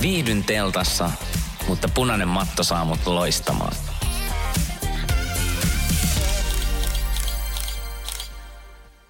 Viihdyn 0.00 0.44
teltassa, 0.44 1.10
mutta 1.68 1.88
punainen 1.88 2.28
matto 2.28 2.64
saa 2.64 2.84
mut 2.84 3.06
loistamaan. 3.06 3.76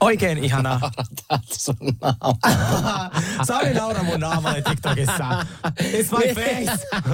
Oikein 0.00 0.44
ihana. 0.44 0.80
sun 1.52 1.76
naama. 2.00 3.10
Sami 3.44 3.74
naura 3.74 4.02
mun 4.02 4.20
naamalle 4.20 4.62
TikTokissa. 4.62 5.46
It's 5.82 6.18
my 6.18 6.34
face. 6.34 6.86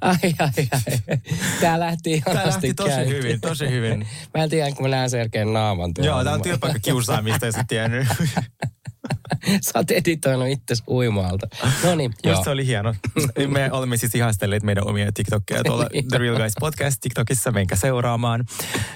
ai, 0.00 0.16
ai, 0.38 0.68
ai. 0.72 1.18
Tää 1.60 1.80
lähti 1.80 2.12
ihanasti 2.12 2.34
Tää 2.34 2.46
lähti 2.46 2.74
tosi 2.74 2.88
käyntiin. 2.88 3.16
hyvin, 3.16 3.40
tosi 3.40 3.70
hyvin. 3.70 4.08
Mä 4.34 4.42
en 4.44 4.50
tiedä, 4.50 4.72
kun 4.72 4.82
mä 4.84 4.88
näen 4.96 5.10
selkeän 5.10 5.52
naaman 5.52 5.94
tuolla. 5.94 6.10
Joo, 6.10 6.24
tää 6.24 6.32
on 6.32 6.42
työpaikka 6.42 6.78
kiusaamista, 6.78 7.46
jos 7.46 7.54
et 7.54 7.66
tiennyt. 7.66 8.06
Sä 9.60 9.78
oot 9.78 9.90
editoinut 9.90 10.48
itses 10.48 10.82
uimaalta. 10.88 11.46
No 11.84 11.94
niin, 11.94 12.12
joo. 12.24 12.32
Musta 12.32 12.44
se 12.44 12.50
oli 12.50 12.66
hieno. 12.66 12.94
Me 13.48 13.72
olemme 13.72 13.96
siis 13.96 14.14
ihastelleet 14.14 14.62
meidän 14.62 14.86
omia 14.86 15.12
TikTokkeja 15.12 15.64
tuolla 15.64 15.86
The 16.08 16.18
Real 16.18 16.36
Guys 16.36 16.52
Podcast 16.60 16.96
TikTokissa, 17.00 17.50
menkää 17.50 17.78
seuraamaan. 17.78 18.44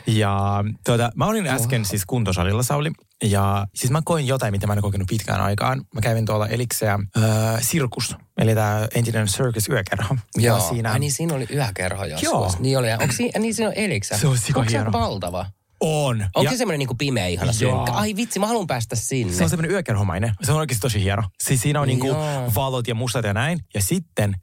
Ja 0.06 0.64
tuota, 0.86 1.12
mä 1.16 1.26
olin 1.26 1.46
äsken 1.46 1.84
siis 1.84 2.06
kuntosalilla, 2.06 2.62
Sauli. 2.62 2.90
Ja 3.24 3.66
siis 3.74 3.90
mä 3.90 4.02
koin 4.04 4.26
jotain, 4.26 4.52
mitä 4.52 4.66
mä 4.66 4.72
en 4.72 4.82
kokenut 4.82 5.08
pitkään 5.08 5.40
aikaan. 5.40 5.84
Mä 5.94 6.00
kävin 6.00 6.26
tuolla 6.26 6.46
Elikseä 6.46 6.92
äh, 6.94 7.22
Sirkus, 7.60 8.16
eli 8.38 8.54
tämä 8.54 8.88
entinen 8.94 9.26
Circus 9.26 9.68
yökerho. 9.68 10.16
Joo. 10.36 10.68
Siinä... 10.68 10.92
Ai 10.92 10.98
niin, 10.98 11.12
siinä 11.12 11.34
oli 11.34 11.46
yökerho 11.54 12.04
joskus. 12.04 12.22
Joo. 12.22 12.52
Niin 12.58 12.78
oli. 12.78 12.92
Onko 12.92 13.12
siinä, 13.12 13.40
niin 13.40 13.54
siinä 13.54 13.68
on 13.68 13.74
Eliksä? 13.76 14.18
Se 14.18 14.26
on 14.26 14.38
sika 14.38 14.60
Onko 14.60 14.70
se 14.70 14.92
valtava? 14.92 15.46
On. 15.80 16.22
Onko 16.22 16.42
Ja 16.42 16.50
se 16.50 16.56
semmoinen 16.56 16.78
niinku 16.78 16.94
pimeä 16.94 17.26
ihana 17.26 17.52
synkkä? 17.52 17.92
Ai 17.92 18.16
vitsi, 18.16 18.38
mä 18.38 18.46
haluan 18.46 18.66
päästä 18.66 18.96
sinne. 18.96 19.32
se 19.32 19.44
on 19.44 19.50
semmoinen 19.50 19.70
yökerhomainen. 19.70 20.34
Se 20.42 20.52
on 20.52 20.58
oikeasti 20.58 20.80
tosi 20.80 21.02
hieno. 21.02 21.22
Siis 21.40 21.62
siinä 21.62 21.80
on 21.80 21.88
niinku 21.88 22.08
valot 22.54 22.88
ja 22.88 22.94
mustat 22.94 23.24
ja 23.24 23.34
näin. 23.34 23.60
Ja 23.74 23.82
sitten, 23.82 24.34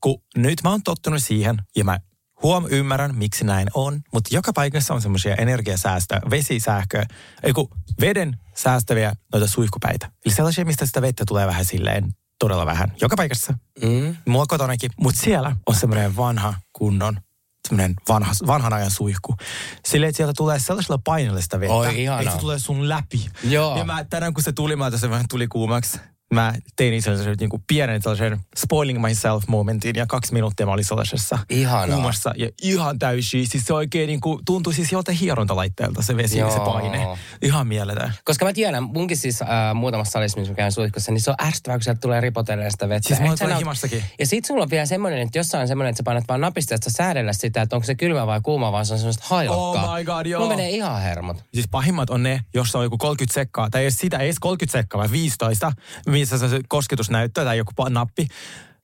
kun 0.00 0.22
nyt 0.36 0.62
mä 0.64 0.70
oon 0.70 0.82
tottunut 0.82 1.22
siihen, 1.22 1.56
ja 1.76 1.84
mä 1.84 1.98
huom 2.42 2.66
ymmärrän, 2.70 3.14
miksi 3.14 3.44
näin 3.44 3.68
on, 3.74 4.00
mutta 4.12 4.34
joka 4.34 4.52
paikassa 4.52 4.94
on 4.94 5.02
semmoisia 5.02 5.34
energiasäästö, 5.34 6.20
vesisähkö, 6.30 7.04
ei 7.42 7.52
kun 7.52 7.68
veden 8.00 8.36
säästäviä 8.54 9.12
noita 9.32 9.46
suihkupäitä. 9.46 10.10
Eli 10.26 10.34
sellaisia, 10.34 10.64
mistä 10.64 10.86
sitä 10.86 11.02
vettä 11.02 11.24
tulee 11.28 11.46
vähän 11.46 11.64
silleen 11.64 12.08
todella 12.38 12.66
vähän. 12.66 12.92
Joka 13.00 13.16
paikassa. 13.16 13.54
Mm. 13.82 14.16
Mulla 14.26 14.46
kotonakin. 14.46 14.90
Mutta 15.00 15.20
siellä 15.20 15.56
on 15.66 15.74
semmoinen 15.74 16.16
vanha 16.16 16.54
kunnon 16.72 17.20
semmoinen 17.68 17.94
vanha, 18.08 18.32
vanhan 18.46 18.72
ajan 18.72 18.90
suihku. 18.90 19.36
Silleen, 19.86 20.08
että 20.08 20.16
sieltä 20.16 20.32
tulee 20.36 20.58
sellaisella 20.58 21.00
paineella 21.04 21.40
sitä 21.40 21.60
vettä, 21.60 21.74
Oi, 21.74 22.02
ihanaa. 22.02 22.20
että 22.22 22.34
se 22.34 22.40
tulee 22.40 22.58
sun 22.58 22.88
läpi. 22.88 23.26
Joo. 23.44 23.78
Ja 23.78 23.84
mä 23.84 24.04
tänään, 24.04 24.34
kun 24.34 24.42
se 24.42 24.52
tuli, 24.52 24.76
mä 24.76 24.90
tässä 24.90 25.10
vähän 25.10 25.26
tuli 25.30 25.48
kuumaksi. 25.48 26.00
Mä 26.34 26.54
tein 26.76 27.02
sellaisen 27.02 27.36
niin 27.40 27.50
kuin 27.50 27.64
pienen 27.66 28.02
sellaisen 28.02 28.40
spoiling 28.56 29.00
myself 29.00 29.44
momentin 29.46 29.96
ja 29.96 30.06
kaksi 30.06 30.32
minuuttia 30.32 30.66
mä 30.66 30.72
olin 30.72 30.84
sellaisessa 30.84 31.38
Ihanaa. 31.50 31.86
kuumassa 31.96 32.32
ja 32.36 32.48
ihan 32.62 32.98
täysi. 32.98 33.46
Siis 33.46 33.64
se 33.64 33.72
oikein 33.74 34.06
niin 34.06 34.20
kuin, 34.20 34.44
tuntui 34.44 34.74
siis 34.74 34.92
joltain 34.92 35.18
hierontalaitteelta 35.18 36.02
se 36.02 36.16
vesi 36.16 36.38
ja 36.38 36.50
se 36.50 36.56
Joo. 36.56 36.72
paine. 36.72 37.06
Ihan 37.42 37.66
mieletön. 37.66 38.12
Koska 38.24 38.44
mä 38.44 38.52
tiedän, 38.52 38.82
munkin 38.82 39.16
siis 39.16 39.42
äh, 39.42 39.48
muutamassa 39.74 40.10
salissa, 40.12 40.38
missä 40.38 40.52
mä 40.52 40.56
käyn 40.56 40.72
suihkussa, 40.72 41.12
niin 41.12 41.20
se 41.20 41.30
on 41.30 41.36
ärsyttävää, 41.46 41.78
kun 41.78 41.84
sieltä 41.84 42.00
tulee 42.00 42.20
ripotellen 42.20 42.70
sitä 42.70 42.88
vettä. 42.88 43.08
Siis 43.08 43.18
tulee 43.40 43.54
naut- 43.54 43.58
himassakin. 43.58 44.04
Ja 44.18 44.26
sit 44.26 44.44
sulla 44.44 44.62
on 44.62 44.70
vielä 44.70 44.86
semmoinen, 44.86 45.18
että 45.18 45.38
jossain 45.38 45.62
on 45.62 45.68
semmoinen, 45.68 45.90
että 45.90 45.98
sä 45.98 46.04
painat 46.04 46.24
vaan 46.28 46.40
napista, 46.40 46.74
että 46.74 46.90
sä 46.90 46.96
säädellä 46.96 47.32
sitä, 47.32 47.62
että 47.62 47.76
onko 47.76 47.86
se 47.86 47.94
kylmä 47.94 48.26
vai 48.26 48.40
kuuma, 48.42 48.72
vaan 48.72 48.86
se 48.86 48.92
on 48.92 48.98
semmoista 48.98 49.24
hailokkaa. 49.26 49.90
Oh 49.90 49.98
my 49.98 50.04
god, 50.04 50.26
joo. 50.26 50.40
Mulla 50.42 50.56
menee 50.56 50.70
ihan 50.70 51.02
hermot. 51.02 51.44
Siis 51.54 51.68
pahimmat 51.68 52.10
on 52.10 52.22
ne, 52.22 52.40
jossa 52.54 52.78
on 52.78 52.84
joku 52.84 52.98
30 52.98 53.34
sekkaa, 53.34 53.70
tai 53.70 53.84
ei 53.84 53.90
sitä, 53.90 54.16
ei 54.18 54.26
edes 54.26 54.38
30 54.40 54.78
sekkaa, 54.78 54.98
vaan 54.98 55.12
15, 55.12 55.72
missä 56.18 56.48
se 56.48 56.60
kosketus 56.68 57.10
näyttää 57.10 57.44
tai 57.44 57.58
joku 57.58 57.72
nappi. 57.88 58.26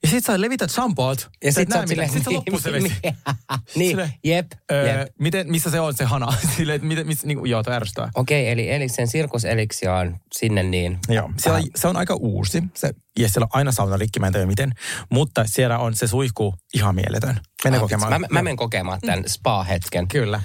Ja 0.03 0.11
sit 0.11 0.25
sä 0.25 0.41
levität 0.41 0.71
shampoot. 0.71 1.31
Ja 1.45 1.53
sit 1.53 1.69
sä 1.73 1.79
oot 1.79 1.89
silleen, 1.89 2.11
sit 2.11 2.25
se 2.25 2.31
loppuu 2.31 2.59
se 2.61 2.73
vesi. 2.73 2.93
niin, 3.77 3.91
Silleen, 3.91 4.13
jep, 4.25 4.47
Öö, 4.73 4.99
jep. 4.99 5.09
miten, 5.21 5.51
missä 5.51 5.71
se 5.71 5.81
on 5.81 5.95
se 5.95 6.05
hana? 6.05 6.27
Silleen, 6.57 6.77
että 6.77 6.89
miten, 6.89 7.07
missä, 7.07 7.27
niin, 7.27 7.39
kuin, 7.39 7.51
joo, 7.51 7.63
toi 7.63 7.75
ärsyttää. 7.75 8.11
Okei, 8.15 8.51
eli, 8.51 8.71
eli 8.71 8.89
sen 8.89 9.09
sirkuseliksi 9.09 9.89
on 9.89 10.17
sinne 10.39 10.63
niin. 10.63 10.99
Joo, 11.09 11.31
siellä, 11.39 11.57
Vähän- 11.57 11.71
se 11.77 11.89
on 11.89 11.97
aika 11.97 12.15
uusi. 12.15 12.63
Se, 12.75 12.91
ja 13.19 13.29
siellä 13.29 13.45
on 13.45 13.59
aina 13.59 13.73
sauna 13.73 13.97
rikki, 13.97 14.21
mä 14.21 14.27
en 14.27 14.33
tiedä 14.33 14.47
miten. 14.47 14.73
Mutta 15.11 15.45
siellä 15.47 15.79
on 15.79 15.95
se 15.95 16.07
suihku 16.07 16.55
ihan 16.75 16.95
mieletön. 16.95 17.41
Mene 17.65 17.77
Ah, 17.77 17.81
kokemaan. 17.81 18.21
Mä, 18.21 18.27
mä 18.31 18.43
menen 18.43 18.57
kokemaan 18.57 19.01
tämän 19.01 19.25
spa-hetken. 19.29 20.09
Kyllä. 20.09 20.41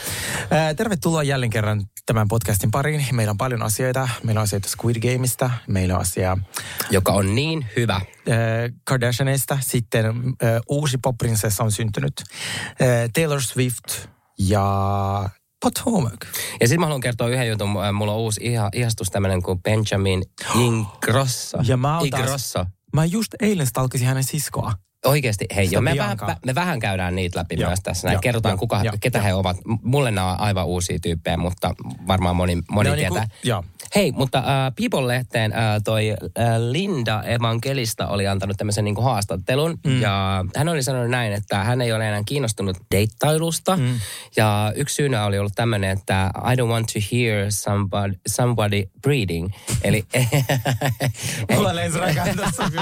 Ää, 0.51 0.73
Tervetuloa 0.73 1.23
jälleen 1.23 1.49
kerran 1.49 1.83
tämän 2.09 2.27
podcastin 2.27 2.71
pariin. 2.71 3.05
Meillä 3.11 3.31
on 3.31 3.37
paljon 3.37 3.63
asioita. 3.63 4.09
Meillä 4.23 4.39
on 4.39 4.43
asioita 4.43 4.69
Squid 4.69 4.95
Gameista. 5.13 5.51
Meillä 5.67 5.95
on 5.95 6.01
asiaa 6.01 6.37
Joka 6.91 7.11
on 7.11 7.35
niin 7.35 7.65
hyvä. 7.75 7.95
äh, 7.95 8.03
Kardashianista. 8.83 9.57
Sitten 9.61 10.05
äh, 10.05 10.13
uusi 10.69 10.97
popprinsessa 10.97 11.63
on 11.63 11.71
syntynyt. 11.71 12.13
Äh, 12.21 13.09
Taylor 13.13 13.41
Swift 13.41 14.07
ja 14.39 15.29
Potomac. 15.61 16.13
Ja 16.61 16.67
sitten 16.67 16.79
mä 16.79 16.85
haluan 16.85 17.01
kertoa 17.01 17.27
yhden 17.27 17.47
jutun. 17.47 17.69
Mulla 17.93 18.11
on 18.13 18.19
uusi 18.19 18.39
iha, 18.43 18.69
ihastus 18.73 19.09
tämmöinen 19.09 19.43
kuin 19.43 19.61
Benjamin 19.63 20.23
Ingrosso. 20.65 21.57
Ja 21.63 21.77
mä 21.77 21.99
oon 21.99 22.09
taas- 22.09 22.19
Ingrosso. 22.21 22.65
Mä 22.93 23.05
just 23.05 23.33
eilen 23.41 23.67
stalkisin 23.67 24.07
hänen 24.07 24.23
siskoa. 24.23 24.73
Oikeasti, 25.05 25.45
hei, 25.55 25.67
jo, 25.71 25.81
me, 25.81 25.95
vähän, 25.97 26.17
me 26.45 26.55
vähän 26.55 26.79
käydään 26.79 27.15
niitä 27.15 27.39
läpi 27.39 27.55
Joo, 27.59 27.69
myös 27.69 27.79
tässä. 27.83 28.07
Näin 28.07 28.15
joo, 28.15 28.21
kerrotaan, 28.21 28.53
joo, 28.53 28.57
kuka, 28.57 28.81
joo, 28.83 28.93
ketä 28.99 29.17
joo. 29.17 29.25
he 29.25 29.33
ovat. 29.33 29.57
Mulle 29.83 30.11
nämä 30.11 30.31
on 30.31 30.39
aivan 30.39 30.65
uusia 30.65 30.99
tyyppejä, 30.99 31.37
mutta 31.37 31.75
varmaan 32.07 32.35
moni, 32.35 32.57
moni 32.71 32.87
Ne 32.89 32.91
on 32.91 32.97
tietää. 32.99 33.19
niinku- 33.19 33.35
joo. 33.43 33.63
Hei, 33.95 34.11
mutta 34.11 34.37
äh, 34.37 34.45
People-lehteen 34.75 35.53
äh, 35.53 35.81
toi 35.83 36.09
äh, 36.09 36.17
Linda 36.71 37.23
Evangelista 37.23 38.07
oli 38.07 38.27
antanut 38.27 38.57
tämmöisen 38.57 38.83
niin 38.85 39.03
haastattelun. 39.03 39.77
Mm. 39.87 40.01
Ja 40.01 40.45
hän 40.55 40.69
oli 40.69 40.83
sanonut 40.83 41.09
näin, 41.09 41.33
että 41.33 41.63
hän 41.63 41.81
ei 41.81 41.93
ole 41.93 42.07
enää 42.07 42.23
kiinnostunut 42.25 42.77
deittailusta. 42.91 43.77
Mm. 43.77 43.99
Ja 44.37 44.73
yksi 44.75 44.95
syynä 44.95 45.25
oli 45.25 45.39
ollut 45.39 45.55
tämmöinen, 45.55 45.89
että 45.89 46.31
I 46.51 46.55
don't 46.55 46.69
want 46.69 46.87
to 46.87 46.99
hear 47.11 47.51
somebody, 47.51 48.13
somebody 48.27 48.83
breathing. 49.01 49.49
Eli 49.83 50.05
Mulla 51.55 51.75
lensi 51.75 51.99
tässä 52.35 52.63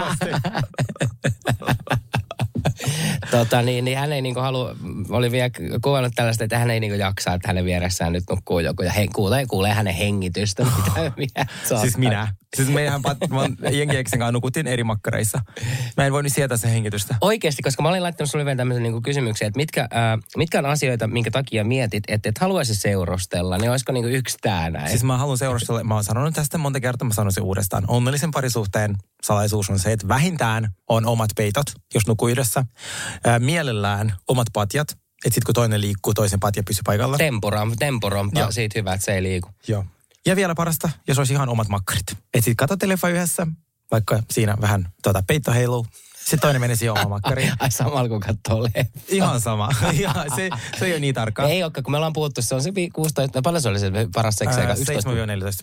tota, 3.38 3.62
niin, 3.62 3.86
niin 3.86 3.98
hän 3.98 4.14
ei 4.14 4.22
niinku 4.22 4.40
halua, 4.40 4.76
oli 5.10 5.32
vielä 5.32 5.50
kuvannut 5.84 6.14
tällaista, 6.16 6.44
että 6.44 6.60
hän 6.60 6.70
ei 6.70 6.80
niinku 6.80 6.98
jaksaa, 6.98 7.34
että 7.34 7.48
hänen 7.48 7.66
vieressään 7.66 8.14
nyt 8.14 8.24
nukkuu 8.30 8.60
joku 8.60 8.84
ja 8.84 8.92
he, 8.92 9.08
kuulee, 9.16 9.46
kuulee 9.46 9.74
hänen 9.74 9.94
hengitystä. 9.94 10.64
Mitä, 10.64 11.12
mitä 11.18 11.46
Siis 11.82 11.98
minä. 11.98 12.34
Siis 12.56 12.70
meidän 12.70 13.02
pat- 13.02 13.30
mä 13.30 13.42
oon 13.42 13.58
Jengi 13.72 13.98
Eksen 13.98 14.20
kanssa 14.20 14.32
nukuttiin 14.32 14.68
eri 14.68 14.84
makkareissa. 14.84 15.40
Mä 15.98 16.06
en 16.06 16.14
voinut 16.14 16.34
sietää 16.34 16.58
sen 16.58 16.72
hengitystä. 16.72 17.16
Oikeasti, 17.22 17.62
koska 17.62 17.84
mä 17.84 17.90
olin 17.90 18.04
laittanut 18.04 18.32
sulle 18.32 18.46
vielä 18.46 18.58
tämmöisen 18.58 18.84
niinku 18.84 19.02
kysymyksen, 19.02 19.48
että 19.48 19.58
mitkä, 19.58 19.82
äh, 19.82 20.20
mitkä 20.38 20.60
on 20.60 20.66
asioita, 20.66 21.08
minkä 21.08 21.32
takia 21.32 21.64
mietit, 21.64 22.04
että 22.08 22.30
et 22.30 22.38
haluaisi 22.38 22.76
seurustella, 22.76 23.58
niin 23.58 23.72
olisiko 23.72 23.92
niinku 23.92 24.10
yksi 24.10 24.38
tää 24.42 24.70
näin? 24.70 24.90
Siis 24.90 25.04
mä 25.04 25.18
haluan 25.18 25.38
seurustella, 25.38 25.84
mä 25.84 25.94
oon 25.94 26.04
sanonut 26.04 26.34
tästä 26.34 26.58
monta 26.58 26.80
kertaa, 26.80 27.08
mä 27.08 27.14
sanon 27.14 27.32
sen 27.32 27.44
uudestaan. 27.44 27.84
Onnellisen 27.88 28.32
parisuhteen 28.32 28.96
salaisuus 29.24 29.70
on 29.70 29.80
se, 29.80 29.92
että 29.92 30.08
vähintään 30.08 30.72
on 30.90 31.06
omat 31.06 31.30
peitot, 31.36 31.66
jos 31.94 32.08
nukkuu 32.08 32.28
yhdessä. 32.28 32.66
Ää, 33.28 33.40
mielellään 33.40 34.14
omat 34.28 34.48
patjat, 34.54 34.92
että 35.26 35.36
sit 35.36 35.44
kun 35.44 35.56
toinen 35.56 35.82
liikkuu, 35.82 36.14
toisen 36.14 36.40
patja 36.40 36.64
pysyy 36.64 36.82
paikalla. 36.86 37.18
Temporam, 37.18 37.72
temporompa, 37.80 38.40
Joo. 38.40 38.52
siitä 38.52 38.80
hyvä, 38.80 38.94
että 38.94 39.06
se 39.06 39.14
ei 39.14 39.24
liiku. 39.24 39.50
Joo. 39.68 39.86
Ja 40.26 40.36
vielä 40.36 40.56
parasta, 40.56 40.90
jos 41.08 41.18
olisi 41.18 41.34
ihan 41.34 41.50
omat 41.50 41.68
makkarit. 41.68 42.12
Että 42.12 42.42
sit 42.42 42.58
katsotte 42.58 42.88
leffa 42.88 43.10
yhdessä, 43.10 43.48
vaikka 43.92 44.24
siinä 44.32 44.58
vähän 44.62 44.90
tuota, 45.04 45.24
peitto 45.28 45.52
heiluu. 45.52 45.86
Sitten 46.28 46.40
toinen 46.40 46.62
menee 46.62 46.76
siihen 46.76 46.92
omaan 46.92 47.10
makkariin. 47.10 47.52
Ai 47.60 47.72
samalla 47.72 48.10
kun 48.10 48.20
katsoo 48.20 48.64
leffa. 48.64 49.00
Ihan 49.10 49.42
sama. 49.42 49.70
Ihan, 49.94 50.26
se, 50.36 50.50
se 50.80 50.86
ei 50.86 50.92
ole 50.92 51.00
niin 51.00 51.14
tarkkaa. 51.16 51.48
Ei 51.48 51.64
olekaan, 51.64 51.84
kun 51.84 51.92
me 51.92 51.98
ollaan 51.98 52.14
puhuttu, 52.14 52.42
se 52.42 52.56
on 52.56 52.62
se 52.64 52.76
vi- 52.76 52.90
16, 52.90 53.42
paljon 53.42 53.62
se 53.62 53.70
oli 53.70 53.80
se 53.80 53.92
paras 54.14 54.36
seksi? 54.36 54.60
11 54.62 55.10
7-14 55.10 55.14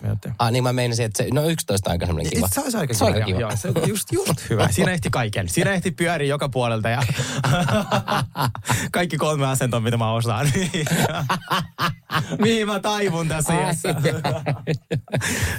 minuuttia. 0.01 0.33
Ah, 0.39 0.51
niin 0.51 0.63
mä 0.63 0.73
meinasin, 0.73 1.05
että 1.05 1.23
se, 1.23 1.29
no 1.33 1.43
11 1.49 1.91
aika 1.91 2.05
semmoinen 2.05 2.33
kiva. 2.33 2.47
Se 2.53 2.61
olisi 2.61 2.77
aika 2.77 2.93
Se 2.93 3.03
on 3.03 3.13
kiva. 3.13 3.17
aika 3.25 3.25
kiva. 3.25 3.39
Joo, 3.39 3.51
se 3.55 3.67
on 3.67 3.87
just, 3.87 4.11
just 4.11 4.49
hyvä. 4.49 4.67
Siinä 4.71 4.91
ehti 4.91 5.09
kaiken. 5.09 5.49
Siinä 5.49 5.71
ehti 5.73 5.91
pyöriä 5.91 6.27
joka 6.29 6.49
puolelta 6.49 6.89
ja 6.89 7.03
kaikki 8.91 9.17
kolme 9.17 9.47
asentoa, 9.47 9.79
mitä 9.79 9.97
mä 9.97 10.11
osaan. 10.11 10.51
mihin 12.41 12.67
mä 12.67 12.79
taivun 12.79 13.27
tässä 13.27 13.53
Ai, 13.53 13.63
iässä. 13.63 13.95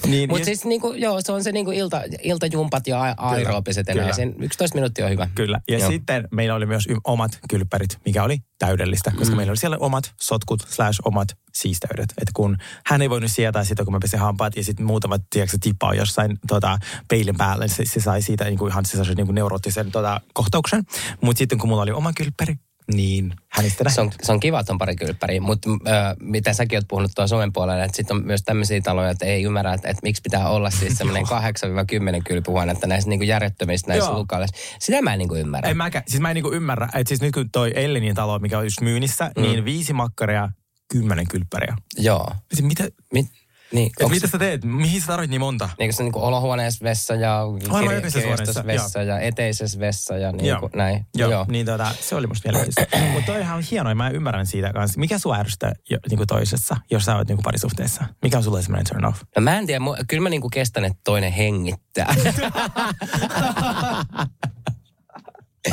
niin, 0.06 0.29
Mutta 0.31 0.44
siis 0.44 0.64
niinku, 0.64 0.93
joo, 0.93 1.20
se 1.20 1.32
on 1.32 1.44
se 1.44 1.53
niinku 1.53 1.70
ilta, 1.70 2.03
iltajumpat 2.23 2.87
ja 2.87 3.03
a- 3.03 3.14
aeroobiset 3.19 3.88
enää. 3.88 4.12
Sen 4.12 4.35
11 4.38 4.75
minuuttia 4.75 4.95
on 5.04 5.10
hyvä. 5.10 5.28
Kyllä. 5.34 5.60
Ja 5.69 5.78
Joo. 5.78 5.90
sitten 5.90 6.28
meillä 6.32 6.54
oli 6.54 6.66
myös 6.66 6.88
omat 7.04 7.38
kylppärit, 7.50 7.98
mikä 8.04 8.25
oli 8.25 8.38
täydellistä, 8.58 9.10
koska 9.10 9.31
mm. 9.31 9.37
meillä 9.37 9.50
oli 9.50 9.56
siellä 9.56 9.76
omat 9.81 10.12
sotkut 10.20 10.60
slash 10.69 11.00
omat 11.04 11.28
siisteydet. 11.54 12.10
Että 12.10 12.31
kun 12.34 12.56
hän 12.87 13.02
ei 13.02 13.10
voinut 13.10 13.31
sietää 13.31 13.64
sitä, 13.64 13.84
kun 13.84 13.93
mä 13.93 13.98
pesin 14.02 14.20
hampaat 14.20 14.56
ja 14.56 14.64
sitten 14.64 14.87
muutamat, 14.87 15.22
tiedätkö, 15.31 15.58
tippaa 15.60 15.94
jossain 15.94 16.38
tota, 16.48 16.78
peilin 17.08 17.37
päälle, 17.37 17.64
niin 17.64 17.75
se, 17.75 17.84
se 17.84 18.00
sai 18.00 18.22
siitä 18.22 18.44
niin 18.44 18.58
kuin 18.58 18.70
ihan 18.70 18.84
se 18.84 19.14
niin 19.14 19.26
kuin 19.26 19.34
neuroottisen 19.34 19.93
tota, 19.93 20.20
kohtauksen. 20.34 20.84
Mutta 21.20 21.38
sitten 21.38 21.58
kun 21.58 21.69
mulla 21.69 21.82
oli 21.82 21.93
oma 21.93 22.12
kylppäri, 22.12 22.54
niin 22.94 23.35
hänestä 23.49 23.91
Se 23.91 24.00
on, 24.00 24.11
se 24.23 24.33
on 24.33 24.41
kiva, 24.41 24.61
että 24.61 24.73
on 24.73 24.79
pari 24.79 24.97
kylppäriä, 24.97 25.41
mutta 25.41 25.71
äh, 25.71 26.17
mitä 26.21 26.53
säkin 26.53 26.79
oot 26.79 26.88
puhunut 26.88 27.11
tuolla 27.15 27.29
Suomen 27.29 27.53
puolella, 27.53 27.85
että 27.85 27.97
sitten 27.97 28.17
on 28.17 28.27
myös 28.27 28.43
tämmöisiä 28.43 28.81
taloja, 28.81 29.11
että 29.11 29.27
ei 29.27 29.43
ymmärrä, 29.43 29.75
että, 29.75 29.88
että 29.88 30.00
miksi 30.03 30.23
pitää 30.23 30.49
olla 30.49 30.71
siis 30.71 30.97
semmoinen 30.99 31.27
8-10 31.27 32.23
kylpyhuonetta 32.25 32.87
näissä 32.87 33.11
niinku 33.11 33.25
järjettömissä 33.25 33.88
näissä 33.88 34.12
lukailla. 34.12 34.47
Sitä 34.79 35.03
mä 35.03 35.12
en 35.12 35.19
niinku 35.19 35.37
ymmärrä. 35.37 35.71
En 35.71 35.77
mäkään, 35.77 36.05
siis 36.09 36.21
mä 36.21 36.31
en 36.31 36.35
niinku 36.35 36.53
ymmärrä, 36.53 36.88
että 36.94 37.09
siis 37.09 37.21
nyt 37.21 37.35
kun 37.35 37.50
toi 37.50 37.73
Ellenin 37.75 38.15
talo, 38.15 38.38
mikä 38.38 38.59
on 38.59 38.65
just 38.65 38.81
myynnissä, 38.81 39.31
mm. 39.37 39.43
niin 39.43 39.65
viisi 39.65 39.93
makkaria, 39.93 40.49
kymmenen 40.93 41.29
kylppäriä. 41.29 41.77
Joo. 41.99 42.32
Siis 42.55 42.67
mitä, 42.67 42.89
Mit, 43.12 43.27
niin, 43.73 43.91
et 44.01 44.09
mitä 44.09 44.27
sä 44.27 44.39
teet? 44.39 44.65
Mihin 44.65 45.01
sä 45.01 45.07
tarvit 45.07 45.31
niin 45.31 45.41
monta? 45.41 45.69
Niin 45.79 45.93
se 45.93 46.03
niinku 46.03 46.25
olohuoneessa 46.25 46.85
vessa 46.85 47.15
ja 47.15 47.41
Aivan 47.71 47.93
kir- 47.93 48.13
kirjastossa 48.13 48.67
vessa 48.67 49.03
ja 49.03 49.21
eteisessä 49.21 49.81
vessa 49.81 50.17
ja 50.19 50.33
niin 50.33 50.47
Joo. 50.47 50.61
kuin 50.61 50.73
näin. 50.75 51.07
Joo, 51.15 51.31
Joo. 51.31 51.45
niin 51.49 51.67
tota, 51.67 51.91
se 52.01 52.15
oli 52.15 52.27
musta 52.27 52.49
mielenkiintoista. 52.49 52.99
Mutta 53.15 53.33
toihan 53.33 53.57
on 53.57 53.63
hienoa, 53.71 53.91
ja 53.91 53.95
mä 53.95 54.11
ymmärrän 54.11 54.47
siitä 54.47 54.73
kanssa. 54.73 55.01
Mikä 55.01 55.19
sua 55.19 55.37
ärsyttää 55.37 55.73
jo, 55.91 55.99
niinku 56.11 56.27
toisessa, 56.27 56.77
jos 56.91 57.05
sä 57.05 57.17
oot 57.17 57.29
niinku 57.29 57.43
parisuhteessa? 57.43 58.05
Mikä 58.23 58.37
on 58.37 58.43
sulle 58.43 58.63
semmoinen 58.63 58.87
turn 58.87 59.05
off? 59.05 59.23
No 59.37 59.43
mä 59.43 59.59
en 59.59 59.67
tiedä, 59.67 59.85
mu- 59.85 60.05
kyllä 60.09 60.23
mä 60.23 60.29
niinku 60.29 60.49
kestän, 60.49 60.85
että 60.85 61.01
toinen 61.05 61.33
hengittää. 61.33 62.15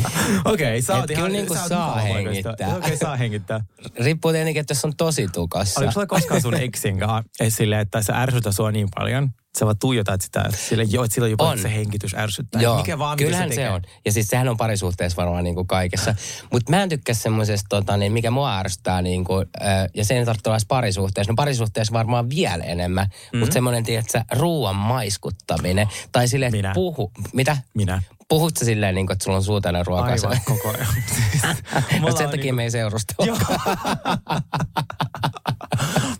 Okei, 0.53 0.81
sä 0.81 0.95
oot 0.95 1.11
Et 1.11 1.15
kyllä 1.15 1.29
niinku 1.29 1.53
sä 1.53 1.59
oot 1.59 1.69
saa 1.69 1.95
hengittää. 1.95 2.75
Okei, 2.77 2.97
saa 2.97 3.15
hengittää. 3.15 3.65
Riippuu 4.03 4.31
tietenkin, 4.31 4.61
että 4.61 4.71
jos 4.71 4.85
on 4.85 4.93
tosi 4.97 5.27
tukassa. 5.27 5.79
Oliko 5.79 5.91
sulla 5.91 6.07
koskaan 6.07 6.41
sun 6.41 6.53
eksin 6.53 6.99
kanssa 6.99 7.23
esille, 7.39 7.79
että 7.79 8.01
se 8.01 8.13
ärsytä 8.13 8.51
sua 8.51 8.71
niin 8.71 8.87
paljon, 8.95 9.29
sä 9.59 9.65
vaan 9.65 9.77
tuijotat 9.79 10.21
sitä, 10.21 10.43
sille, 10.57 10.83
jo, 10.83 11.03
että 11.03 11.15
silloin 11.15 11.31
jopa 11.31 11.49
On. 11.49 11.59
se 11.59 11.73
hengitys 11.75 12.13
ärsyttää. 12.13 12.61
Joo, 12.61 12.77
Mikä 12.77 12.99
vaan, 12.99 13.17
kyllähän 13.17 13.49
se, 13.49 13.55
se, 13.55 13.61
tekee? 13.61 13.71
on. 13.73 13.81
Ja 14.05 14.11
siis 14.11 14.27
sehän 14.27 14.49
on 14.49 14.57
parisuhteessa 14.57 15.15
varmaan 15.15 15.43
niin 15.43 15.55
kuin 15.55 15.67
kaikessa. 15.67 16.15
Mutta 16.51 16.71
mä 16.71 16.83
en 16.83 16.89
tykkää 16.89 17.15
semmoisesta, 17.15 17.67
tota, 17.69 17.97
niin 17.97 18.11
mikä 18.13 18.31
mua 18.31 18.57
ärsyttää, 18.59 19.01
niin 19.01 19.23
kuin, 19.23 19.45
äh, 19.61 19.89
ja 19.93 20.05
se 20.05 20.17
ei 20.17 20.25
tarvitse 20.25 20.49
olla 20.49 20.59
parisuhteessa. 20.67 21.31
No 21.31 21.35
parisuhteessa 21.35 21.93
varmaan 21.93 22.29
vielä 22.29 22.63
enemmän. 22.63 23.05
Mm-hmm. 23.07 23.39
Mutta 23.39 23.53
semmoinen, 23.53 23.83
tiedätkö, 23.83 24.21
ruoan 24.31 24.75
maiskuttaminen. 24.75 25.87
Tai 26.11 26.27
sille, 26.27 26.45
että 26.45 26.57
Minä. 26.57 26.71
puhu. 26.73 27.11
Mitä? 27.33 27.57
Minä. 27.73 28.01
Puhut 28.29 28.57
sä 28.57 28.65
silleen, 28.65 28.95
niin 28.95 29.07
kuin, 29.07 29.13
että 29.15 29.23
sulla 29.23 29.37
on 29.37 29.43
suuteinen 29.43 29.85
ruoka? 29.85 30.11
Aivan 30.11 30.37
koko 30.45 30.69
ajan. 30.69 30.87
Mutta 32.01 32.17
sen 32.17 32.29
takia 32.29 32.43
niinku- 32.43 32.55
me 32.55 32.63
ei 32.63 32.71
seurustella. 32.71 33.37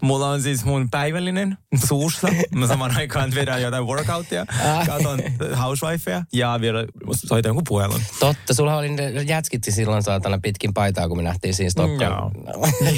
Mulla 0.02 0.30
on 0.30 0.42
siis 0.42 0.66
mun 0.66 0.90
päivällinen 0.90 1.58
suussa. 1.88 2.28
Mä 2.56 2.68
saman 2.68 2.98
aikaan 2.98 3.23
vedän 3.36 3.62
jotain 3.62 3.86
workouttia, 3.86 4.46
katon 4.86 5.20
housewifeja 5.64 6.24
ja 6.34 6.58
vielä 6.62 6.86
soitan 7.14 7.50
jonkun 7.50 7.64
puhelun. 7.68 8.02
Totta, 8.20 8.54
sulla 8.54 8.78
oli 8.78 8.90
ne 8.90 9.10
jätskitti 9.10 9.72
silloin 9.72 10.04
saatana 10.04 10.40
pitkin 10.44 10.74
paitaa, 10.74 11.08
kun 11.08 11.18
me 11.18 11.24
nähtiin 11.24 11.54
siinä 11.54 11.70
Stockholm. 11.70 12.32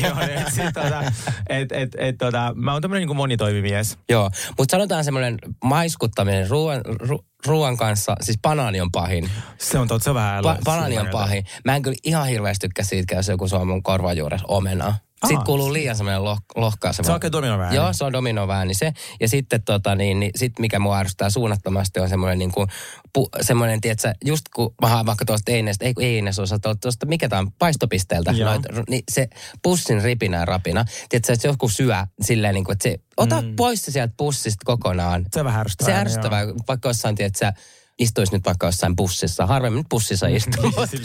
Joo, 0.03 0.19
et, 0.21 0.53
sit, 0.53 0.73
tota, 0.73 1.03
et, 1.49 1.71
et, 1.71 1.95
et, 1.97 2.17
tota, 2.17 2.53
mä 2.55 2.73
oon 2.73 2.81
tämmönen 2.81 3.07
niin 3.07 3.17
monitoimimies. 3.17 3.97
Joo, 4.09 4.29
mutta 4.57 4.71
sanotaan 4.71 5.03
semmoinen 5.03 5.37
maiskuttaminen 5.63 6.49
ruoan, 6.49 6.81
ru, 6.85 7.25
ruoan 7.45 7.77
kanssa, 7.77 8.15
siis 8.21 8.37
banaani 8.41 8.81
on 8.81 8.91
pahin. 8.91 9.29
Se 9.57 9.79
on 9.79 9.87
totta, 9.87 10.03
se 10.03 10.09
on 10.09 10.15
vähän 10.15 10.43
Pa, 10.43 10.51
älyä- 10.51 10.61
banaani 10.63 10.99
on 10.99 11.07
pahin. 11.11 11.45
Mä 11.65 11.75
en 11.75 11.81
kyllä 11.81 11.97
ihan 12.03 12.27
hirveästi 12.27 12.67
tykkää 12.67 12.85
siitä, 12.85 13.15
jos 13.15 13.27
joku 13.27 13.47
suo 13.47 13.65
mun 13.65 13.83
korvan 13.83 14.17
juuressa 14.17 14.47
omenaa. 14.47 14.97
Sitten 15.27 15.45
kuuluu 15.45 15.73
liian 15.73 15.95
semmoinen 15.95 16.23
loh, 16.23 16.37
lohkaiseva. 16.55 17.05
Se 17.05 17.11
on 17.11 17.13
oikein 17.13 17.31
dominovääni. 17.31 17.75
Joo, 17.75 17.93
se 17.93 18.03
on 18.03 18.13
dominovääni 18.13 18.73
se. 18.73 18.93
Ja 19.19 19.29
sitten 19.29 19.63
tota, 19.63 19.95
niin, 19.95 20.19
niin, 20.19 20.31
sit 20.35 20.59
mikä 20.59 20.79
mua 20.79 20.97
ärsyttää 20.97 21.29
suunnattomasti 21.29 21.99
on 21.99 22.09
semmoinen 22.09 22.39
niin 22.39 22.51
kuin, 22.51 22.67
pu, 23.13 23.29
semmoinen, 23.41 23.81
tiedätkö, 23.81 24.13
just 24.25 24.45
kun 24.55 24.75
mä 24.81 25.05
vaikka 25.05 25.25
tuosta 25.25 25.51
Einestä, 25.51 25.85
ei 25.85 25.93
kun 25.93 26.03
Eines 26.03 26.39
osa 26.39 26.59
tuosta, 26.59 27.05
mikä 27.05 27.29
tämä 27.29 27.39
on, 27.39 27.51
paistopisteeltä, 27.51 28.31
noit, 28.31 28.63
niin 28.89 29.03
se 29.11 29.27
pussin 29.63 30.01
ripinä 30.01 30.37
ja 30.37 30.45
rapina. 30.45 30.85
Tiedätkö, 31.09 31.33
että 31.33 31.47
joku 31.47 31.69
syö 31.69 31.95
silleen 32.21 32.53
niin 32.53 32.63
kuin, 32.63 32.73
että 32.73 32.83
se, 32.83 32.99
ota 33.17 33.41
mm. 33.41 33.55
pois 33.55 33.85
se 33.85 33.91
sieltä 33.91 34.13
pussista 34.17 34.65
kokonaan. 34.65 35.25
Se 35.33 35.39
on 35.39 35.45
vähän 35.45 35.61
ärsyttävää. 35.61 35.93
Se 35.93 35.99
ärsyttävää, 35.99 36.47
vaikka 36.67 36.89
jossain, 36.89 37.15
tiedätkö, 37.39 37.61
istuisi 37.99 38.33
nyt 38.33 38.45
vaikka 38.45 38.67
jossain 38.67 38.95
bussissa. 38.95 39.45
Harvemmin 39.45 39.77
nyt 39.77 39.89
bussissa 39.89 40.27
istuu. 40.27 40.71
Siis, 40.89 41.01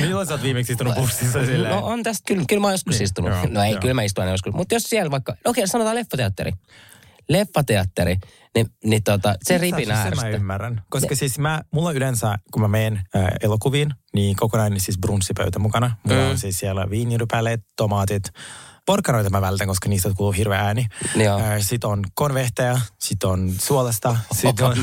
milloin 0.00 0.26
sä 0.26 0.34
oot 0.34 0.42
viimeksi 0.42 0.72
istunut 0.72 0.94
bussissa 0.94 1.46
silleen? 1.46 1.74
No 1.74 1.86
on 1.86 2.02
tästä, 2.02 2.22
kyllä, 2.26 2.44
kyllä 2.48 2.60
mä 2.60 2.66
oon 2.66 2.74
joskus 2.74 2.94
Niin, 2.94 3.04
istunut. 3.04 3.30
joo, 3.30 3.46
no 3.50 3.62
ei, 3.62 3.70
joo. 3.72 3.80
kyllä 3.80 3.94
mä 3.94 4.02
istun 4.02 4.22
aina 4.22 4.32
joskus. 4.34 4.54
Mutta 4.54 4.74
jos 4.74 4.82
siellä 4.82 5.10
vaikka, 5.10 5.34
okei 5.44 5.66
sanotaan 5.68 5.96
leffateatteri. 5.96 6.52
Leffateatteri, 7.28 8.16
niin, 8.54 8.66
niin 8.84 9.02
tota, 9.02 9.34
se 9.42 9.58
ripinä 9.58 10.04
Se 10.10 10.14
mä 10.14 10.28
ymmärrän. 10.28 10.82
Koska 10.90 11.14
siis 11.14 11.38
mä, 11.38 11.62
mulla 11.72 11.92
yleensä, 11.92 12.38
kun 12.52 12.62
mä 12.62 12.68
menen 12.68 13.00
äh, 13.16 13.24
elokuviin, 13.42 13.90
niin 14.14 14.36
kokonainen 14.36 14.80
siis 14.80 14.98
brunssipöytä 14.98 15.58
mukana. 15.58 15.96
Mulla 16.04 16.22
Mm. 16.22 16.30
on 16.30 16.38
siis 16.38 16.58
siellä 16.58 16.90
viinirypäleet, 16.90 17.60
tomaatit, 17.76 18.24
porkkanoita 18.88 19.30
mä 19.30 19.40
vältän, 19.40 19.68
koska 19.68 19.88
niistä 19.88 20.10
kuuluu 20.16 20.32
hirveä 20.32 20.60
ääni. 20.60 20.86
Joo. 21.16 21.38
Äh, 21.38 21.44
sit 21.58 21.84
on 21.84 22.04
konvehteja, 22.14 22.80
sit 22.98 23.24
on 23.24 23.52
suolasta, 23.60 24.16
sit 24.40 24.60
on... 24.60 24.76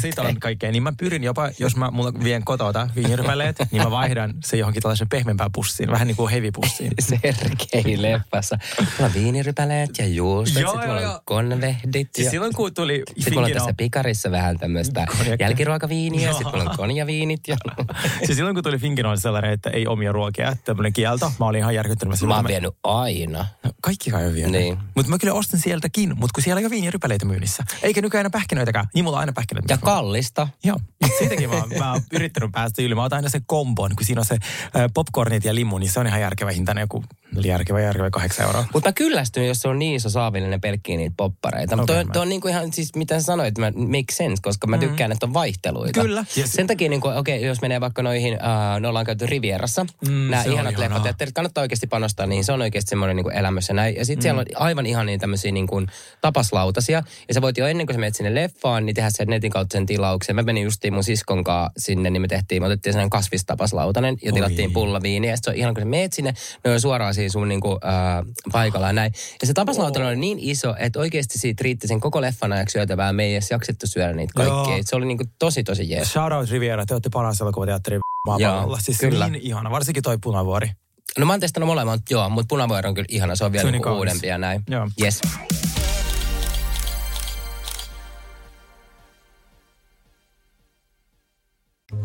Sit 0.00 0.18
on 0.18 0.40
kaikkea. 0.40 0.72
Niin 0.72 0.82
mä 0.82 0.92
pyrin 0.98 1.24
jopa, 1.24 1.50
jos 1.58 1.76
mä 1.76 1.90
mulla 1.90 2.12
vien 2.24 2.44
kotota 2.44 2.88
viinirypäleet, 2.96 3.56
niin 3.70 3.82
mä 3.82 3.90
vaihdan 3.90 4.34
se 4.44 4.56
johonkin 4.56 4.82
tällaisen 4.82 5.08
pehmeämpään 5.08 5.50
pussiin, 5.52 5.90
vähän 5.90 6.06
niin 6.06 6.16
kuin 6.16 6.30
heavy-pussiin. 6.30 6.92
Sergei 7.08 8.02
leffassa. 8.02 8.58
Mulla 8.80 9.06
on 9.06 9.14
viinirypäleet 9.14 9.98
ja 9.98 10.06
juustot, 10.06 10.62
Joo, 10.62 10.72
sitten 10.72 10.90
mulla 10.90 11.14
on 11.14 11.20
konvehdit. 11.24 12.18
Ja... 12.18 12.30
silloin 12.30 12.54
kun 12.54 12.74
tuli 12.74 13.02
Sitten 13.06 13.34
mulla 13.34 13.46
on 13.46 13.52
tässä 13.52 13.74
pikarissa 13.76 14.30
vähän 14.30 14.58
tämmöistä 14.58 15.06
jälkiruokaviiniä, 15.40 16.32
sitten 16.32 16.52
mulla 16.52 16.70
on 16.70 16.76
konjaviinit. 16.76 17.48
Ja... 17.48 17.56
Siis 18.26 18.36
silloin 18.36 18.54
kun 18.54 18.64
tuli 18.64 18.78
Finkin 18.78 19.06
oli 19.06 19.20
sellainen, 19.20 19.52
että 19.52 19.70
ei 19.70 19.86
omia 19.86 20.12
ruokia, 20.12 20.56
tämmöinen 20.64 20.92
kielto. 20.92 21.32
Mä 21.40 21.46
olin 21.46 21.58
ihan 21.58 21.74
järkyttynyt. 21.74 22.07
Mä 22.08 22.34
oon 22.34 22.44
mä- 22.44 22.48
vienyt 22.48 22.74
aina. 22.84 23.46
No, 23.64 23.70
kaikki 23.82 24.10
kai 24.10 24.26
on 24.26 24.34
vienyt. 24.34 24.52
Niin. 24.52 24.78
Mutta 24.94 25.10
mä 25.10 25.18
kyllä 25.18 25.34
ostan 25.34 25.60
sieltäkin, 25.60 26.08
mutta 26.08 26.28
kun 26.34 26.42
siellä 26.42 26.60
ei 26.60 26.64
ole 26.66 26.70
viinirypäleitä 26.70 27.26
myynnissä. 27.26 27.64
Eikä 27.82 28.00
nykyään 28.02 28.20
aina 28.20 28.30
pähkinöitäkään. 28.30 28.86
Niin 28.94 29.04
mulla 29.04 29.16
on 29.16 29.20
aina 29.20 29.32
pähkinöitä. 29.32 29.72
Ja 29.74 29.78
kallista. 29.78 30.48
Joo, 30.64 30.76
siitäkin 31.18 31.50
mä, 31.50 31.56
oon- 31.56 31.72
mä 31.78 31.92
oon 31.92 32.00
yrittänyt 32.12 32.52
päästä 32.52 32.82
yli. 32.82 32.94
Mä 32.94 33.04
otan 33.04 33.16
aina 33.16 33.28
sen 33.28 33.42
kombon, 33.46 33.90
kun 33.96 34.06
siinä 34.06 34.20
on 34.20 34.24
se 34.24 34.34
äh, 34.34 34.82
popcornit 34.94 35.44
ja 35.44 35.54
limu, 35.54 35.78
niin 35.78 35.90
se 35.90 36.00
on 36.00 36.06
ihan 36.06 36.20
järkevä 36.20 36.50
hintainen 36.50 36.82
joku, 36.82 37.04
järkevä, 37.44 37.80
järkevä 37.80 38.10
kahdeksan 38.10 38.46
euroa. 38.46 38.64
Mutta 38.72 38.88
mä 38.88 38.92
kyllästyn, 38.92 39.46
jos 39.48 39.58
se 39.62 39.68
on 39.68 39.78
niin 39.78 39.94
iso 39.96 40.10
saavillinen 40.10 40.60
pelkkiä 40.60 40.96
niitä 40.96 41.14
poppareita. 41.16 41.74
Okei, 41.74 41.86
toi, 41.86 42.04
mä- 42.04 42.12
toi 42.12 42.22
on 42.22 42.28
niinku 42.28 42.48
ihan, 42.48 42.72
siis 42.72 42.94
mitä 42.96 43.20
sä 43.20 43.24
sanoit, 43.26 43.58
mä, 43.58 43.70
make 43.70 44.12
sense, 44.12 44.42
koska 44.42 44.66
mä 44.66 44.78
tykkään, 44.78 45.12
että 45.12 45.26
on 45.26 45.34
vaihteluita. 45.34 46.00
Kyllä. 46.00 46.24
Yes. 46.38 46.52
Sen 46.52 46.66
takia, 46.66 46.88
niinku, 46.90 47.08
okei, 47.08 47.36
okay, 47.38 47.48
jos 47.48 47.60
menee 47.60 47.80
vaikka 47.80 48.02
noihin, 48.02 48.34
uh, 48.34 48.80
ne 48.80 48.88
ollaan 48.88 49.06
käyty 49.06 49.26
Rivierassa, 49.26 49.86
Mm, 50.08 50.12
nämä 50.30 50.42
ihanat 50.42 50.78
leffateatterit, 50.78 51.34
kannattaa 51.34 51.62
oikeasti 51.62 51.86
panostaa 51.98 52.26
niihin, 52.26 52.44
se 52.44 52.52
on 52.52 52.62
oikeasti 52.62 52.90
semmoinen 52.90 53.32
elämys 53.32 53.68
ja 53.68 53.74
näin. 53.74 53.96
Ja 53.96 54.04
sitten 54.04 54.18
mm. 54.18 54.22
siellä 54.22 54.40
on 54.40 54.46
aivan 54.54 54.86
ihan 54.86 55.06
niin 55.06 55.20
tämmöisiä 55.20 55.52
niinku 55.52 55.82
tapaslautasia, 56.20 57.02
ja 57.28 57.34
sä 57.34 57.42
voit 57.42 57.58
jo 57.58 57.66
ennen 57.66 57.86
kuin 57.86 57.94
sä 57.94 58.00
menet 58.00 58.14
sinne 58.14 58.34
leffaan, 58.34 58.86
niin 58.86 58.94
tehdä 58.94 59.10
sen 59.10 59.28
netin 59.28 59.50
kautta 59.50 59.72
sen 59.72 59.86
tilauksen. 59.86 60.36
Mä 60.36 60.42
menin 60.42 60.64
justiin 60.64 60.94
mun 60.94 61.04
siskon 61.04 61.44
kanssa 61.44 61.72
sinne, 61.78 62.10
niin 62.10 62.22
me 62.22 62.28
tehtiin, 62.28 62.62
me 62.62 62.66
otettiin 62.66 62.92
sellainen 62.92 63.10
kasvistapaslautanen 63.10 64.16
ja 64.22 64.32
tilattiin 64.32 64.68
Oi. 64.68 64.72
pullaviiniä. 64.72 65.30
Ja 65.30 65.36
se 65.36 65.50
on 65.50 65.56
ihan 65.56 65.74
kun 65.74 65.82
sä 65.82 65.88
meet 65.88 66.12
sinne, 66.12 66.34
ne 66.64 66.70
on 66.70 66.80
suoraan 66.80 67.14
siinä 67.14 67.28
sun 67.28 67.48
niinku, 67.48 67.78
äh, 67.84 68.24
paikalla 68.52 68.86
ja 68.86 68.92
näin. 68.92 69.12
Ja 69.40 69.46
se 69.46 69.52
tapaslautanen 69.52 70.08
oli 70.08 70.16
niin 70.16 70.38
iso, 70.40 70.74
että 70.78 70.98
oikeasti 70.98 71.38
siitä 71.38 71.64
riitti 71.64 71.88
sen 71.88 72.00
koko 72.00 72.20
leffan 72.20 72.52
ajaksi 72.52 72.72
syötävää. 72.72 73.12
Me 73.12 73.24
ei 73.24 73.32
edes 73.32 73.50
jaksettu 73.50 73.86
syödä 73.86 74.12
niitä. 74.12 74.42
Joo. 74.42 74.76
Et 74.76 74.86
Se 74.86 74.96
oli 74.96 75.06
niinku 75.06 75.24
tosi 75.38 75.64
tosi 75.64 75.90
jees. 75.90 76.12
Shout 76.12 76.32
out 76.32 76.50
Riviera, 76.50 76.86
te 76.86 76.94
olette 76.94 77.10
paras 77.12 77.40
elokuvateatteri 77.40 77.98
maapallolla. 78.26 78.78
Siis 78.80 78.98
kyllä. 78.98 79.28
niin 79.28 79.42
ihana, 79.42 79.70
varsinkin 79.70 80.02
toi 80.02 80.18
punavuori. 80.22 80.70
No 81.18 81.26
mä 81.26 81.32
oon 81.32 81.40
testannut 81.40 81.66
molemmat, 81.66 82.00
joo, 82.10 82.28
mutta 82.30 82.48
punavuori 82.48 82.88
on 82.88 82.94
kyllä 82.94 83.06
ihana. 83.08 83.36
Se 83.36 83.44
on 83.44 83.52
vielä 83.52 83.62
Se 83.62 83.66
on 83.66 83.72
niinku 83.72 83.88
niin 83.88 83.94
kaunis. 83.96 84.12
uudempi 84.12 84.26
ja 84.26 84.38
näin. 84.38 84.62
Joo. 84.70 84.88
Yes. 85.02 85.20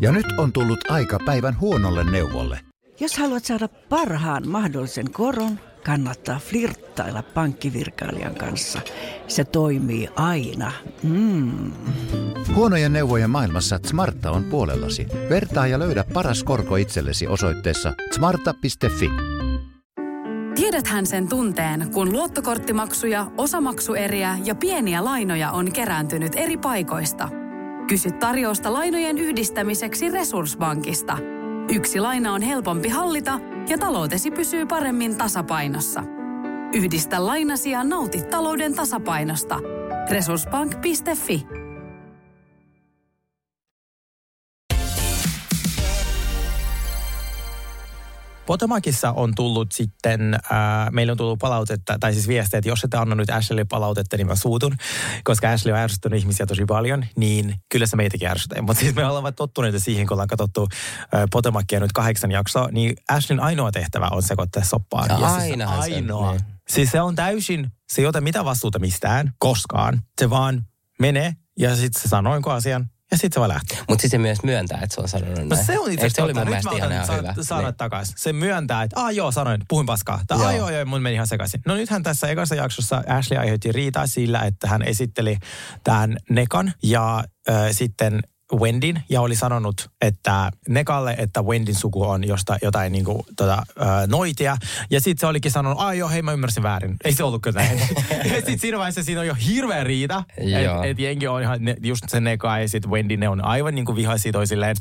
Ja 0.00 0.12
nyt 0.12 0.26
on 0.38 0.52
tullut 0.52 0.90
aika 0.90 1.18
päivän 1.24 1.60
huonolle 1.60 2.04
neuvolle. 2.10 2.60
Jos 3.00 3.18
haluat 3.18 3.44
saada 3.44 3.68
parhaan 3.68 4.48
mahdollisen 4.48 5.12
koron, 5.12 5.60
kannattaa 5.84 6.38
flirttailla 6.38 7.22
pankkivirkailijan 7.22 8.34
kanssa. 8.34 8.80
Se 9.28 9.44
toimii 9.44 10.08
aina. 10.16 10.72
Mm. 11.02 11.72
Huonojen 12.54 12.92
neuvojen 12.92 13.30
maailmassa 13.30 13.80
Smarta 13.86 14.30
on 14.30 14.44
puolellasi. 14.44 15.06
Vertaa 15.30 15.66
ja 15.66 15.78
löydä 15.78 16.04
paras 16.12 16.44
korko 16.44 16.76
itsellesi 16.76 17.26
osoitteessa 17.26 17.92
smarta.fi. 18.14 19.10
Tiedäthän 20.54 21.06
sen 21.06 21.28
tunteen, 21.28 21.90
kun 21.92 22.12
luottokorttimaksuja, 22.12 23.26
osamaksueriä 23.38 24.38
ja 24.44 24.54
pieniä 24.54 25.04
lainoja 25.04 25.50
on 25.50 25.72
kerääntynyt 25.72 26.32
eri 26.36 26.56
paikoista. 26.56 27.28
Kysy 27.88 28.10
tarjousta 28.10 28.72
lainojen 28.72 29.18
yhdistämiseksi 29.18 30.10
Resurssbankista. 30.10 31.18
Yksi 31.74 32.00
laina 32.00 32.32
on 32.32 32.42
helpompi 32.42 32.88
hallita 32.88 33.40
ja 33.68 33.78
taloutesi 33.78 34.30
pysyy 34.30 34.66
paremmin 34.66 35.16
tasapainossa. 35.16 36.02
Yhdistä 36.74 37.26
lainasi 37.26 37.70
ja 37.70 37.84
nauti 37.84 38.22
talouden 38.22 38.74
tasapainosta. 38.74 39.60
Resurssbank.fi 40.10 41.63
Potomacissa 48.46 49.12
on 49.12 49.34
tullut 49.34 49.72
sitten, 49.72 50.34
äh, 50.34 50.40
meillä 50.90 51.10
on 51.10 51.16
tullut 51.16 51.38
palautetta, 51.38 51.96
tai 52.00 52.12
siis 52.12 52.28
viestejä, 52.28 52.58
että 52.58 52.68
jos 52.68 52.84
et 52.84 52.94
anna 52.94 53.14
nyt 53.14 53.30
Ashleylle 53.30 53.64
palautetta, 53.64 54.16
niin 54.16 54.26
mä 54.26 54.34
suutun, 54.34 54.76
koska 55.24 55.50
Ashley 55.50 55.72
on 55.74 55.78
ärsyttänyt 55.80 56.18
ihmisiä 56.20 56.46
tosi 56.46 56.64
paljon, 56.64 57.04
niin 57.16 57.54
kyllä 57.72 57.86
se 57.86 57.96
meitäkin 57.96 58.28
ärsyttää. 58.28 58.62
Mutta 58.62 58.80
siis 58.80 58.94
me 58.94 59.04
ollaan 59.06 59.34
tottuneita 59.34 59.80
siihen, 59.80 60.06
kun 60.06 60.14
ollaan 60.14 60.28
katsottu 60.28 60.68
äh, 61.14 61.24
Potomacia 61.32 61.80
nyt 61.80 61.92
kahdeksan 61.92 62.30
jaksoa, 62.30 62.68
niin 62.72 62.96
Ashleyn 63.08 63.40
ainoa 63.40 63.72
tehtävä 63.72 64.08
on 64.12 64.22
sekoittaa 64.22 64.64
soppaan. 64.64 65.08
Ja 65.08 65.18
ja 65.20 65.40
siis 65.40 65.58
se- 65.58 65.64
ainoa. 65.64 66.30
niin. 66.32 66.40
Siis 66.68 66.90
se 66.90 67.00
on 67.00 67.14
täysin, 67.14 67.70
se 67.92 68.02
ei 68.02 68.06
ota 68.06 68.20
mitään 68.20 68.44
vastuuta 68.44 68.78
mistään, 68.78 69.32
koskaan. 69.38 70.02
Se 70.20 70.30
vaan 70.30 70.62
menee 71.00 71.32
ja 71.58 71.76
sitten 71.76 72.02
se 72.02 72.08
sanoo 72.08 72.40
asian 72.46 72.90
ja 73.14 73.18
sitten 73.18 73.34
se 73.34 73.40
vaan 73.40 73.48
lähtee. 73.50 73.78
Mutta 73.88 74.02
sitten 74.02 74.10
se 74.10 74.22
myös 74.22 74.42
myöntää, 74.42 74.78
että 74.82 74.94
se 74.94 75.00
on 75.00 75.08
sanonut 75.08 75.38
No 75.38 75.44
näin. 75.44 75.66
se 75.66 75.78
on 75.78 75.90
itse 75.92 76.04
Eikö 76.06 76.14
se 76.16 76.22
oli 76.22 76.34
mun. 76.34 76.40
Nyt 76.40 76.48
mielestä 76.48 76.70
mä 76.70 76.76
ihan, 76.76 76.92
otan 76.92 77.06
sa- 77.06 77.12
hyvä. 77.16 77.34
sanat 77.42 77.64
Niin. 77.64 77.74
takaisin. 77.76 78.14
Se 78.18 78.32
myöntää, 78.32 78.82
että 78.82 79.00
ah 79.00 79.10
joo, 79.14 79.32
sanoin, 79.32 79.60
puhuin 79.68 79.86
paskaa. 79.86 80.20
Tai 80.26 80.38
Joo. 80.38 80.46
ah 80.48 80.56
joo, 80.56 80.70
joo, 80.70 80.84
mun 80.84 81.02
meni 81.02 81.14
ihan 81.14 81.26
sekaisin. 81.26 81.60
No 81.66 81.74
nythän 81.74 82.02
tässä 82.02 82.28
ekassa 82.28 82.54
jaksossa 82.54 83.02
Ashley 83.08 83.38
aiheutti 83.40 83.72
riitaa 83.72 84.06
sillä, 84.06 84.40
että 84.40 84.68
hän 84.68 84.82
esitteli 84.82 85.36
tämän 85.84 86.16
Nekan 86.30 86.72
ja 86.82 87.24
äh, 87.50 87.56
sitten 87.72 88.20
Wendin 88.56 89.02
ja 89.08 89.20
oli 89.20 89.36
sanonut, 89.36 89.90
että 90.00 90.50
Nekalle, 90.68 91.14
että 91.18 91.42
Wendin 91.42 91.74
suku 91.74 92.02
on 92.02 92.24
josta, 92.24 92.56
jotain 92.62 92.92
niin 92.92 93.04
kuin, 93.04 93.22
tota, 93.36 93.62
noitia. 94.06 94.56
Ja 94.90 95.00
sitten 95.00 95.20
se 95.20 95.26
olikin 95.26 95.50
sanonut, 95.50 95.80
ai 95.80 95.98
joo, 95.98 96.08
hei 96.08 96.22
mä 96.22 96.32
ymmärsin 96.32 96.62
väärin. 96.62 96.96
Ei 97.04 97.12
se 97.12 97.24
ollutkaan 97.24 97.54
näin. 97.54 97.78
ja 98.24 98.36
sitten 98.36 98.58
siinä 98.58 98.78
vaiheessa 98.78 99.02
siinä 99.02 99.20
on 99.20 99.26
jo 99.26 99.34
hirveä 99.46 99.84
riita. 99.84 100.24
Että 100.36 100.84
et 100.84 100.98
jengi 100.98 101.26
on 101.26 101.42
ihan, 101.42 101.64
ne, 101.64 101.76
just 101.82 102.04
se 102.08 102.20
Neka 102.20 102.58
ja 102.58 102.68
sitten 102.68 102.90
Wendy, 102.90 103.16
ne 103.16 103.28
on 103.28 103.44
aivan 103.44 103.74
niin 103.74 103.84
kuin 103.84 103.96
vihaisia 103.96 104.32
toisilleen, 104.32 104.76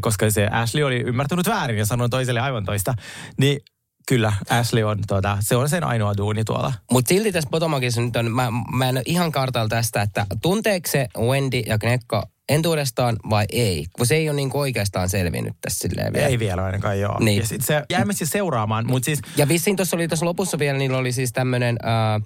koska 0.00 0.30
se 0.30 0.46
Ashley 0.46 0.84
oli 0.84 1.00
ymmärtänyt 1.00 1.48
väärin 1.48 1.78
ja 1.78 1.86
sanoi 1.86 2.08
toiselle 2.08 2.40
aivan 2.40 2.64
toista. 2.64 2.94
Niin 3.36 3.60
kyllä, 4.08 4.32
Ashley 4.50 4.82
on, 4.82 4.98
tota, 5.06 5.38
se 5.40 5.56
on 5.56 5.68
sen 5.68 5.84
ainoa 5.84 6.16
duuni 6.16 6.44
tuolla. 6.44 6.72
Mutta 6.90 7.08
silti 7.08 7.32
tässä 7.32 7.50
Potomacissa 7.50 8.00
nyt 8.00 8.16
on, 8.16 8.30
mä, 8.30 8.48
mä 8.72 8.88
en 8.88 8.96
ole 8.96 9.02
ihan 9.06 9.32
kartalla 9.32 9.68
tästä, 9.68 10.02
että 10.02 10.26
tunteeko 10.42 10.88
se 10.90 11.08
Wendy 11.18 11.58
ja 11.58 11.78
Knekko 11.78 12.22
entuudestaan 12.48 13.16
vai 13.30 13.44
ei? 13.52 13.86
Kun 13.92 14.06
se 14.06 14.14
ei 14.14 14.28
ole 14.28 14.36
niinku 14.36 14.58
oikeastaan 14.58 15.08
selvinnyt 15.08 15.54
tässä 15.60 15.78
silleen 15.78 16.12
vielä. 16.12 16.26
Ei 16.26 16.38
vielä 16.38 16.64
ainakaan, 16.64 17.00
joo. 17.00 17.16
Niin. 17.20 17.38
Ja 17.38 17.46
sitten 17.46 17.66
se 17.66 17.82
jäämme 17.90 18.12
siis 18.12 18.30
seuraamaan, 18.30 18.86
mutta 18.86 19.04
siis 19.04 19.20
Ja 19.36 19.48
vissiin 19.48 19.76
tuossa 19.76 19.96
oli 19.96 20.08
tuossa 20.08 20.26
lopussa 20.26 20.58
vielä, 20.58 20.78
niillä 20.78 20.98
oli 20.98 21.12
siis 21.12 21.32
tämmöinen, 21.32 21.76
äh, 21.84 22.22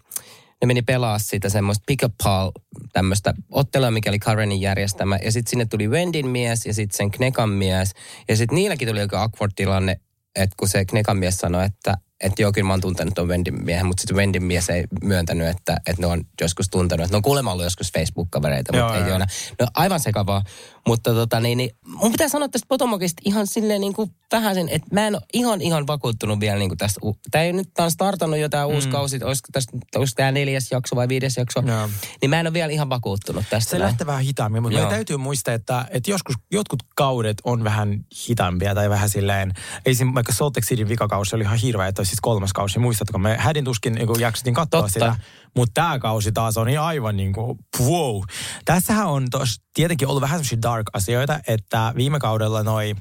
ne 0.62 0.66
meni 0.66 0.82
pelaa 0.82 1.18
sitä 1.18 1.48
semmoista 1.48 1.84
pick 1.86 2.04
up 2.04 2.14
pal 2.24 2.52
tämmöistä 2.92 3.34
ottelua, 3.50 3.90
mikä 3.90 4.10
oli 4.10 4.18
Karenin 4.18 4.60
järjestämä. 4.60 5.18
Ja 5.24 5.32
sitten 5.32 5.50
sinne 5.50 5.64
tuli 5.64 5.88
Wendin 5.88 6.28
mies 6.28 6.66
ja 6.66 6.74
sitten 6.74 6.96
sen 6.96 7.10
Knekan 7.10 7.50
mies. 7.50 7.92
Ja 8.28 8.36
sitten 8.36 8.54
niilläkin 8.54 8.88
tuli 8.88 9.00
aika 9.00 9.22
awkward 9.22 9.52
tilanne, 9.56 9.96
että 10.36 10.54
kun 10.56 10.68
se 10.68 10.84
Knekan 10.84 11.18
mies 11.18 11.38
sanoi, 11.38 11.64
että 11.64 11.94
että 12.22 12.42
joo, 12.42 12.52
kyllä 12.52 12.66
mä 12.66 12.72
oon 12.72 12.80
tuntenut 12.80 13.14
tuon 13.14 13.28
Wendin 13.28 13.64
miehen, 13.64 13.86
mutta 13.86 14.00
sitten 14.00 14.16
Wendin 14.16 14.44
mies 14.44 14.70
ei 14.70 14.84
myöntänyt, 15.02 15.48
että, 15.48 15.76
että 15.86 16.02
ne 16.02 16.06
on 16.06 16.24
joskus 16.40 16.68
tuntenut. 16.68 17.04
Että 17.04 17.14
ne 17.14 17.16
on 17.16 17.22
kuulemma 17.22 17.52
ollut 17.52 17.64
joskus 17.64 17.92
Facebook-kavereita, 17.92 18.76
Joo, 18.76 18.88
mutta 18.88 19.06
ei 19.06 19.12
ole. 19.12 19.26
No 19.60 19.66
aivan 19.74 20.00
sekavaa. 20.00 20.42
Mutta 20.86 21.14
tota 21.14 21.40
niin, 21.40 21.58
niin 21.58 21.70
mun 21.84 22.12
pitää 22.12 22.28
sanoa 22.28 22.48
tästä 22.48 22.66
Potomacista 22.68 23.22
ihan 23.24 23.46
silleen 23.46 23.80
niin 23.80 23.92
kuin 23.92 24.10
vähän 24.32 24.54
sen, 24.54 24.68
että 24.68 24.88
mä 24.92 25.06
en 25.06 25.14
ole 25.14 25.22
ihan 25.32 25.60
ihan 25.60 25.86
vakuuttunut 25.86 26.40
vielä 26.40 26.58
niin 26.58 26.68
kuin 26.70 26.78
tästä. 26.78 27.00
Tää 27.30 27.42
ei 27.42 27.52
nyt 27.52 27.68
tää 27.74 27.84
on 27.84 27.90
startannut 27.90 28.38
jo 28.38 28.48
tää 28.48 28.66
uusi 28.66 28.88
kausi, 28.88 29.20
olisiko 29.24 29.48
tästä, 29.52 29.78
olisiko 29.96 30.16
tää 30.16 30.32
neljäs 30.32 30.70
jakso 30.70 30.96
vai 30.96 31.08
viides 31.08 31.36
jakso. 31.36 31.62
Mm. 31.62 31.68
Joo. 31.68 31.88
Niin 32.20 32.30
mä 32.30 32.40
en 32.40 32.46
ole 32.46 32.52
vielä 32.52 32.72
ihan 32.72 32.88
vakuuttunut 32.88 33.44
tästä. 33.50 33.70
se 33.70 33.78
näin. 33.78 33.86
lähtee 33.86 34.06
vähän 34.06 34.22
hitaammin, 34.22 34.62
mutta 34.62 34.74
meidän 34.74 34.90
täytyy 34.90 35.16
muistaa, 35.16 35.54
että, 35.54 35.86
että 35.90 36.10
joskus 36.10 36.34
jotkut 36.52 36.82
kaudet 36.94 37.36
on 37.44 37.64
vähän 37.64 38.04
hitaampia 38.28 38.74
tai 38.74 38.90
vähän 38.90 39.10
silleen, 39.10 39.52
ei 39.86 39.94
vaikka 40.14 40.32
Salt 40.32 40.56
Lake 40.56 40.66
Cityn 40.66 40.88
vikakausi 40.88 41.36
oli 41.36 41.42
ihan 41.42 41.58
hirveä, 41.58 41.86
että 41.86 42.02
siis 42.12 42.20
kolmas 42.20 42.52
kausi, 42.52 42.78
muistatko? 42.78 43.18
Me 43.18 43.36
hädin 43.38 43.64
tuskin 43.64 43.92
niin 43.92 44.20
jaksettiin 44.20 44.54
katsoa 44.54 44.80
Totta. 44.80 44.92
sitä, 44.92 45.16
mutta 45.56 45.72
tämä 45.74 45.98
kausi 45.98 46.32
taas 46.32 46.56
on 46.56 46.68
ihan 46.68 46.86
aivan 46.86 47.16
niin 47.16 47.32
kuin, 47.32 47.58
wow. 47.80 48.22
Tässähän 48.64 49.06
on 49.06 49.30
tos, 49.30 49.60
tietenkin 49.74 50.08
ollut 50.08 50.20
vähän 50.20 50.38
semmoisia 50.38 50.62
dark 50.62 50.86
asioita, 50.92 51.40
että 51.48 51.92
viime 51.96 52.18
kaudella 52.18 52.62
noi 52.62 52.94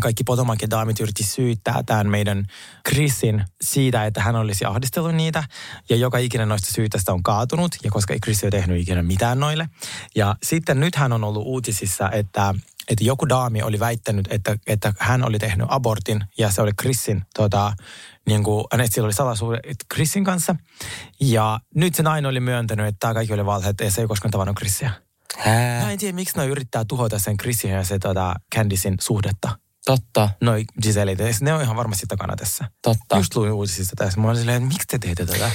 kaikki 0.00 0.24
Potomakin 0.24 0.70
daamit 0.70 1.00
yritti 1.00 1.24
syyttää 1.24 1.82
tämän 1.86 2.06
meidän 2.06 2.46
Chrisin 2.88 3.44
siitä, 3.62 4.06
että 4.06 4.22
hän 4.22 4.36
olisi 4.36 4.64
ahdistellut 4.64 5.14
niitä. 5.14 5.44
Ja 5.88 5.96
joka 5.96 6.18
ikinen 6.18 6.48
noista 6.48 6.72
syytästä 6.72 7.12
on 7.12 7.22
kaatunut, 7.22 7.72
ja 7.84 7.90
koska 7.90 8.12
ei 8.12 8.20
Chris 8.20 8.44
ole 8.44 8.50
tehnyt 8.50 8.80
ikinä 8.80 9.02
mitään 9.02 9.40
noille. 9.40 9.68
Ja 10.14 10.36
sitten 10.42 10.80
nyt 10.80 10.96
hän 10.96 11.12
on 11.12 11.24
ollut 11.24 11.42
uutisissa, 11.46 12.10
että, 12.10 12.54
että 12.90 13.04
joku 13.04 13.28
daami 13.28 13.62
oli 13.62 13.80
väittänyt, 13.80 14.28
että, 14.30 14.56
että 14.66 14.92
hän 14.98 15.24
oli 15.24 15.38
tehnyt 15.38 15.66
abortin, 15.70 16.24
ja 16.38 16.50
se 16.50 16.62
oli 16.62 16.72
Chrisin, 16.80 17.22
tota, 17.34 17.72
niin 18.26 18.42
kuin, 18.44 18.64
että 18.72 18.86
sillä 18.94 19.06
oli 19.06 19.12
salasuhde 19.12 19.60
Chrisin 19.94 20.24
kanssa. 20.24 20.56
Ja 21.20 21.60
nyt 21.74 21.94
se 21.94 22.02
nainen 22.02 22.28
oli 22.28 22.40
myöntänyt, 22.40 22.86
että 22.86 22.96
tämä 23.00 23.14
kaikki 23.14 23.34
oli 23.34 23.46
valhe, 23.46 23.68
että 23.68 23.90
se 23.90 24.00
ei 24.00 24.06
koskaan 24.06 24.30
tavannut 24.32 24.56
Chrisiä. 24.56 24.90
Hää, 25.38 25.84
Mä 25.84 25.92
en 25.92 25.98
tiedä, 25.98 26.14
miksi 26.14 26.38
ne 26.38 26.46
yrittää 26.46 26.84
tuhota 26.88 27.18
sen 27.18 27.36
Chrisin 27.36 27.70
ja 27.70 27.84
se 27.84 27.98
tota, 27.98 28.34
Candicein 28.54 28.96
suhdetta. 29.00 29.58
totta, 29.84 30.30
Noi 30.40 30.64
Giselit, 30.82 31.18
ne 31.40 31.52
on 31.52 31.62
ihan 31.62 31.76
varmasti 31.76 32.06
takana 32.06 32.36
tässä. 32.36 32.64
totta. 32.82 33.16
Just 33.16 33.36
luin 33.36 33.52
uutisista 33.52 33.96
tässä. 33.96 34.20
Mä 34.20 34.28
olin 34.28 34.38
silleen, 34.38 34.56
että 34.62 34.68
miksi 34.68 34.86
te 34.86 34.98
teette 34.98 35.26
tätä? 35.26 35.50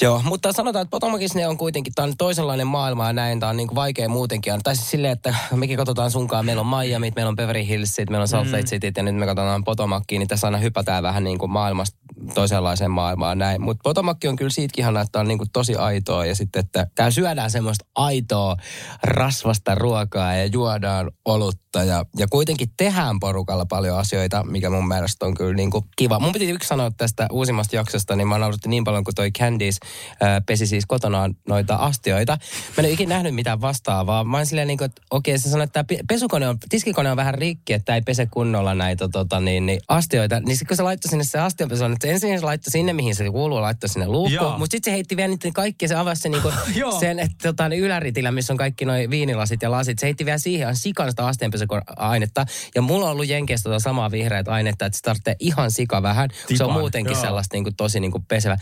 Joo, 0.00 0.22
mutta 0.24 0.52
sanotaan, 0.52 0.82
että 0.82 0.90
Potomacissa 0.90 1.38
ne 1.38 1.48
on 1.48 1.56
kuitenkin, 1.56 1.92
tämä 1.94 2.06
on 2.06 2.16
toisenlainen 2.18 2.66
maailma 2.66 3.06
ja 3.06 3.12
näin, 3.12 3.40
tämä 3.40 3.50
on 3.50 3.56
niin 3.56 3.68
kuin 3.68 3.76
vaikea 3.76 4.08
muutenkin. 4.08 4.52
Tai 4.62 4.76
siis 4.76 4.90
silleen, 4.90 5.12
että 5.12 5.34
mekin 5.54 5.76
katsotaan 5.76 6.10
sunkaan, 6.10 6.46
meillä 6.46 6.60
on 6.60 6.66
Miami, 6.66 7.12
meillä 7.16 7.28
on 7.28 7.36
Beverly 7.36 7.66
Hillsit, 7.68 8.10
meillä 8.10 8.22
on 8.22 8.28
Salt 8.28 8.50
Lake 8.50 8.62
City 8.62 8.92
ja 8.96 9.02
nyt 9.02 9.16
me 9.16 9.26
katsotaan 9.26 9.64
Potomacia, 9.64 10.18
niin 10.18 10.28
tässä 10.28 10.46
aina 10.46 10.58
hypätään 10.58 11.02
vähän 11.02 11.24
niin 11.24 11.38
kuin 11.38 11.50
maailmasta 11.50 11.98
toisenlaiseen 12.34 12.90
maailmaan 12.90 13.38
näin. 13.38 13.62
Mutta 13.62 13.80
Potomac 13.82 14.24
on 14.28 14.36
kyllä 14.36 14.50
siitäkin 14.50 14.82
ihana, 14.82 15.00
että 15.00 15.20
on 15.20 15.28
niin 15.28 15.38
kuin 15.38 15.50
tosi 15.52 15.74
aitoa 15.74 16.26
ja 16.26 16.34
sitten, 16.34 16.60
että 16.60 16.86
täällä 16.94 17.10
syödään 17.10 17.50
semmoista 17.50 17.84
aitoa 17.94 18.56
rasvasta 19.02 19.74
ruokaa 19.74 20.34
ja 20.34 20.46
juodaan 20.46 21.10
olutta 21.24 21.84
ja, 21.84 22.04
ja 22.16 22.26
kuitenkin 22.30 22.68
tehdään 22.76 23.20
porukalla 23.20 23.66
paljon 23.66 23.98
asioita, 23.98 24.44
mikä 24.44 24.70
mun 24.70 24.88
mielestä 24.88 25.26
on 25.26 25.34
kyllä 25.34 25.54
niin 25.54 25.70
kuin 25.70 25.84
kiva. 25.96 26.18
Mun 26.18 26.32
piti 26.32 26.50
yksi 26.50 26.68
sanoa 26.68 26.90
tästä 26.96 27.26
uusimmasta 27.32 27.76
jaksosta, 27.76 28.16
niin 28.16 28.28
mä 28.28 28.38
nautin 28.38 28.70
niin 28.70 28.84
paljon, 28.84 29.04
kun 29.04 29.14
toi 29.14 29.30
Candice 29.30 29.78
ää, 29.84 29.85
pesi 30.46 30.66
siis 30.66 30.86
kotonaan 30.86 31.36
noita 31.48 31.74
astioita. 31.74 32.32
Mä 32.32 32.74
en 32.78 32.84
ole 32.84 32.92
ikinä 32.92 33.14
nähnyt 33.14 33.34
mitään 33.34 33.60
vastaavaa. 33.60 34.24
Mä 34.24 34.36
oon 34.36 34.46
silleen 34.46 34.68
niin 34.68 34.78
kuin, 34.78 34.86
että 34.86 35.02
okei, 35.10 35.38
se 35.38 35.50
sanoi, 35.50 35.64
että 35.64 35.84
pesukone 36.08 36.48
on, 36.48 36.58
tiskikone 36.68 37.10
on 37.10 37.16
vähän 37.16 37.34
rikki, 37.34 37.72
että 37.72 37.94
ei 37.94 38.02
pese 38.02 38.26
kunnolla 38.26 38.74
näitä 38.74 39.08
tota, 39.08 39.40
niin, 39.40 39.66
niin, 39.66 39.80
astioita. 39.88 40.40
Niin 40.40 40.56
sitten 40.56 40.68
kun 40.68 40.76
se 40.76 40.82
laittoi 40.82 41.10
sinne 41.10 41.24
se 41.24 41.38
astiopesun, 41.38 41.92
että 41.92 42.08
ensin 42.08 42.38
se 42.38 42.44
laittoi 42.44 42.70
sinne, 42.70 42.92
mihin 42.92 43.14
se 43.14 43.30
kuuluu, 43.30 43.60
laittoi 43.60 43.88
sinne 43.88 44.06
luukkuun. 44.06 44.58
Mutta 44.58 44.70
sitten 44.70 44.90
se 44.90 44.94
heitti 44.94 45.16
vielä 45.16 45.28
niiden 45.28 45.52
kaikki, 45.52 45.88
se 45.88 45.94
avasi 45.94 46.22
se, 46.22 46.28
niinku, 46.28 46.52
Joo. 46.74 47.00
sen 47.00 47.18
että, 47.18 47.36
tota, 47.42 47.68
niin 47.68 47.82
yläritillä, 47.82 48.32
missä 48.32 48.52
on 48.52 48.56
kaikki 48.56 48.84
noin 48.84 49.10
viinilasit 49.10 49.62
ja 49.62 49.70
lasit. 49.70 49.98
Se 49.98 50.06
heitti 50.06 50.24
vielä 50.24 50.38
siihen 50.38 50.60
ihan 50.60 50.76
sikan 50.76 51.10
sitä 51.10 51.26
astianpesuainetta. 51.26 52.46
Ja 52.74 52.82
mulla 52.82 53.06
on 53.06 53.12
ollut 53.12 53.28
Jenkeistä 53.28 53.68
tota 53.68 53.80
samaa 53.80 54.10
vihreät 54.10 54.48
ainetta, 54.48 54.86
että 54.86 54.96
se 54.96 55.02
tarvitsee 55.02 55.36
ihan 55.38 55.70
sika 55.70 56.02
vähän. 56.02 56.30
se 56.30 56.46
Tipan, 56.46 56.66
on 56.66 56.72
muutenkin 56.72 57.12
joo. 57.12 57.22
sellaista 57.22 57.56
niinku, 57.56 57.70
tosi 57.76 58.00
niinku, 58.00 58.24
pesevä. 58.28 58.56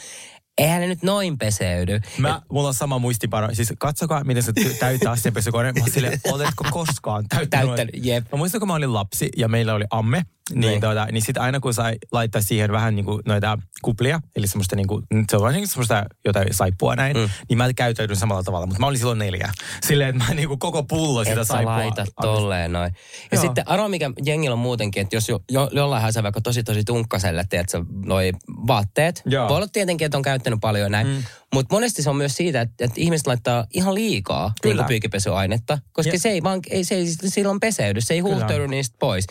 Eihän 0.59 0.81
ne 0.81 0.87
nyt 0.87 1.03
noin 1.03 1.39
peseydy. 1.39 2.01
Mä, 2.19 2.43
mulla 2.53 2.69
on 2.69 2.75
sama 2.75 2.99
muistipano. 2.99 3.49
Siis 3.53 3.73
katsokaa, 3.79 4.25
miten 4.25 4.43
se 4.43 4.53
täyttää 4.79 5.13
astianpesukone. 5.13 5.73
Mä 5.73 5.81
oon 5.81 5.91
silleen, 5.91 6.21
oletko 6.33 6.65
koskaan 6.71 7.29
täyttänyt? 7.29 7.67
Täyttänyt, 7.67 8.07
jep. 8.07 8.33
Mä 8.33 8.39
muistan, 8.39 8.61
kun 8.61 8.69
mä 8.69 8.75
olin 8.75 8.93
lapsi 8.93 9.29
ja 9.37 9.49
meillä 9.49 9.75
oli 9.75 9.85
amme, 9.91 10.23
niin, 10.51 10.61
Niin. 10.61 10.81
tota, 10.81 11.07
niin 11.13 11.23
sitten 11.23 11.43
aina 11.43 11.61
kun 11.61 11.75
sai 11.75 11.95
laittaa 12.13 12.41
siihen 12.43 12.73
vähän 12.73 12.97
niin 12.97 13.05
kuin 13.05 13.23
noita 13.27 13.59
kuplia, 13.83 14.21
eli 14.37 14.47
semmoista 14.47 14.77
niin 14.77 14.87
kuin, 14.87 15.03
se 15.31 15.37
on 15.37 15.43
vähän 15.43 15.55
niin 15.55 15.69
semmoista 15.69 16.05
jotain 16.25 16.55
saippua 16.55 16.97
näin, 16.97 17.17
mm. 17.17 17.29
niin 17.49 17.59
mä 17.59 17.73
käyttäydyn 17.73 18.17
samalla 18.17 18.43
tavalla, 18.43 18.67
mutta 18.67 18.81
mä 18.81 18.87
olin 18.87 18.99
silloin 18.99 19.19
neljä. 19.19 19.53
Silleen, 19.87 20.11
että 20.17 20.25
mä 20.29 20.35
niin 20.35 20.49
kuin 20.49 20.59
koko 20.59 20.83
pullo 20.83 21.25
sitä 21.25 21.41
Et 21.41 21.47
sä 21.47 21.53
saippua. 21.53 21.73
laita 21.73 22.05
tolleen 22.21 22.73
noin. 22.73 22.93
Ja 23.33 23.37
Joo. 23.37 23.43
sitten 23.43 23.69
arvo, 23.69 23.89
mikä 23.89 24.11
jengillä 24.25 24.53
on 24.53 24.59
muutenkin, 24.59 25.01
että 25.01 25.17
jos 25.17 25.29
jo, 25.29 25.41
jo, 25.51 25.71
jollain 25.73 26.03
haisee 26.03 26.23
vaikka 26.23 26.41
tosi 26.41 26.63
tosi 26.63 26.85
tunkkaselle, 26.85 27.45
tiedätkö, 27.51 27.85
noi 28.05 28.33
vaatteet. 28.49 29.23
Joo. 29.27 29.49
Voi 29.49 29.57
olla 29.57 29.69
tietenkin, 29.73 30.05
että 30.07 30.19
on 30.19 30.23
käyttänyt 30.23 30.61
paljon 30.61 30.93
näin. 30.93 31.07
Mm. 31.07 31.23
Mutta 31.55 31.75
monesti 31.75 32.03
se 32.03 32.11
on 32.11 32.17
myös 32.17 32.37
siitä, 32.37 32.61
että, 32.61 32.85
että 32.85 33.01
ihmiset 33.01 33.27
laittaa 33.27 33.67
ihan 33.71 33.95
liikaa 33.95 34.53
Kyllä. 34.63 34.83
niin 34.83 34.89
pyykipesuainetta, 34.89 35.79
koska 35.93 36.13
Ja- 36.13 36.19
se 36.21 36.29
ei 36.29 36.43
vaan, 36.43 36.61
ei, 36.71 36.85
se 36.85 36.95
ei 36.95 37.07
sillä 37.07 37.51
on 37.51 37.61
peseydy, 37.61 38.01
se 38.01 38.15
ei 38.15 38.21
huuhtoudu 38.21 38.67
niistä 38.67 38.97
pois. 38.99 39.27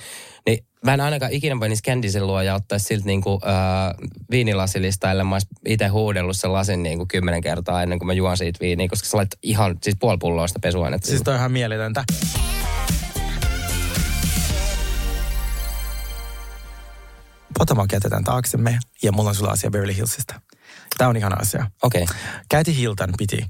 Niin 0.46 0.66
mä 0.84 0.94
en 0.94 1.02
ainakaan 1.02 1.32
ikinä 1.32 1.60
voi 1.60 1.70
niissä 1.70 1.92
Candysin 1.92 2.28
luo 2.28 2.42
ja 2.42 2.56
ottaa 2.56 2.80
siltä 2.80 3.06
niinku, 3.06 3.42
äh, 3.46 4.10
viinilasilista, 4.32 5.12
ellei 5.12 5.26
mä 5.26 5.36
ois 5.36 5.48
itse 5.66 5.88
huudellut 5.88 6.38
sen 6.38 6.54
lasin 6.54 6.84
niinku 6.84 7.06
kymmenen 7.06 7.42
kertaa 7.42 7.84
ennen 7.84 8.00
kuin 8.00 8.08
mä 8.08 8.14
juon 8.14 8.38
siitä 8.38 8.60
viiniä, 8.62 8.88
koska 8.88 9.08
sä 9.08 9.18
lait 9.18 9.30
ihan 9.44 9.78
siis 9.82 9.96
puoli 10.00 10.18
pulloa 10.18 10.48
sitä 10.48 10.60
pesuainetta. 10.60 11.08
Siis 11.08 11.22
toi 11.22 11.34
on 11.34 11.40
ihan 11.40 11.52
mieletöntä. 11.52 12.04
Potomac 17.58 17.94
jätetään 17.94 18.24
taaksemme 18.24 18.80
ja 19.04 19.12
mulla 19.12 19.30
on 19.30 19.36
sulla 19.36 19.52
asia 19.52 19.70
Beverly 19.70 19.96
Hillsista. 19.96 20.42
Tämä 20.98 21.10
on 21.10 21.18
ihana 21.18 21.36
asia. 21.36 21.66
Okei. 21.84 22.04
Okay. 22.04 22.16
Kathy 22.52 22.76
Hilton 22.78 23.10
piti 23.18 23.46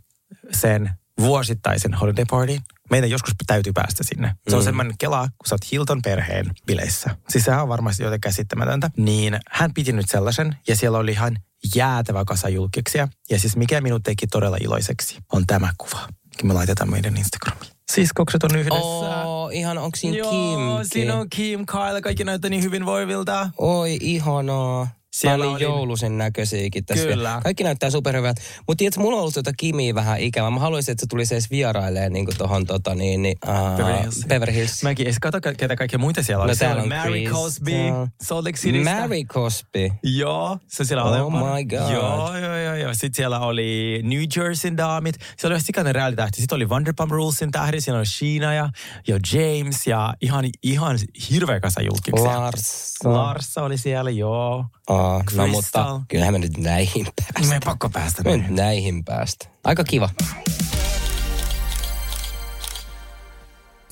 sen 0.51 0.89
vuosittaisen 1.19 1.93
holiday 1.93 2.25
party. 2.29 2.57
Meidän 2.93 3.09
joskus 3.09 3.33
täytyy 3.47 3.73
päästä 3.73 4.03
sinne. 4.03 4.35
Se 4.49 4.55
on 4.55 4.61
Mm. 4.61 4.65
semmoinen 4.65 4.97
kela, 4.97 5.19
kun 5.21 5.47
sä 5.49 5.55
oot 5.55 5.71
Hilton 5.71 6.01
perheen 6.01 6.51
bileissä. 6.67 7.15
Siis 7.29 7.45
sehän 7.45 7.61
on 7.61 7.69
varmasti 7.69 8.03
jotain 8.03 8.21
käsittämätöntä. 8.21 8.89
Niin 8.97 9.39
hän 9.49 9.73
piti 9.73 9.91
nyt 9.91 10.09
sellaisen 10.09 10.55
ja 10.67 10.75
siellä 10.75 10.97
oli 10.97 11.11
ihan 11.11 11.37
jäätävä 11.75 12.25
kasa 12.25 12.49
julkiksia. 12.49 13.07
Ja 13.29 13.39
siis 13.39 13.55
mikä 13.55 13.81
minut 13.81 14.03
teki 14.03 14.27
todella 14.27 14.57
iloiseksi 14.61 15.17
on 15.33 15.47
tämä 15.47 15.69
kuva. 15.77 16.07
Me 16.43 16.53
laitetaan 16.53 16.89
meidän 16.91 17.17
Instagramiin. 17.17 17.71
Siskokset 17.91 18.43
on 18.43 18.55
yhdessä. 18.55 18.83
Oo, 18.85 19.49
ihan 19.49 19.77
onko 19.77 19.95
siinä 19.95 20.17
Joo, 20.17 20.31
Kimkin? 20.31 20.89
siinä 20.89 21.15
on 21.15 21.29
Kim, 21.29 21.65
Kyle, 21.65 22.01
kaikki 22.01 22.23
näyttää 22.23 22.49
niin 22.49 22.63
hyvin 22.63 22.85
voivilta. 22.85 23.49
Oi, 23.57 23.97
ihanaa. 24.01 24.87
Siellä 25.13 25.45
oli 25.45 25.53
oli- 25.53 25.63
joulusen 25.63 26.17
näköisiäkin 26.17 26.85
tässä. 26.85 27.05
Kyllä. 27.07 27.39
Kaikki 27.43 27.63
näyttää 27.63 27.89
superhyvät. 27.89 28.37
Mutta 28.67 28.77
tiedätkö, 28.79 29.01
mulla 29.01 29.15
on 29.15 29.21
ollut 29.21 29.33
tuota 29.33 29.51
Kimiä 29.57 29.95
vähän 29.95 30.19
ikävä. 30.19 30.49
Mä 30.51 30.59
haluaisin, 30.59 30.91
että 30.91 31.01
se 31.01 31.07
tulisi 31.07 31.33
edes 31.35 31.51
vierailemaan 31.51 32.13
niin 32.13 32.27
tohon 32.37 32.65
tota, 32.65 32.95
niin, 32.95 33.21
niin, 33.21 33.35
uh, 33.47 33.77
Beverly 33.77 34.01
Hills. 34.01 34.25
Beverly 34.27 34.55
Hills. 34.55 34.83
Mäkin 34.83 35.05
edes 35.07 35.19
kato, 35.21 35.37
ketä 35.57 35.75
kaikkia 35.75 35.99
muita 35.99 36.23
siellä 36.23 36.43
oli. 36.43 36.51
No, 36.51 36.55
siellä 36.55 36.73
oli 36.75 36.81
on 36.83 36.89
Mary 36.97 37.11
Chris, 37.11 37.29
Cosby, 37.29 37.71
täällä- 37.71 38.07
Salt 38.23 38.45
Lake 38.45 38.57
Citystä. 38.57 38.93
Mary 38.99 39.23
Cosby. 39.23 39.89
Joo, 40.03 40.57
se 40.67 40.85
siellä 40.85 41.03
Oh 41.03 41.09
alempana. 41.09 41.55
my 41.55 41.65
God. 41.65 41.93
Joo, 41.93 42.37
joo, 42.37 42.57
joo, 42.57 42.75
joo. 42.75 42.93
Sitten 42.93 43.13
siellä 43.15 43.39
oli 43.39 43.99
New 44.03 44.21
Jerseyn 44.37 44.77
daamit. 44.77 45.15
Siellä 45.37 45.53
oli 45.55 45.61
sikainen 45.61 45.95
reaalitähti. 45.95 46.41
Sitten 46.41 46.55
oli 46.55 46.69
Vanderpump 46.69 47.11
Rulesin 47.11 47.51
tähdi. 47.51 47.81
Siellä 47.81 47.97
oli 47.97 48.05
Sheena 48.05 48.53
ja, 48.53 48.69
ja 49.07 49.19
James 49.33 49.87
ja 49.87 50.13
ihan, 50.21 50.45
ihan 50.63 50.99
hirveä 51.29 51.59
kasa 51.59 51.81
julkiksia. 51.81 52.23
Larsa. 52.39 53.13
Larsa 53.13 53.63
oli 53.63 53.77
siellä, 53.77 54.09
joo. 54.09 54.65
Aa, 54.89 55.02
no 55.07 55.23
Crystal. 55.25 55.47
mutta 55.47 56.01
kyllähän 56.07 56.33
me 56.33 56.39
nyt 56.39 56.57
näihin 56.57 57.07
päästä. 57.15 57.49
Me 57.49 57.53
ei 57.53 57.59
pakko 57.65 57.89
päästä. 57.89 58.23
Me 58.23 58.37
nyt 58.37 58.49
näihin 58.49 59.03
päästä. 59.03 59.45
Aika 59.63 59.83
kiva. 59.83 60.09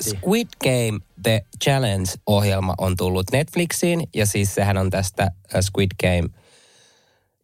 Squid 0.01 0.47
Game 0.63 0.99
The 1.23 1.45
Challenge-ohjelma 1.63 2.73
on 2.77 2.97
tullut 2.97 3.31
Netflixiin 3.31 4.07
ja 4.15 4.25
siis 4.25 4.55
sehän 4.55 4.77
on 4.77 4.89
tästä 4.89 5.23
äh, 5.23 5.61
Squid 5.61 5.91
Game 6.01 6.40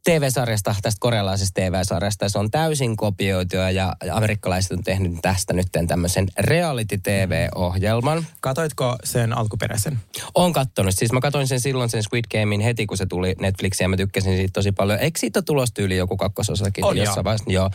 TV-sarjasta, 0.08 0.76
tästä 0.82 1.00
korealaisesta 1.00 1.62
TV-sarjasta. 1.62 2.26
Ja 2.26 2.30
Se 2.30 2.40
on 2.40 2.52
täysin 2.52 2.98
kopioitu 2.98 3.56
ja 3.56 3.96
amerikkalaiset 4.14 4.72
on 4.72 4.84
tehnyt 4.84 5.12
tästä 5.22 5.54
nyt 5.54 5.68
tämmöisen 5.88 6.28
reality-TV-ohjelman. 6.40 8.26
Katoitko 8.40 8.96
sen 9.04 9.38
alkuperäisen? 9.38 10.00
Olen 10.36 10.54
kattonut. 10.54 10.94
Siis 10.96 11.12
mä 11.12 11.22
katsoin 11.22 11.48
sen 11.48 11.60
silloin 11.60 11.90
sen 11.90 12.04
Squid 12.04 12.26
Gamein 12.32 12.62
heti, 12.62 12.86
kun 12.86 12.98
se 12.98 13.06
tuli 13.06 13.36
Netflixiin 13.40 13.86
ja 13.86 13.90
mä 13.90 13.98
tykkäsin 13.98 14.38
siitä 14.38 14.54
tosi 14.54 14.72
paljon. 14.72 15.00
Eikö 15.00 15.20
siitä 15.20 15.38
ole 15.38 15.44
tulossa 15.44 15.74
tyyli 15.74 15.98
joku 15.98 16.18
kakkososakin 16.18 16.86
On, 16.86 16.98
jossain 16.98 17.16
joo. 17.16 17.24
vaiheessa? 17.24 17.52
Joo. 17.52 17.70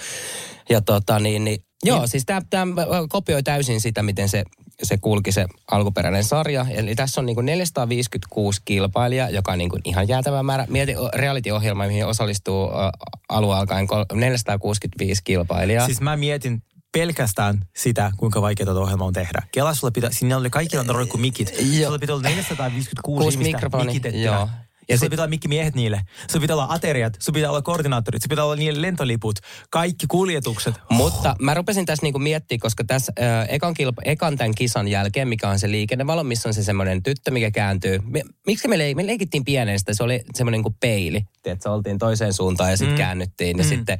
Ja 0.71 0.81
tota 0.81 1.19
niin, 1.19 1.45
niin 1.45 1.65
Joo, 1.85 2.07
siis 2.07 2.25
tämä 2.27 2.67
kopioi 3.09 3.43
täysin 3.43 3.81
sitä, 3.81 4.03
miten 4.03 4.29
se, 4.29 4.45
se 4.83 4.99
kulki 4.99 5.33
se 5.33 5.47
alkuperäinen 5.71 6.25
sarja. 6.25 6.67
Eli 6.71 6.95
tässä 6.95 7.21
on 7.21 7.27
niinku 7.27 7.41
456 7.41 8.61
kilpailijaa, 8.65 9.31
joka 9.31 9.53
on 9.53 9.59
niinku 9.59 9.79
ihan 9.85 10.09
jäätävä 10.09 10.43
määrä. 10.43 10.67
Mieti 10.69 10.95
reality-ohjelma, 11.15 11.87
mihin 11.87 12.07
osallistuu 12.07 12.69
alun 13.29 13.55
alkaen 13.57 13.87
kol- 13.87 14.05
465 14.15 15.23
kilpailijaa. 15.25 15.87
Siis 15.87 16.01
mä 16.01 16.17
mietin 16.17 16.63
pelkästään 16.93 17.67
sitä, 17.77 18.13
kuinka 18.17 18.43
vaikea 18.43 18.67
tuota 18.67 18.81
ohjelmaa 18.81 19.07
on 19.07 19.13
tehdä. 19.13 19.43
Kela 19.53 19.75
sulle 19.75 19.91
pitää, 19.91 20.11
sinne 20.13 20.37
oli 20.37 20.51
kaikilla 20.51 20.81
on 20.89 20.95
roikku 20.95 21.17
mikit. 21.19 21.55
Joo. 21.73 21.87
Sulla 21.87 21.99
pitää 21.99 22.15
olla 22.17 22.29
456 22.29 23.03
Kuusi 23.03 23.39
ihmistä 23.39 23.57
mikrofoni, 23.57 23.85
mikitettynä. 23.85 24.25
joo. 24.25 24.49
Ja 24.93 24.99
sit- 24.99 25.11
pitää 25.11 25.23
olla 25.23 25.31
mikkimiehet 25.31 25.75
niille. 25.75 26.01
Sulla 26.31 26.41
pitää 26.41 26.57
olla 26.57 26.67
ateriat, 26.71 27.17
sulla 27.19 27.35
pitää 27.35 27.51
olla 27.51 27.63
koordinaattorit, 27.63 28.23
sulla 28.23 28.33
pitää 28.33 28.45
olla 28.45 28.57
niille 28.57 28.83
lentoliput, 28.83 29.39
kaikki 29.71 30.07
kuljetukset. 30.07 30.75
Mutta 30.91 31.37
mä 31.41 31.55
rupesin 31.55 31.87
tässä 31.87 32.07
niinku 32.07 32.19
miettimään, 32.19 32.61
koska 32.61 32.85
tässä 32.85 33.13
äh, 33.21 33.47
ekan, 33.49 33.75
kilpa, 33.75 34.03
ekan 34.05 34.37
tämän 34.37 34.55
kisan 34.55 34.89
jälkeen, 34.89 35.29
mikä 35.29 35.49
on 35.49 35.59
se 35.59 35.71
liikennevalo, 35.71 36.25
missä 36.25 36.49
on 36.49 36.55
se 36.55 36.63
semmoinen 36.63 37.03
tyttö, 37.03 37.31
mikä 37.31 37.51
kääntyy. 37.51 37.99
Me, 38.05 38.23
miksi 38.47 38.69
me, 38.69 38.79
leik, 38.79 38.97
me 38.97 39.07
leikittiin 39.07 39.45
pienestä, 39.45 39.95
se 39.95 40.03
oli 40.03 40.21
semmoinen 40.35 40.63
kuin 40.63 40.77
peili. 40.81 41.25
Tiedätkö, 41.43 41.71
oltiin 41.71 41.99
toiseen 41.99 42.33
suuntaan 42.33 42.71
ja 42.71 42.77
sitten 42.77 42.95
mm. 42.95 42.99
käännyttiin 42.99 43.59
ja 43.59 43.65
mm. 43.65 43.69
sitten 43.69 43.99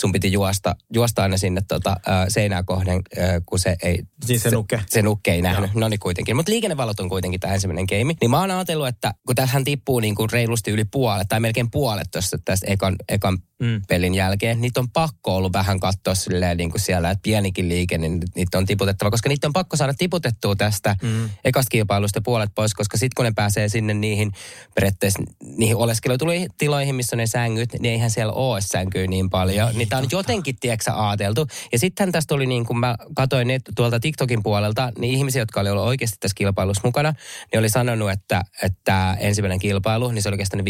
sun 0.00 0.12
piti 0.12 0.32
juosta, 0.32 0.76
juosta 0.94 1.22
aina 1.22 1.36
sinne 1.36 1.62
tota, 1.68 1.90
äh, 1.90 2.24
seinää 2.28 2.62
kohden, 2.62 3.02
äh, 3.18 3.42
kun 3.46 3.58
se 3.58 3.76
ei... 3.82 4.02
Siis 4.24 4.42
se 4.42 4.50
nukke. 4.50 4.80
Se 4.88 5.02
nukke 5.02 5.32
ei 5.32 5.42
nähnyt, 5.42 5.74
no 5.74 5.88
niin 5.88 6.00
kuitenkin. 6.00 6.36
Mutta 6.36 6.52
liikennevalot 6.52 7.00
on 7.00 7.08
kuitenkin 7.08 7.40
tämä 7.40 7.54
ensimmäinen 7.54 7.86
keimi. 7.86 8.16
Niin 8.20 8.30
mä 8.30 8.40
oon 8.40 8.50
ajatellut, 8.50 8.88
että 8.88 9.14
kun 9.26 9.36
tähän 9.36 9.64
tippuu 9.64 10.00
niin 10.00 10.14
kuin 10.14 10.30
reilusti 10.30 10.70
yli 10.70 10.84
puolet, 10.84 11.28
tai 11.28 11.40
melkein 11.40 11.70
puolet 11.70 12.10
tuosta 12.10 12.38
tästä 12.44 12.66
ekan, 12.70 12.96
ekan 13.08 13.38
Mm. 13.60 13.82
pelin 13.88 14.14
jälkeen, 14.14 14.60
niitä 14.60 14.80
on 14.80 14.90
pakko 14.90 15.36
ollut 15.36 15.52
vähän 15.52 15.80
katsoa 15.80 16.14
silleen 16.14 16.56
niin 16.56 16.70
kuin 16.70 16.80
siellä, 16.80 17.10
että 17.10 17.22
pienikin 17.22 17.68
liike, 17.68 17.98
niin 17.98 18.20
niitä 18.34 18.58
on 18.58 18.66
tiputettava, 18.66 19.10
koska 19.10 19.28
niitä 19.28 19.46
on 19.46 19.52
pakko 19.52 19.76
saada 19.76 19.94
tiputettua 19.94 20.56
tästä 20.56 20.96
mm. 21.02 21.30
ekasta 21.44 21.70
kilpailusta 21.70 22.20
puolet 22.20 22.50
pois, 22.54 22.74
koska 22.74 22.96
sitten 22.96 23.14
kun 23.16 23.24
ne 23.24 23.32
pääsee 23.36 23.68
sinne 23.68 23.94
niihin 23.94 24.32
periaatteessa 24.74 25.22
niihin 25.56 25.76
oleskelutiloihin, 25.76 26.94
missä 26.94 27.16
on 27.16 27.18
ne 27.18 27.26
sängyt, 27.26 27.72
niin 27.72 27.92
eihän 27.92 28.10
siellä 28.10 28.32
ole 28.32 28.60
sänkyä 28.60 29.06
niin 29.06 29.30
paljon. 29.30 29.70
Niitä 29.74 29.98
on 29.98 30.06
jotenkin, 30.12 30.56
tiedätkö, 30.60 30.92
aateltu. 30.92 31.46
Ja 31.72 31.78
sitten 31.78 32.12
tästä 32.12 32.34
oli 32.34 32.46
niin, 32.46 32.66
kun 32.66 32.78
mä 32.80 32.96
katsoin 33.14 33.48
net, 33.48 33.62
tuolta 33.76 34.00
TikTokin 34.00 34.42
puolelta, 34.42 34.92
niin 34.98 35.14
ihmisiä, 35.14 35.42
jotka 35.42 35.60
oli 35.60 35.70
ollut 35.70 35.84
oikeasti 35.84 36.16
tässä 36.20 36.34
kilpailussa 36.34 36.82
mukana, 36.84 37.14
niin 37.52 37.60
oli 37.60 37.68
sanonut, 37.68 38.10
että, 38.10 38.42
että 38.62 39.16
ensimmäinen 39.20 39.58
kilpailu, 39.58 40.10
niin 40.10 40.22
se 40.22 40.28
oli 40.28 40.36
kestänyt 40.36 40.66
5-6 40.66 40.68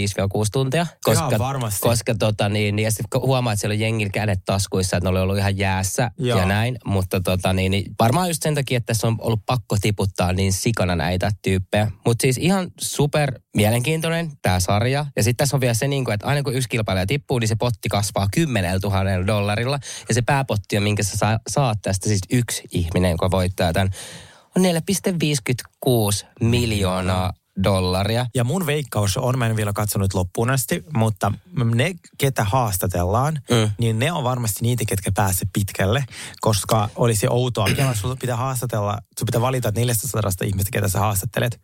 tuntia. 0.53 0.87
Koska, 1.05 1.29
Ihan 1.29 1.39
varmasti. 1.39 1.81
koska 1.81 2.15
tota, 2.15 2.49
niin, 2.49 2.80
niin, 2.81 2.85
ja 2.85 2.91
sitten 2.91 3.21
huomaa, 3.21 3.53
että 3.53 3.61
siellä 3.61 3.75
on 3.75 3.81
jengillä 3.81 4.11
kädet 4.11 4.41
taskuissa, 4.45 4.97
että 4.97 5.05
ne 5.05 5.11
oli 5.11 5.21
ollut 5.21 5.39
ihan 5.39 5.59
jäässä 5.59 6.11
Joo. 6.19 6.39
ja 6.39 6.47
näin. 6.47 6.79
Mutta 6.85 7.21
tota, 7.21 7.53
niin, 7.53 7.71
niin, 7.71 7.95
varmaan 7.99 8.29
just 8.29 8.43
sen 8.43 8.55
takia, 8.55 8.77
että 8.77 8.87
tässä 8.87 9.07
on 9.07 9.17
ollut 9.21 9.41
pakko 9.47 9.77
tiputtaa 9.81 10.33
niin 10.33 10.53
sikana 10.53 10.97
näitä 10.97 11.31
tyyppejä. 11.43 11.91
Mutta 12.07 12.23
siis 12.23 12.39
ihan 12.39 12.71
super 12.81 13.41
mielenkiintoinen 13.57 14.33
tämä 14.43 14.61
sarja. 14.61 15.07
Ja 15.17 15.23
sitten 15.23 15.37
tässä 15.37 15.57
on 15.57 15.61
vielä 15.61 15.75
se, 15.75 15.89
niin 15.89 16.05
kuin, 16.05 16.15
että 16.15 16.27
aina 16.27 16.43
kun 16.43 16.55
yksi 16.55 16.69
kilpailija 16.69 17.07
tippuu, 17.07 17.39
niin 17.39 17.49
se 17.49 17.57
potti 17.57 17.89
kasvaa 17.89 18.29
10 18.35 18.81
000 18.83 19.27
dollarilla. 19.27 19.79
Ja 20.09 20.15
se 20.15 20.23
pääpotti 20.23 20.77
on, 20.77 20.83
minkä 20.83 21.03
sä 21.03 21.17
saa, 21.17 21.39
saat 21.49 21.79
tästä 21.83 22.09
siis 22.09 22.23
yksi 22.33 22.63
ihminen, 22.73 23.11
joka 23.11 23.31
voittaa 23.31 23.73
tämän, 23.73 23.91
on 24.57 24.63
4,56 24.65 26.27
miljoonaa 26.41 27.33
dollaria. 27.65 28.27
Ja 28.35 28.45
mun 28.45 28.67
veikkaus 28.67 29.17
on, 29.17 29.39
mä 29.39 29.47
en 29.47 29.57
vielä 29.57 29.73
katsonut 29.73 30.15
loppuun 30.15 30.51
asti, 30.51 30.85
mutta 30.97 31.33
ne, 31.75 31.95
ketä 32.19 32.45
haastatellaan, 32.45 33.35
Mm. 33.51 33.71
niin 33.79 33.99
ne 33.99 34.13
on 34.13 34.25
varmasti 34.25 34.59
niitä, 34.63 34.85
ketkä 34.89 35.13
pääsee 35.15 35.49
pitkälle, 35.53 36.05
koska 36.41 36.89
olisi 36.97 37.27
outoa. 37.31 37.67
Sulla 37.95 38.17
pitää 38.17 38.37
haastatella, 38.37 38.99
sun 39.21 39.27
pitää 39.27 39.41
valita 39.41 39.73
400 39.77 40.31
ihmistä, 40.45 40.71
ketä 40.73 40.89
sä 40.89 40.99
haastattelet, 40.99 41.61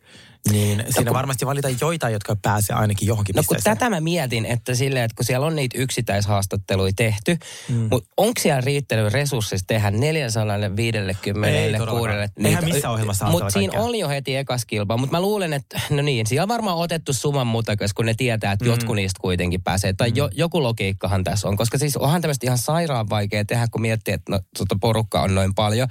niin 0.50 0.84
siinä 0.90 1.12
varmasti 1.12 1.46
valita 1.46 1.68
joitain, 1.80 2.12
jotka 2.12 2.36
pääsee 2.42 2.76
ainakin 2.76 3.08
johonkin 3.08 3.36
No 3.36 3.42
kun 3.46 3.56
tätä 3.64 3.90
mä 3.90 4.00
mietin, 4.00 4.46
että 4.46 4.74
silleen, 4.74 5.04
että 5.04 5.14
kun 5.14 5.24
siellä 5.24 5.46
on 5.46 5.56
niitä 5.56 5.78
yksittäishaastatteluja 5.78 6.92
tehty, 6.96 7.38
mm. 7.68 7.88
mutta 7.90 8.10
onko 8.16 8.40
siellä 8.40 8.60
riittänyt 8.60 9.12
resursseista 9.12 9.66
tehdä 9.66 9.90
450 9.90 11.58
Ei 11.58 11.72
todellakaan. 11.78 12.28
Eihän 12.44 12.64
missään 12.64 12.94
ohjelmassa 12.94 13.26
Mutta 13.26 13.50
siinä 13.50 13.70
kaikkea. 13.70 13.88
oli 13.88 13.98
jo 13.98 14.08
heti 14.08 14.36
ekas 14.36 14.64
kilpa, 14.64 14.96
mutta 14.96 15.16
mä 15.16 15.20
luulen, 15.20 15.52
että 15.52 15.80
no 15.90 16.02
niin, 16.02 16.26
siellä 16.26 16.42
on 16.42 16.48
varmaan 16.48 16.76
otettu 16.76 17.12
summan 17.12 17.46
mutakas, 17.46 17.94
kun 17.94 18.06
ne 18.06 18.14
tietää, 18.14 18.52
että 18.52 18.64
mm. 18.64 18.70
jotkut 18.70 18.96
niistä 18.96 19.20
kuitenkin 19.20 19.62
pääsee. 19.62 19.92
Tai 19.92 20.12
jo, 20.14 20.28
joku 20.34 20.62
logiikkahan 20.62 21.24
tässä 21.24 21.48
on, 21.48 21.56
koska 21.56 21.78
siis 21.78 21.96
onhan 21.96 22.22
tämmöistä 22.22 22.46
ihan 22.46 22.58
sairaan 22.58 23.10
vaikea 23.10 23.44
tehdä, 23.44 23.66
kun 23.70 23.80
miettii, 23.80 24.14
että 24.14 24.32
no, 24.32 24.40
tota 24.58 24.76
porukka 24.80 25.22
on 25.22 25.34
noin 25.34 25.54
paljon. 25.54 25.88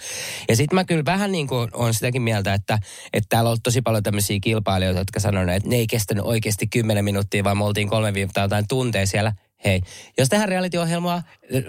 Ja 0.49 0.55
sitten 0.55 0.75
mä 0.75 0.83
kyllä 0.83 1.05
vähän 1.05 1.31
niin 1.31 1.47
kuin 1.47 1.54
on 1.73 1.93
sitäkin 1.93 2.21
mieltä, 2.21 2.53
että, 2.53 2.79
että 3.13 3.27
täällä 3.29 3.49
on 3.49 3.57
tosi 3.63 3.81
paljon 3.81 4.03
tämmöisiä 4.03 4.39
kilpailijoita, 4.41 4.99
jotka 4.99 5.19
sanoneet, 5.19 5.57
että 5.57 5.69
ne 5.69 5.75
ei 5.75 5.87
kestänyt 5.87 6.25
oikeasti 6.25 6.67
10 6.67 7.05
minuuttia, 7.05 7.43
vaan 7.43 7.57
me 7.57 7.63
oltiin 7.63 7.89
kolme 7.89 8.13
viikkoa 8.13 8.43
jotain 8.43 8.65
tunteja 8.67 9.07
siellä. 9.07 9.33
Hei, 9.65 9.81
jos 10.17 10.29
tehdään 10.29 10.49
reality-ohjelmaa, 10.49 11.23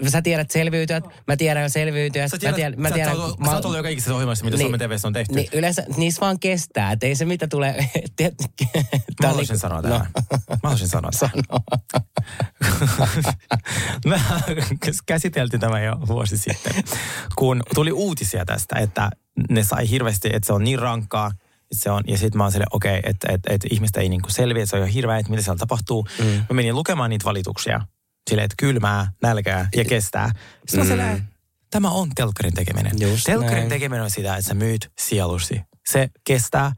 sä 0.07 0.21
tiedät 0.21 0.51
selviytyjät, 0.51 1.03
mä 1.27 1.37
tiedän 1.37 1.69
selviytyjät, 1.69 2.31
Sä 2.31 2.37
tiedät, 2.37 2.55
mä 2.55 2.57
tiedän, 2.57 2.79
mä 2.81 2.89
sä, 2.89 2.95
tiedän, 2.95 3.15
sä, 3.15 3.21
oot- 3.21 3.45
sä 3.45 3.55
oot 3.55 3.65
ollut 3.65 3.77
jo 3.77 3.83
kaikissa 3.83 4.15
ohjelmissa, 4.15 4.45
mitä 4.45 4.57
niin, 4.57 4.65
Suomen 4.65 4.79
TVssä 4.79 5.07
on 5.07 5.13
tehty. 5.13 5.33
Niin 5.35 5.49
yleensä 5.53 5.83
niissä 5.97 6.21
vaan 6.21 6.39
kestää, 6.39 6.91
että 6.91 7.05
ei 7.05 7.15
se 7.15 7.25
mitä 7.25 7.47
tulee... 7.47 7.75
Mä 9.21 9.27
haluaisin 9.27 9.53
niinku- 9.53 9.61
sanoa 9.61 9.81
no. 9.81 9.89
tähän. 9.89 10.07
Mä 10.49 10.57
haluaisin 10.63 10.87
sanoa 10.87 11.11
tähän. 11.19 11.43
Mä 14.05 14.19
käsiteltiin 15.05 15.59
tämä 15.61 15.81
jo 15.81 15.93
vuosi 16.07 16.37
sitten, 16.37 16.83
kun 17.35 17.63
tuli 17.75 17.91
uutisia 17.91 18.45
tästä, 18.45 18.79
että 18.79 19.09
ne 19.49 19.63
sai 19.63 19.89
hirveästi, 19.89 20.29
että 20.33 20.47
se 20.47 20.53
on 20.53 20.63
niin 20.63 20.79
rankkaa 20.79 21.31
Se 21.71 21.91
on, 21.91 22.03
ja 22.07 22.17
sitten 22.17 22.37
mä 22.37 22.43
oon 22.43 22.51
silleen, 22.51 22.67
okei, 22.71 22.99
okay, 22.99 23.09
että 23.09 23.27
et, 23.31 23.41
et 23.49 23.61
ihmistä 23.71 24.01
ei 24.01 24.09
niinku 24.09 24.29
selviä, 24.29 24.63
että 24.63 24.69
se 24.69 24.75
on 24.75 24.81
jo 24.81 24.93
hirveä, 24.93 25.17
että 25.17 25.29
mitä 25.29 25.43
siellä 25.43 25.59
tapahtuu. 25.59 26.07
Mm. 26.19 26.25
Mä 26.25 26.53
menin 26.53 26.75
lukemaan 26.75 27.09
niitä 27.09 27.25
valituksia. 27.25 27.81
Silleen, 28.29 28.45
että 28.45 28.55
kylmää, 28.57 29.11
nälkää 29.23 29.69
ja 29.75 29.85
kestää. 29.85 30.31
Sitten 30.67 30.79
mm. 30.79 30.79
mä 30.79 30.85
silleen, 30.85 31.27
tämä 31.71 31.89
on 31.89 32.09
telkkarin 32.15 32.53
tekeminen. 32.53 32.91
Just 32.99 33.23
telkkarin 33.23 33.57
näin. 33.57 33.69
tekeminen 33.69 34.03
on 34.03 34.11
sitä, 34.11 34.35
että 34.35 34.47
sä 34.47 34.53
myyt 34.53 34.91
sielusi. 34.99 35.61
Se 35.89 36.09
kestää 36.27 36.71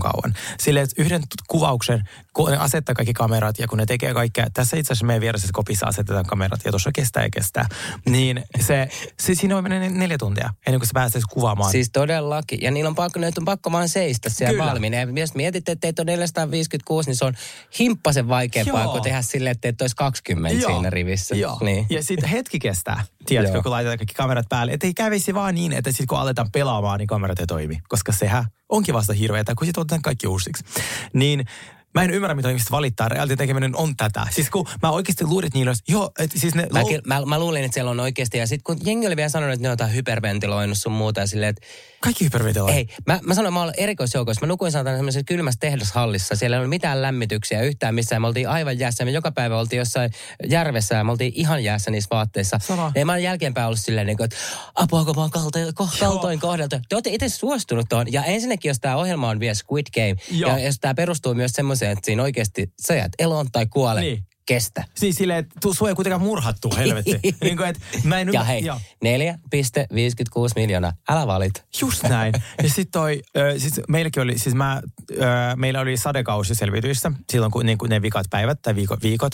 kauan. 0.00 0.34
Silleen, 0.60 0.84
että 0.84 1.02
yhden 1.02 1.22
kuvauksen, 1.48 2.08
kun 2.34 2.50
ne 2.50 2.56
asettaa 2.56 2.94
kaikki 2.94 3.12
kamerat 3.12 3.58
ja 3.58 3.68
kun 3.68 3.78
ne 3.78 3.86
tekee 3.86 4.14
kaikkea, 4.14 4.46
tässä 4.54 4.76
itse 4.76 4.92
asiassa 4.92 5.06
meidän 5.06 5.20
vieressä 5.20 5.48
kopissa 5.52 5.86
asetetaan 5.86 6.26
kamerat 6.26 6.60
ja 6.64 6.72
tuossa 6.72 6.90
kestää 6.94 7.22
ja 7.22 7.30
kestää, 7.30 7.68
niin 8.08 8.44
se, 8.60 8.88
se 9.20 9.34
siinä 9.34 9.56
on 9.56 9.62
mennyt 9.62 9.92
neljä 9.92 10.18
tuntia 10.18 10.50
ennen 10.66 10.80
kuin 10.80 10.86
sä 10.86 10.90
pääset 10.94 11.22
kuvaamaan. 11.30 11.70
Siis 11.70 11.90
todellakin. 11.92 12.58
Ja 12.62 12.70
niillä 12.70 12.88
on 12.88 12.94
pakko, 12.94 13.20
on 13.38 13.44
pakko 13.44 13.72
vaan 13.72 13.88
seistä 13.88 14.28
siellä 14.28 14.52
Kyllä. 14.52 14.70
valmiina. 14.72 14.96
Ja 14.96 15.06
jos 15.16 15.34
mietit, 15.34 15.68
että 15.68 15.80
teitä 15.80 16.02
on 16.02 16.06
456, 16.06 17.08
niin 17.08 17.16
se 17.16 17.24
on 17.24 17.34
himppasen 17.78 18.28
vaikeampaa 18.28 18.82
Joo. 18.82 18.92
kuin 18.92 19.02
tehdä 19.02 19.22
silleen, 19.22 19.50
että 19.50 19.60
teitä 19.60 19.84
olisi 19.84 19.96
20 19.96 20.60
Joo. 20.60 20.72
siinä 20.72 20.90
rivissä. 20.90 21.34
Joo. 21.34 21.58
Niin. 21.60 21.86
Ja 21.90 22.04
sitten 22.04 22.28
hetki 22.28 22.58
kestää, 22.58 23.04
tiedätkö, 23.26 23.56
Joo. 23.56 23.62
kun 23.62 23.72
laitetaan 23.72 23.98
kaikki 23.98 24.14
kamerat 24.14 24.48
päälle. 24.48 24.72
Että 24.72 24.86
ei 24.86 24.94
kävisi 24.94 25.34
vaan 25.34 25.54
niin, 25.54 25.72
että 25.72 25.90
sitten 25.90 26.06
kun 26.06 26.18
aletaan 26.18 26.50
pelaamaan, 26.52 26.98
niin 26.98 27.06
kamerat 27.06 27.40
ei 27.40 27.46
toimi. 27.46 27.78
Koska 27.88 28.12
sehän 28.12 28.44
onkin 28.68 28.94
vasta 28.94 29.12
hirveätä, 29.12 29.54
kun 29.54 29.66
sitten 29.66 29.80
otetaan 29.80 30.02
kaikki 30.02 30.26
uusiksi. 30.26 30.64
Niin 31.12 31.44
Mä 31.94 32.02
en 32.02 32.10
ymmärrä, 32.10 32.34
mitä 32.34 32.48
ihmiset 32.48 32.70
valittaa. 32.70 33.08
Reality 33.08 33.36
tekeminen 33.36 33.76
on 33.76 33.96
tätä. 33.96 34.26
Siis 34.30 34.50
kun 34.50 34.66
mä 34.82 34.90
oikeasti 34.90 35.24
luulin, 35.24 35.46
että 35.46 35.58
niillä 35.58 35.70
olisi, 35.70 35.82
joo, 35.88 36.10
että 36.18 36.38
siis 36.38 36.54
ne... 36.54 36.66
Mä, 36.72 36.84
ky- 36.84 37.00
mä, 37.06 37.22
mä, 37.26 37.38
luulin, 37.38 37.64
että 37.64 37.74
siellä 37.74 37.90
on 37.90 38.00
oikeasti. 38.00 38.38
Ja 38.38 38.46
sitten 38.46 38.64
kun 38.64 38.86
jengi 38.86 39.06
oli 39.06 39.16
vielä 39.16 39.28
sanonut, 39.28 39.52
että 39.54 39.62
ne 39.62 39.68
on 39.68 39.72
jotain 39.72 39.94
hyperventiloinut 39.94 40.78
sun 40.78 40.92
muuta. 40.92 41.20
Ja 41.20 41.26
silleen, 41.26 41.50
että 41.50 41.66
Kaikki 42.00 42.24
hyperventiloivat. 42.24 42.76
ei, 42.76 42.88
mä, 43.06 43.20
mä 43.22 43.34
sanoin, 43.34 43.54
mä 43.54 43.62
olen 43.62 43.74
erikoisjoukoissa. 43.76 44.46
Mä 44.46 44.48
nukuin 44.48 44.72
saatana 44.72 44.96
semmoisessa 44.96 45.24
kylmässä 45.24 45.60
tehdashallissa. 45.60 46.36
Siellä 46.36 46.56
ei 46.56 46.58
ollut 46.58 46.70
mitään 46.70 47.02
lämmityksiä 47.02 47.62
yhtään 47.62 47.94
missään. 47.94 48.22
Me 48.22 48.28
oltiin 48.28 48.48
aivan 48.48 48.78
jäässä. 48.78 49.04
Me 49.04 49.10
joka 49.10 49.32
päivä 49.32 49.58
oltiin 49.58 49.78
jossain 49.78 50.10
järvessä 50.48 50.94
ja 50.94 51.04
me 51.04 51.10
oltiin 51.10 51.32
ihan 51.34 51.64
jäässä 51.64 51.90
niissä 51.90 52.08
vaatteissa. 52.10 52.58
Sama. 52.62 52.92
Ja 52.94 53.06
mä 53.06 53.12
olen 53.12 53.22
jälkeenpäin 53.22 53.66
ollut 53.66 53.80
silleen, 53.80 54.06
niin 54.06 54.16
kuin, 54.16 54.24
että 54.24 54.36
apua, 54.74 55.04
kun 55.04 55.14
mä 55.16 55.20
oon 55.20 55.30
kaltoin, 55.30 55.74
kaltoin 55.98 56.40
kohdeltu. 56.40 56.76
Te 56.88 56.96
olette 56.96 57.10
itse 57.10 57.28
suostunut 57.28 57.86
tuohon. 57.88 58.12
Ja 58.12 58.24
ensinnäkin, 58.24 58.68
jos 58.68 58.80
tämä 58.80 58.96
ohjelma 58.96 59.28
on 59.28 59.40
vielä 59.40 59.54
Squid 59.54 59.86
Game, 59.94 60.16
Joo. 60.30 60.50
ja 60.50 60.58
jos 60.58 60.76
tämä 60.80 60.94
perustuu 60.94 61.34
myös 61.34 61.52
semmoiseen, 61.52 61.79
että 61.86 62.06
siinä 62.06 62.22
oikeasti 62.22 62.72
sä 62.86 62.94
jäät 62.94 63.12
eloon 63.18 63.46
tai 63.52 63.66
kuole, 63.66 64.00
Niin. 64.00 64.26
kestä. 64.46 64.84
Siis 64.96 65.16
silleen, 65.16 65.38
että 65.38 65.68
sua 65.78 65.88
ei 65.88 65.94
kuitenkaan 65.94 66.20
murhattu, 66.22 66.74
helvetti. 66.76 67.20
niin 67.42 67.56
kuin, 67.56 67.68
että 67.68 67.80
mä 68.04 68.18
en 68.20 68.32
Ja 68.32 68.44
hei, 68.44 68.64
joo. 68.64 68.80
4,56 69.04 70.52
miljoonaa. 70.56 70.92
Älä 71.08 71.26
valit. 71.26 71.64
Just 71.80 72.02
näin. 72.02 72.34
Ja 72.62 72.68
sitten 72.68 72.92
toi, 72.92 73.22
ö, 73.36 73.58
siis 73.58 73.80
meilläkin 73.88 74.22
oli, 74.22 74.38
siis 74.38 74.54
mä, 74.54 74.82
ö, 75.10 75.16
meillä 75.56 75.80
oli 75.80 75.96
sadekausi 75.96 76.54
selviytyissä, 76.54 77.12
silloin 77.32 77.52
kun, 77.52 77.66
niin 77.66 77.78
kuin 77.78 77.88
ne 77.90 78.02
vikat 78.02 78.26
päivät 78.30 78.62
tai 78.62 78.74
viikot, 78.74 79.02
viikot 79.02 79.32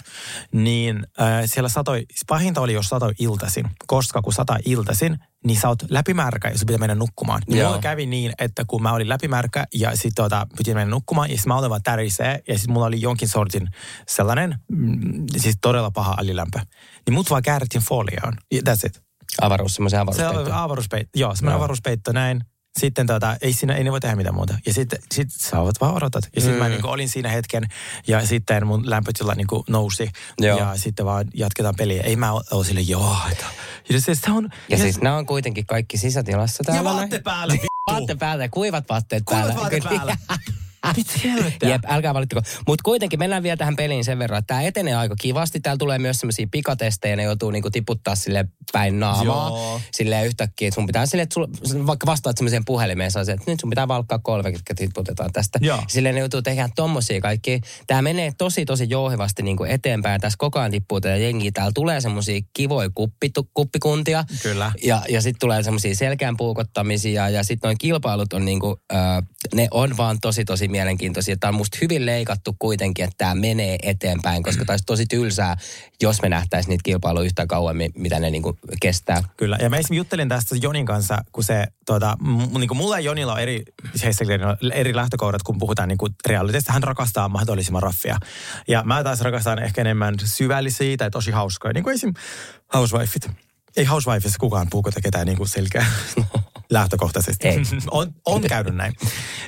niin 0.52 1.06
ö, 1.20 1.22
siellä 1.46 1.68
satoi, 1.68 2.06
pahinta 2.28 2.60
oli, 2.60 2.72
jos 2.72 2.86
satoi 2.88 3.12
iltaisin, 3.18 3.66
koska 3.86 4.22
kun 4.22 4.32
sataa 4.32 4.58
iltaisin, 4.64 5.18
niin 5.46 5.60
sä 5.60 5.68
oot 5.68 5.78
läpimärkä 5.90 6.48
ja 6.48 6.58
sun 6.58 6.66
pitää 6.66 6.78
mennä 6.78 6.94
nukkumaan. 6.94 7.42
Niin 7.46 7.58
Joo. 7.58 7.68
mulla 7.68 7.82
kävi 7.82 8.06
niin, 8.06 8.32
että 8.38 8.64
kun 8.66 8.82
mä 8.82 8.92
olin 8.92 9.08
läpimärkä 9.08 9.66
ja 9.74 9.90
sitten 9.96 10.14
tota, 10.14 10.46
piti 10.58 10.74
mennä 10.74 10.90
nukkumaan, 10.90 11.30
ja 11.30 11.36
sitten 11.36 11.48
mä 11.48 11.58
olin 11.58 11.70
vaan 11.70 11.82
tärisee, 11.82 12.42
ja 12.48 12.54
sitten 12.58 12.72
mulla 12.72 12.86
oli 12.86 13.00
jonkin 13.00 13.28
sortin 13.28 13.68
sellainen, 14.08 14.58
mm, 14.72 15.24
siis 15.36 15.56
todella 15.60 15.90
paha 15.90 16.14
alilämpö. 16.18 16.58
Niin 17.06 17.14
mut 17.14 17.30
vaan 17.30 17.42
käärittiin 17.42 17.82
folioon. 17.82 18.32
Yeah, 18.54 18.62
That's 18.68 18.86
it. 18.86 19.02
Avaruus, 19.40 19.74
semmoisen 19.74 19.96
Se 19.98 20.00
avaruuspeittoon. 20.00 20.46
on 20.56 20.62
avaruuspeitto. 20.64 21.18
Joo, 21.18 21.34
semmoinen 21.34 21.56
avaruuspeitto 21.56 22.12
näin. 22.12 22.44
Sitten 22.76 23.06
tota, 23.06 23.36
ei, 23.40 23.52
siinä, 23.52 23.74
ei 23.74 23.84
ne 23.84 23.92
voi 23.92 24.00
tehdä 24.00 24.16
mitään 24.16 24.34
muuta. 24.34 24.58
Ja 24.66 24.72
sitten 24.74 24.98
sit 25.14 25.30
sä 25.30 25.60
oot 25.60 25.80
vaan 25.80 25.94
odotat. 25.94 26.28
Ja 26.34 26.40
sitten 26.40 26.56
Mm. 26.58 26.62
mä 26.62 26.68
niinku 26.68 26.88
olin 26.88 27.08
siinä 27.08 27.28
hetken 27.28 27.62
ja 28.06 28.26
sitten 28.26 28.66
mun 28.66 28.90
lämpötila 28.90 29.34
niinku 29.34 29.64
nousi. 29.68 30.10
Joo. 30.40 30.58
Ja 30.58 30.76
sitten 30.76 31.06
vaan 31.06 31.26
jatketaan 31.34 31.74
peliä. 31.76 32.02
Ei 32.02 32.16
mä 32.16 32.32
ole 32.32 32.64
sille, 32.64 32.80
joo. 32.80 33.16
Että, 33.32 33.44
ja 33.88 34.00
se, 34.00 34.14
se 34.14 34.30
on... 34.32 34.48
Ja 34.68 34.78
siis 34.78 35.00
nämä 35.00 35.16
on 35.16 35.26
kuitenkin 35.26 35.66
kaikki 35.66 35.98
sisätilassa 35.98 36.64
ja 36.66 36.72
täällä. 36.74 36.90
vaatte 36.94 37.16
näin. 37.16 37.22
päällä. 37.24 37.54
Vaatte 37.90 38.14
päällä 38.14 38.44
ja 38.44 38.48
kuivat 38.48 38.84
vaatteet 38.88 39.22
Kuivat 39.26 39.44
päällä. 39.46 39.60
vaatteet 39.60 39.84
päällä. 39.84 40.16
Jep, 41.62 41.82
älkää 41.86 42.14
valittako. 42.14 42.42
Mutta 42.66 42.82
kuitenkin 42.82 43.18
mennään 43.18 43.42
vielä 43.42 43.56
tähän 43.56 43.76
peliin 43.76 44.04
sen 44.04 44.18
verran, 44.18 44.38
että 44.38 44.46
tämä 44.46 44.62
etenee 44.62 44.94
aika 44.94 45.14
kivasti. 45.20 45.60
Täällä 45.60 45.78
tulee 45.78 45.98
myös 45.98 46.20
semmoisia 46.20 46.46
pikatestejä, 46.50 47.16
ne 47.16 47.22
joutuu 47.22 47.50
niinku 47.50 47.70
tiputtaa 47.70 48.14
sille 48.14 48.44
päin 48.72 49.00
naamaa. 49.00 49.24
Joo. 49.24 49.80
Silleen 49.92 50.26
yhtäkkiä, 50.26 50.68
että 50.68 50.74
sun 50.74 50.86
pitää 50.86 51.06
silleen, 51.06 51.22
että 51.22 51.34
sul, 51.34 51.86
vaikka 51.86 52.06
vastaat 52.06 52.38
semmoiseen 52.38 52.64
puhelimeen, 52.64 53.10
saa 53.10 53.24
se, 53.24 53.32
että 53.32 53.50
nyt 53.50 53.60
sun 53.60 53.70
pitää 53.70 53.88
valkkaa 53.88 54.18
kolme, 54.18 54.52
ketkä 54.52 54.74
tiputetaan 54.74 55.32
tästä. 55.32 55.58
Joo. 55.62 55.82
Silleen 55.88 56.14
ne 56.14 56.18
joutuu 56.18 56.42
tekemään 56.42 56.70
tommosia 56.76 57.20
kaikki. 57.20 57.60
Tämä 57.86 58.02
menee 58.02 58.32
tosi 58.38 58.64
tosi 58.64 58.86
jouhevasti 58.88 59.42
niinku 59.42 59.64
eteenpäin. 59.64 60.20
Tässä 60.20 60.36
koko 60.38 60.58
ajan 60.58 60.70
tippuu 60.70 61.00
tätä 61.00 61.16
jengiä. 61.16 61.50
Täällä 61.54 61.72
tulee 61.74 62.00
semmoisia 62.00 62.40
kivoja 62.52 62.90
kuppitu, 62.94 63.48
kuppikuntia. 63.54 64.24
Kyllä. 64.42 64.72
Ja, 64.84 65.02
ja 65.08 65.20
sitten 65.20 65.40
tulee 65.40 65.62
semmoisia 65.62 65.94
selkään 65.94 66.36
puukottamisia 66.36 67.28
ja 67.28 67.44
sitten 67.44 67.68
noin 67.68 67.78
kilpailut 67.78 68.32
on 68.32 68.44
niinku, 68.44 68.80
ö, 68.92 68.96
ne 69.54 69.68
on 69.70 69.96
vaan 69.96 70.20
tosi 70.20 70.44
tosi 70.44 70.68
mielenkiintoisia. 70.76 71.36
Tämä 71.36 71.48
on 71.48 71.54
musta 71.54 71.78
hyvin 71.80 72.06
leikattu 72.06 72.56
kuitenkin, 72.58 73.04
että 73.04 73.14
tämä 73.18 73.34
menee 73.34 73.78
eteenpäin, 73.82 74.42
koska 74.42 74.64
tämä 74.64 74.72
olisi 74.72 74.84
tosi 74.86 75.06
tylsää, 75.06 75.56
jos 76.02 76.22
me 76.22 76.28
nähtäisiin 76.28 76.70
niitä 76.70 76.82
kilpailuja 76.82 77.26
yhtä 77.26 77.46
kauan, 77.46 77.76
mi- 77.76 77.90
mitä 77.94 78.18
ne 78.20 78.30
niinku 78.30 78.58
kestää. 78.80 79.22
Kyllä. 79.36 79.58
Ja 79.60 79.70
mä 79.70 79.76
esimerkiksi 79.76 79.96
juttelin 79.96 80.28
tästä 80.28 80.56
Jonin 80.62 80.86
kanssa, 80.86 81.18
kun 81.32 81.44
se, 81.44 81.66
tuota, 81.86 82.16
m- 82.20 82.58
niin 82.58 82.68
kuin 82.68 82.78
mulla 82.78 82.98
ja 82.98 83.04
Jonilla 83.04 83.32
on 83.32 83.40
eri, 83.40 83.62
heissä 84.02 84.24
eri 84.72 84.96
lähtökohdat, 84.96 85.42
kun 85.42 85.58
puhutaan 85.58 85.88
niin 85.88 85.98
realitista. 86.26 86.72
Hän 86.72 86.82
rakastaa 86.82 87.28
mahdollisimman 87.28 87.82
raffia. 87.82 88.18
Ja 88.68 88.82
mä 88.84 89.04
taas 89.04 89.20
rakastan 89.20 89.62
ehkä 89.62 89.80
enemmän 89.80 90.14
syvällisiä 90.24 90.96
tai 90.96 91.10
tosi 91.10 91.30
hauskoja. 91.30 91.72
Niin 91.72 91.84
kuin 91.84 91.94
esim. 91.94 92.14
housewifeit. 92.74 93.30
Ei 93.76 93.84
housewifeissa 93.84 94.38
kukaan 94.38 94.66
puukota 94.70 95.00
ketään 95.00 95.26
niin 95.26 95.36
kuin 95.36 95.48
selkeä 95.48 95.86
lähtökohtaisesti. 96.70 97.48
Ei. 97.48 97.62
on, 97.90 98.14
on 98.26 98.42
käynyt 98.42 98.74
näin. 98.74 98.92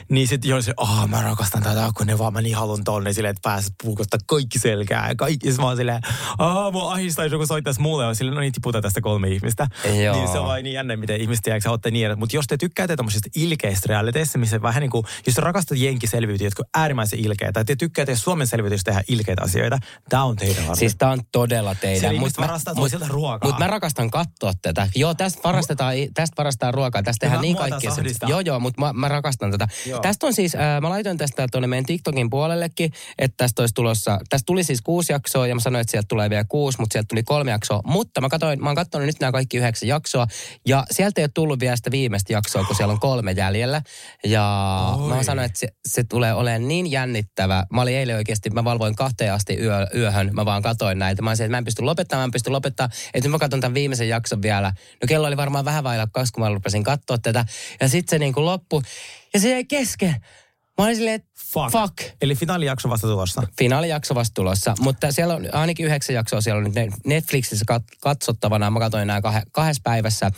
Niin 0.08 0.28
sitten 0.28 0.48
Joni 0.48 0.62
se, 0.62 0.74
oh, 0.76 1.08
mä 1.08 1.22
rakastan 1.22 1.62
tätä, 1.62 1.90
kun 1.96 2.06
ne 2.06 2.18
vaan 2.18 2.32
mä 2.32 2.42
niin 2.42 2.56
haluan 2.56 2.84
tonne 2.84 3.12
silleen, 3.12 3.30
että 3.30 3.48
pääset 3.50 3.74
puukottaa 3.82 4.20
kaikki 4.26 4.58
selkää. 4.58 5.08
Ja 5.08 5.14
kaikki, 5.14 5.52
mä 5.58 5.64
oon 5.64 5.76
silleen, 5.76 6.00
oh, 6.38 6.72
mua 6.72 6.92
ahistaisi 6.92 7.34
joku 7.34 7.46
soittaisi 7.46 7.80
mulle. 7.80 8.04
Ja 8.04 8.14
silleen, 8.14 8.34
no 8.34 8.40
niin, 8.40 8.52
tiputa 8.52 8.82
tästä 8.82 9.00
kolme 9.00 9.28
ihmistä. 9.28 9.66
Joo. 10.02 10.16
Niin 10.16 10.28
se 10.28 10.38
on 10.38 10.46
vain 10.46 10.64
niin 10.64 10.74
jännä, 10.74 10.96
miten 10.96 11.20
ihmiset 11.20 11.42
tiedätkö, 11.42 11.70
ottaa 11.70 11.92
niin. 11.92 12.18
Mutta 12.18 12.36
jos 12.36 12.46
te 12.46 12.56
tykkäätte 12.56 12.96
tämmöisestä 12.96 13.28
ilkeistä 13.36 13.86
realiteista, 13.88 14.38
missä 14.38 14.62
vähän 14.62 14.80
niin 14.80 14.90
kuin, 14.90 15.04
jos 15.26 15.34
te 15.34 15.40
rakastat 15.40 15.78
jenkiselviytyjä, 15.78 16.46
jotka 16.46 16.62
on 16.62 16.80
äärimmäisen 16.82 17.18
ilkeitä, 17.18 17.52
tai 17.52 17.64
te 17.64 17.76
tykkäätte 17.76 18.16
Suomen 18.16 18.46
selviytystä 18.46 18.90
tehdä 18.90 19.02
ilkeitä 19.08 19.42
asioita, 19.42 19.78
tämä 20.08 20.24
on 20.24 20.36
teidän 20.36 20.62
arvo. 20.62 20.74
Siis 20.74 20.96
tää 20.96 21.10
on 21.10 21.20
todella 21.32 21.74
teidän. 21.74 22.14
Mut 22.14 22.20
ihmiset 22.20 22.38
mä- 22.38 22.46
mut-. 22.74 23.44
Mutta 23.44 23.58
mä 23.58 23.66
rakastan 23.66 24.10
katsoa 24.10 24.52
tätä. 24.62 24.88
Joo, 24.94 25.14
tästä 25.14 25.40
varastetaan, 25.44 25.94
tästä 26.14 26.34
varastetaan 26.38 26.74
ruokaa. 26.74 27.02
Tästä 27.08 27.26
tehdään 27.26 27.42
niin 27.42 27.56
kaikkea. 27.56 27.92
Joo, 28.26 28.40
joo, 28.40 28.60
mutta 28.60 28.80
mä, 28.80 28.92
mä 28.92 29.08
rakastan 29.08 29.50
tätä. 29.50 29.68
Joo. 29.86 30.00
Tästä 30.00 30.26
on 30.26 30.34
siis, 30.34 30.54
äh, 30.54 30.80
mä 30.80 30.88
laitoin 30.88 31.18
tästä 31.18 31.46
tuonne 31.52 31.66
meidän 31.66 31.86
TikTokin 31.86 32.30
puolellekin, 32.30 32.92
että 33.18 33.34
tästä 33.36 33.62
olisi 33.62 33.74
tulossa, 33.74 34.18
tästä 34.28 34.46
tuli 34.46 34.64
siis 34.64 34.80
kuusi 34.82 35.12
jaksoa 35.12 35.46
ja 35.46 35.54
mä 35.54 35.60
sanoin, 35.60 35.80
että 35.80 35.90
sieltä 35.90 36.06
tulee 36.08 36.30
vielä 36.30 36.44
kuusi, 36.48 36.80
mutta 36.80 36.92
sieltä 36.92 37.08
tuli 37.08 37.22
kolme 37.22 37.50
jaksoa. 37.50 37.80
Mutta 37.84 38.20
mä 38.20 38.28
katsoin, 38.28 38.62
mä 38.62 38.68
oon 38.68 38.76
katsonut 38.76 39.06
nyt 39.06 39.20
nämä 39.20 39.32
kaikki 39.32 39.56
yhdeksän 39.56 39.88
jaksoa 39.88 40.26
ja 40.66 40.84
sieltä 40.90 41.20
ei 41.20 41.22
ole 41.22 41.30
tullut 41.34 41.60
vielä 41.60 41.76
sitä 41.76 41.90
viimeistä 41.90 42.32
jaksoa, 42.32 42.64
kun 42.64 42.76
siellä 42.76 42.92
on 42.92 43.00
kolme 43.00 43.32
jäljellä. 43.32 43.82
Ja 44.24 44.44
Oi. 44.98 45.08
mä 45.08 45.22
sanoin, 45.22 45.46
että 45.46 45.58
se, 45.58 45.68
se 45.88 46.04
tulee 46.04 46.34
olemaan 46.34 46.68
niin 46.68 46.90
jännittävä. 46.90 47.64
Mä 47.72 47.82
olin 47.82 47.96
eilen 47.96 48.16
oikeasti, 48.16 48.50
mä 48.50 48.64
valvoin 48.64 48.96
kahteen 48.96 49.32
asti 49.32 49.56
yö, 49.60 49.86
yöhön, 49.94 50.30
mä 50.32 50.44
vaan 50.44 50.62
katoin 50.62 50.98
näitä. 50.98 51.22
Mä 51.22 51.30
olisin, 51.30 51.44
että 51.44 51.50
mä 51.50 51.58
en 51.58 51.64
pysty 51.64 51.82
lopettamaan, 51.82 52.20
mä 52.20 52.24
en 52.24 52.30
pysty 52.30 52.50
lopettamaan. 52.50 52.90
Että 53.14 53.28
nyt 53.28 53.32
mä 53.32 53.38
katson 53.38 53.60
tämän 53.60 53.74
viimeisen 53.74 54.08
jakson 54.08 54.42
vielä. 54.42 54.72
No 55.02 55.06
kello 55.08 55.26
oli 55.26 55.36
varmaan 55.36 55.64
vähän 55.64 55.84
vailla 55.84 56.06
kaksi, 56.12 56.32
kun 56.32 56.44
mä 56.44 56.48
rupesin 56.48 56.84
katsoa 56.98 57.18
tätä. 57.18 57.44
Ja 57.80 57.88
sitten 57.88 58.10
se 58.10 58.18
niin 58.18 58.32
kuin 58.32 58.44
loppu. 58.46 58.82
Ja 59.34 59.40
se 59.40 59.50
jäi 59.50 59.64
kesken. 59.64 60.16
Mä 60.78 60.84
olin 60.84 60.96
silleen, 60.96 61.22
Fuck. 61.52 61.72
fuck. 61.72 61.94
Eli 62.22 62.34
finaalijakso 62.34 62.88
vasta 62.88 63.06
tulossa. 63.06 63.42
Finaalijakso 63.58 64.14
vasta 64.14 64.34
tulossa, 64.34 64.74
mutta 64.80 65.12
siellä 65.12 65.34
on 65.34 65.48
ainakin 65.52 65.86
yhdeksän 65.86 66.14
jaksoa 66.14 66.40
siellä 66.40 66.58
on 66.58 66.64
nyt 66.64 66.74
ne- 66.74 66.88
Netflixissä 67.04 67.64
kat- 67.72 67.96
katsottavana. 68.00 68.70
Mä 68.70 68.78
katsoin 68.78 69.06
nämä 69.06 69.20
kah- 69.20 69.48
kahdessa 69.52 69.80
päivässä, 69.84 70.30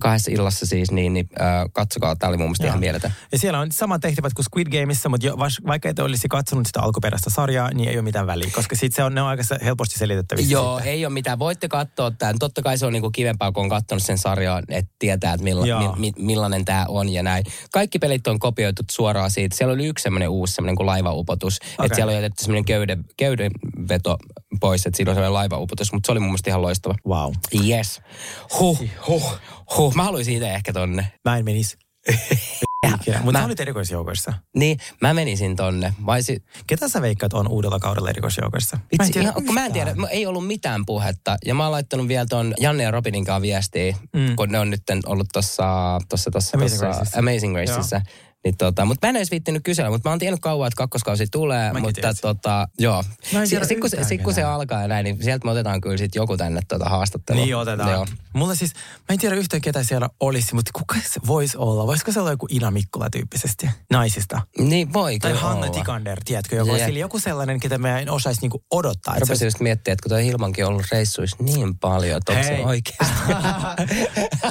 kahdessa 0.00 0.30
illassa 0.30 0.66
siis, 0.66 0.90
niin, 0.90 1.12
niin 1.12 1.28
äh, 1.40 1.64
katsokaa, 1.72 2.16
tämä 2.16 2.28
oli 2.28 2.36
mun 2.36 2.46
mielestä 2.46 2.64
Joo. 2.64 2.68
ihan 2.68 2.80
mieletön. 2.80 3.12
Ja 3.32 3.38
siellä 3.38 3.58
on 3.58 3.72
samat 3.72 4.00
tehtävät 4.00 4.34
kuin 4.34 4.46
Squid 4.46 4.80
Gameissa, 4.80 5.08
mutta 5.08 5.26
jo, 5.26 5.38
vaikka 5.66 5.88
et 5.88 5.98
olisi 5.98 6.28
katsonut 6.28 6.66
sitä 6.66 6.80
alkuperäistä 6.80 7.30
sarjaa, 7.30 7.70
niin 7.74 7.88
ei 7.88 7.96
ole 7.96 8.02
mitään 8.02 8.26
väliä, 8.26 8.50
koska 8.54 8.76
sit 8.76 8.94
se 8.94 9.02
on, 9.02 9.14
ne 9.14 9.22
on 9.22 9.28
aika 9.28 9.42
helposti 9.64 9.98
selitettävissä. 9.98 10.52
Joo, 10.52 10.76
sitten. 10.76 10.92
ei 10.92 11.06
ole 11.06 11.12
mitään. 11.12 11.38
Voitte 11.38 11.68
katsoa 11.68 12.10
tämän. 12.10 12.38
Totta 12.38 12.62
kai 12.62 12.78
se 12.78 12.86
on 12.86 12.92
niinku 12.92 13.10
kivempaa, 13.10 13.52
kun 13.52 13.62
on 13.62 13.68
katsonut 13.68 14.02
sen 14.02 14.18
sarjan, 14.18 14.64
että 14.68 14.94
tietää, 14.98 15.34
että 15.34 15.44
milla, 15.44 15.66
Joo. 15.66 15.96
mi, 15.96 16.12
mi, 16.12 16.24
millainen 16.24 16.64
tämä 16.64 16.84
on 16.88 17.08
ja 17.08 17.22
näin. 17.22 17.44
Kaikki 17.72 17.98
pelit 17.98 18.26
on 18.26 18.38
kopioitu 18.38 18.82
suoraan 18.90 19.30
siitä. 19.30 19.56
Siellä 19.56 19.74
oli 19.74 19.86
yksi 19.86 20.02
semmoinen 20.02 20.28
uusi 20.28 20.54
semmoinen 20.54 20.76
kuin 20.76 20.86
laivaupotus. 20.86 21.58
Okay. 21.74 21.86
Että 21.86 21.96
siellä 21.96 22.10
on 22.10 22.16
jätetty 22.16 22.44
semmoinen 22.44 22.64
köyden, 22.64 23.04
köydenveto 23.16 24.18
pois, 24.60 24.86
että 24.86 24.96
siinä 24.96 25.10
on 25.10 25.14
semmoinen 25.14 25.34
laivaupotus. 25.34 25.92
Mutta 25.92 26.06
se 26.06 26.12
oli 26.12 26.20
mun 26.20 26.28
mielestä 26.28 26.50
ihan 26.50 26.62
loistava. 26.62 26.94
Wow. 27.06 27.32
Yes. 27.66 28.00
Huh, 28.58 28.80
huh, 29.06 29.38
huh. 29.76 29.94
Mä 29.94 30.04
haluaisin 30.04 30.34
itse 30.34 30.50
ehkä 30.54 30.72
tonne. 30.72 31.12
Mä 31.24 31.36
en 31.36 31.44
menisi. 31.44 31.76
Ikinä. 33.00 33.16
Mutta 33.18 33.32
Mä- 33.32 33.38
sä 33.38 33.44
olit 33.46 33.60
erikoisjoukoissa. 33.60 34.32
Niin, 34.56 34.78
mä 35.00 35.14
menisin 35.14 35.56
tonne. 35.56 35.94
Vai 36.06 36.22
si- 36.22 36.44
Ketä 36.66 36.88
sä 36.88 37.02
veikkaat 37.02 37.32
on 37.32 37.48
uudella 37.48 37.78
kaudella 37.78 38.10
erikoisjoukoissa? 38.10 38.76
Mä 38.98 39.04
en 39.04 39.12
tiedä 39.12 39.28
ihan, 39.28 39.54
mä 39.54 39.66
en 39.66 39.72
tiedä, 39.72 39.94
ei 40.10 40.26
ollut 40.26 40.46
mitään 40.46 40.86
puhetta. 40.86 41.36
Ja 41.46 41.54
mä 41.54 41.62
oon 41.62 41.72
laittanut 41.72 42.08
vielä 42.08 42.26
ton 42.28 42.54
Janne 42.60 42.82
ja 42.82 42.90
Robinin 42.90 43.24
kanssa 43.24 43.42
viestiä, 43.42 43.96
Mm. 44.12 44.36
kun 44.36 44.48
ne 44.48 44.58
on 44.58 44.70
nyt 44.70 44.82
ollut 45.06 45.26
tossa, 45.32 45.98
tossa, 46.08 46.30
tossa, 46.30 46.56
Amazing 46.56 46.80
tossa 46.80 46.86
Graceissa. 46.86 47.18
Amazing 47.18 47.54
Graceissa. 47.54 48.00
Niin 48.44 48.56
tota, 48.56 48.84
mutta 48.84 49.06
mä 49.06 49.08
en 49.10 49.16
edes 49.16 49.30
viittinyt 49.30 49.62
kysellä, 49.64 49.90
mutta 49.90 50.08
mä 50.08 50.12
oon 50.12 50.18
tiennyt 50.18 50.40
kauan, 50.40 50.66
että 50.66 50.76
kakkoskausi 50.76 51.26
tulee, 51.30 51.72
Mäkin 51.72 51.82
mutta 51.88 52.00
tiesin. 52.00 52.22
tota, 52.22 52.68
joo. 52.78 53.04
Sitten 53.44 53.80
kun, 53.80 53.90
sit, 54.02 54.22
kun 54.22 54.34
se 54.34 54.42
alkaa 54.42 54.82
ja 54.82 54.88
näin, 54.88 55.04
niin 55.04 55.22
sieltä 55.22 55.44
me 55.44 55.50
otetaan 55.50 55.80
kyllä 55.80 55.96
sit 55.96 56.14
joku 56.14 56.36
tänne 56.36 56.60
tota 56.68 56.84
haastattelua. 56.84 57.44
Niin 57.44 57.56
otetaan. 57.56 57.90
Joo. 57.90 58.06
Mulla 58.32 58.54
siis, 58.54 58.74
mä 58.74 59.12
en 59.12 59.18
tiedä 59.18 59.34
yhtään 59.34 59.60
ketä 59.60 59.82
siellä 59.82 60.08
olisi, 60.20 60.54
mutta 60.54 60.70
kuka 60.74 60.94
se 60.94 61.20
voisi 61.26 61.56
olla? 61.56 61.86
Voisiko 61.86 62.12
se 62.12 62.20
olla 62.20 62.30
joku 62.30 62.46
Ina 62.50 62.70
Mikkola 62.70 63.10
tyyppisesti? 63.10 63.70
Naisista. 63.90 64.40
Niin 64.58 64.92
voi 64.92 65.18
Tai 65.18 65.30
kyllä 65.30 65.42
Hanna 65.42 65.66
olla. 65.66 65.78
Tikander, 65.78 66.20
tiedätkö? 66.24 66.56
Joku, 66.56 66.76
sillä 66.84 66.98
joku 66.98 67.18
sellainen, 67.18 67.60
ketä 67.60 67.78
mä 67.78 68.00
en 68.00 68.10
osaisi 68.10 68.40
niinku 68.40 68.64
odottaa. 68.70 69.14
että 69.14 69.26
se 69.26 69.30
Rupesin 69.30 69.46
just 69.46 69.60
miettimään, 69.60 69.92
että 69.92 70.02
kun 70.02 70.10
toi 70.10 70.24
Hilmankin 70.24 70.64
on 70.64 70.70
ollut 70.70 70.86
reissuissa 70.92 71.36
niin 71.40 71.78
paljon, 71.78 72.16
että 72.16 72.32
onko 72.32 72.44
se 72.44 72.60
oikeasti. 72.64 73.14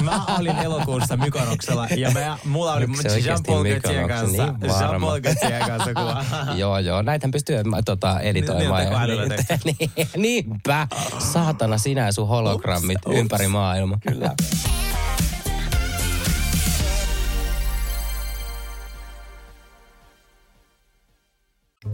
mä 0.04 0.24
olin 0.38 0.56
elokuussa 0.58 1.16
Mykonoksella 1.16 1.86
ja 1.96 2.10
mä, 2.10 2.38
mulla 2.44 2.72
oli 2.72 2.86
Jean-Paul 3.24 3.79
Gaultien 3.82 4.02
Mykonoksen? 4.02 4.46
kanssa. 4.46 4.66
Niin. 4.66 4.90
Jean-Paul 4.90 5.20
kanssa 5.66 5.94
kuva. 5.94 6.24
joo, 6.54 6.78
joo. 6.78 7.02
Näitähän 7.02 7.30
pystyy 7.30 7.56
tota, 7.84 8.20
editoimaan. 8.20 8.86
Niin, 9.08 9.28
tehty. 9.28 9.54
niin, 9.64 9.90
niinpä. 10.16 10.88
Saatana 11.18 11.78
sinä 11.78 12.06
ja 12.06 12.12
sun 12.12 12.28
hologrammit 12.28 12.98
ups. 13.06 13.16
ympäri 13.16 13.48
maailmaa. 13.48 13.98
Kyllä. 14.08 14.34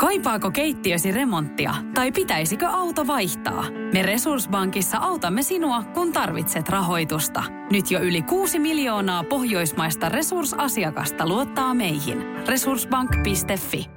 Kaipaako 0.00 0.50
keittiösi 0.50 1.10
remonttia 1.10 1.74
tai 1.94 2.12
pitäisikö 2.12 2.66
auto 2.68 3.06
vaihtaa? 3.06 3.64
Me 3.92 4.02
Resurssbankissa 4.02 4.98
autamme 4.98 5.42
sinua, 5.42 5.82
kun 5.82 6.12
tarvitset 6.12 6.68
rahoitusta. 6.68 7.42
Nyt 7.70 7.90
jo 7.90 8.00
yli 8.00 8.22
6 8.22 8.58
miljoonaa 8.58 9.24
pohjoismaista 9.24 10.08
resursasiakasta 10.08 11.28
luottaa 11.28 11.74
meihin. 11.74 12.18
Resurssbank.fi 12.46 13.90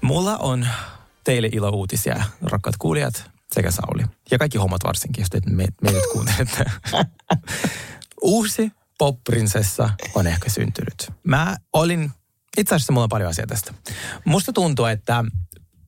Mulla 0.00 0.36
on 0.36 0.66
teille 1.24 1.48
ilo-uutisia, 1.52 2.22
rakkaat 2.42 2.76
kuulijat 2.78 3.30
sekä 3.52 3.70
Sauli. 3.70 4.02
Ja 4.30 4.38
kaikki 4.38 4.58
hommat 4.58 4.84
varsinkin, 4.84 5.22
jos 5.22 5.30
te 5.30 5.40
me, 5.46 5.66
meidät 5.82 6.06
kuuntelette. 6.12 6.64
Uusi 8.22 8.72
pop-prinsessa 9.00 9.90
on 10.14 10.26
ehkä 10.26 10.50
syntynyt. 10.50 11.12
Mä 11.24 11.56
olin, 11.72 12.10
itse 12.56 12.74
asiassa 12.74 12.92
mulla 12.92 13.04
on 13.04 13.08
paljon 13.08 13.30
asiaa 13.30 13.46
tästä. 13.46 13.74
Musta 14.24 14.52
tuntuu, 14.52 14.84
että 14.84 15.24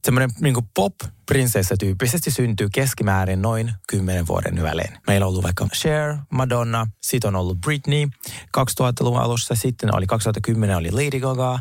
semmoinen 0.05 0.31
niin 0.41 0.55
pop-prinsessa 0.75 1.77
tyyppisesti 1.77 2.31
syntyy 2.31 2.69
keskimäärin 2.75 3.43
noin 3.43 3.73
10 3.89 4.27
vuoden 4.27 4.63
välein. 4.63 4.99
Meillä 5.07 5.27
on 5.27 5.31
ollut 5.31 5.43
vaikka 5.43 5.67
Cher, 5.75 6.17
Madonna, 6.31 6.87
sitten 7.03 7.29
on 7.29 7.37
ollut 7.37 7.61
Britney 7.61 8.09
2000-luvun 8.59 9.21
alussa, 9.21 9.55
sitten 9.55 9.97
oli 9.97 10.07
2010 10.07 10.77
oli 10.77 10.91
Lady 10.91 11.21
Gaga, 11.21 11.55
äh, 11.55 11.61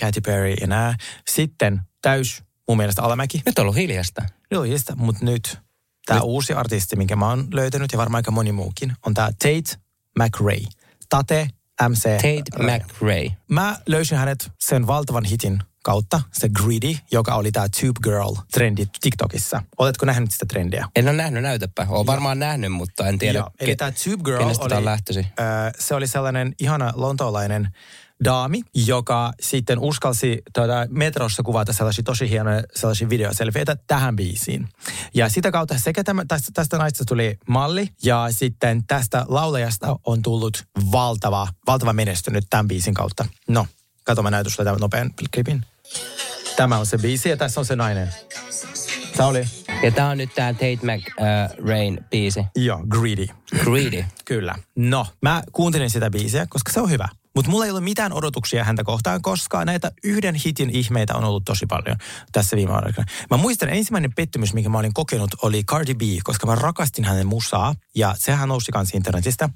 Katy 0.00 0.20
Perry 0.20 0.54
ja 0.60 0.66
nää. 0.66 0.96
Sitten 1.30 1.80
täys 2.02 2.42
mun 2.68 2.76
mielestä 2.76 3.02
alamäki. 3.02 3.42
Nyt 3.46 3.58
on 3.58 3.62
ollut 3.62 3.76
hiljasta. 3.76 4.22
Joo, 4.50 4.64
jesta, 4.64 4.96
mutta 4.96 5.24
nyt 5.24 5.58
tämä 6.06 6.20
uusi 6.20 6.52
artisti, 6.52 6.96
minkä 6.96 7.16
mä 7.16 7.28
oon 7.28 7.48
löytänyt 7.52 7.92
ja 7.92 7.98
varmaan 7.98 8.18
aika 8.18 8.30
moni 8.30 8.52
muukin, 8.52 8.92
on 9.06 9.14
tämä 9.14 9.30
Tate 9.38 9.89
McRae. 10.18 10.60
Tate 11.08 11.48
MC. 11.88 12.02
Tate 12.02 12.62
McRae. 12.64 13.36
Mä 13.50 13.76
löysin 13.86 14.18
hänet 14.18 14.50
sen 14.60 14.86
valtavan 14.86 15.24
hitin 15.24 15.58
kautta, 15.82 16.20
se 16.32 16.48
Greedy, 16.48 16.94
joka 17.12 17.34
oli 17.34 17.52
tämä 17.52 17.66
Tube 17.80 18.00
Girl-trendi 18.02 18.86
TikTokissa. 19.00 19.62
Oletko 19.78 20.06
nähnyt 20.06 20.30
sitä 20.30 20.46
trendiä? 20.46 20.88
En 20.96 21.08
ole 21.08 21.16
nähnyt, 21.16 21.42
näytäpä. 21.42 21.86
Olen 21.88 22.06
varmaan 22.06 22.38
nähnyt, 22.38 22.72
mutta 22.72 23.06
en 23.08 23.18
tiedä. 23.18 23.38
Joo, 23.38 23.50
eli 23.60 23.76
tämä 23.76 23.92
Tube 24.04 24.22
Girl 24.24 24.38
kenestä 24.38 24.64
oli, 24.76 24.84
lähtöisin. 24.84 25.26
ö, 25.40 25.42
se 25.78 25.94
oli 25.94 26.06
sellainen 26.06 26.54
ihana 26.58 26.92
lontoolainen 26.96 27.68
daami, 28.24 28.62
joka 28.74 29.32
sitten 29.40 29.78
uskalsi 29.78 30.42
tuota, 30.54 30.86
metrossa 30.90 31.42
kuvata 31.42 31.72
sellaisia 31.72 32.04
tosi 32.04 32.30
hienoja 32.30 32.62
sellaisia 32.74 33.08
videoselfieitä 33.08 33.76
tähän 33.86 34.16
biisiin. 34.16 34.68
Ja 35.14 35.28
sitä 35.28 35.50
kautta 35.50 35.78
sekä 35.78 36.04
tämä, 36.04 36.24
tästä, 36.28 36.50
tästä 36.54 36.78
naista 36.78 37.04
tuli 37.04 37.38
malli 37.48 37.88
ja 38.04 38.26
sitten 38.30 38.86
tästä 38.86 39.24
laulajasta 39.28 39.96
on 40.06 40.22
tullut 40.22 40.64
valtava, 40.92 41.48
valtava 41.66 41.92
menestynyt 41.92 42.44
tämän 42.50 42.68
biisin 42.68 42.94
kautta. 42.94 43.26
No, 43.48 43.66
kato 44.04 44.22
mä 44.22 44.30
näytän 44.30 44.50
sulle 44.50 44.64
tämän 44.64 44.80
nopean 44.80 45.10
klipin. 45.34 45.64
Tämä 46.56 46.78
on 46.78 46.86
se 46.86 46.98
biisi 46.98 47.28
ja 47.28 47.36
tässä 47.36 47.60
on 47.60 47.66
se 47.66 47.76
nainen. 47.76 48.14
Sauli. 49.16 49.44
Ja 49.82 49.90
tää 49.90 50.08
on 50.08 50.18
nyt 50.18 50.34
tää 50.34 50.52
Tate 50.52 50.78
McRain 50.82 52.04
biisi. 52.10 52.44
Joo, 52.56 52.80
Greedy. 52.88 53.26
Greedy. 53.64 54.04
Kyllä. 54.24 54.54
No, 54.76 55.06
mä 55.22 55.42
kuuntelin 55.52 55.90
sitä 55.90 56.10
biisiä, 56.10 56.46
koska 56.50 56.72
se 56.72 56.80
on 56.80 56.90
hyvä. 56.90 57.08
Mutta 57.34 57.50
mulla 57.50 57.64
ei 57.64 57.70
ole 57.70 57.80
mitään 57.80 58.12
odotuksia 58.12 58.64
häntä 58.64 58.84
kohtaan, 58.84 59.22
koska 59.22 59.64
näitä 59.64 59.92
yhden 60.04 60.34
hitin 60.34 60.70
ihmeitä 60.70 61.14
on 61.14 61.24
ollut 61.24 61.44
tosi 61.44 61.66
paljon 61.66 61.96
tässä 62.32 62.56
viime 62.56 62.72
aikana. 62.72 63.06
Mä 63.30 63.36
muistan 63.36 63.68
ensimmäinen 63.68 64.12
pettymys, 64.16 64.54
minkä 64.54 64.70
mä 64.70 64.78
olin 64.78 64.94
kokenut, 64.94 65.30
oli 65.42 65.64
Cardi 65.64 65.94
B, 65.94 66.00
koska 66.24 66.46
mä 66.46 66.54
rakastin 66.54 67.04
hänen 67.04 67.26
musaa. 67.26 67.74
Ja 67.94 68.14
sehän 68.18 68.48
nousi 68.48 68.72
kanssa 68.72 68.96
internetistä. 68.96 69.48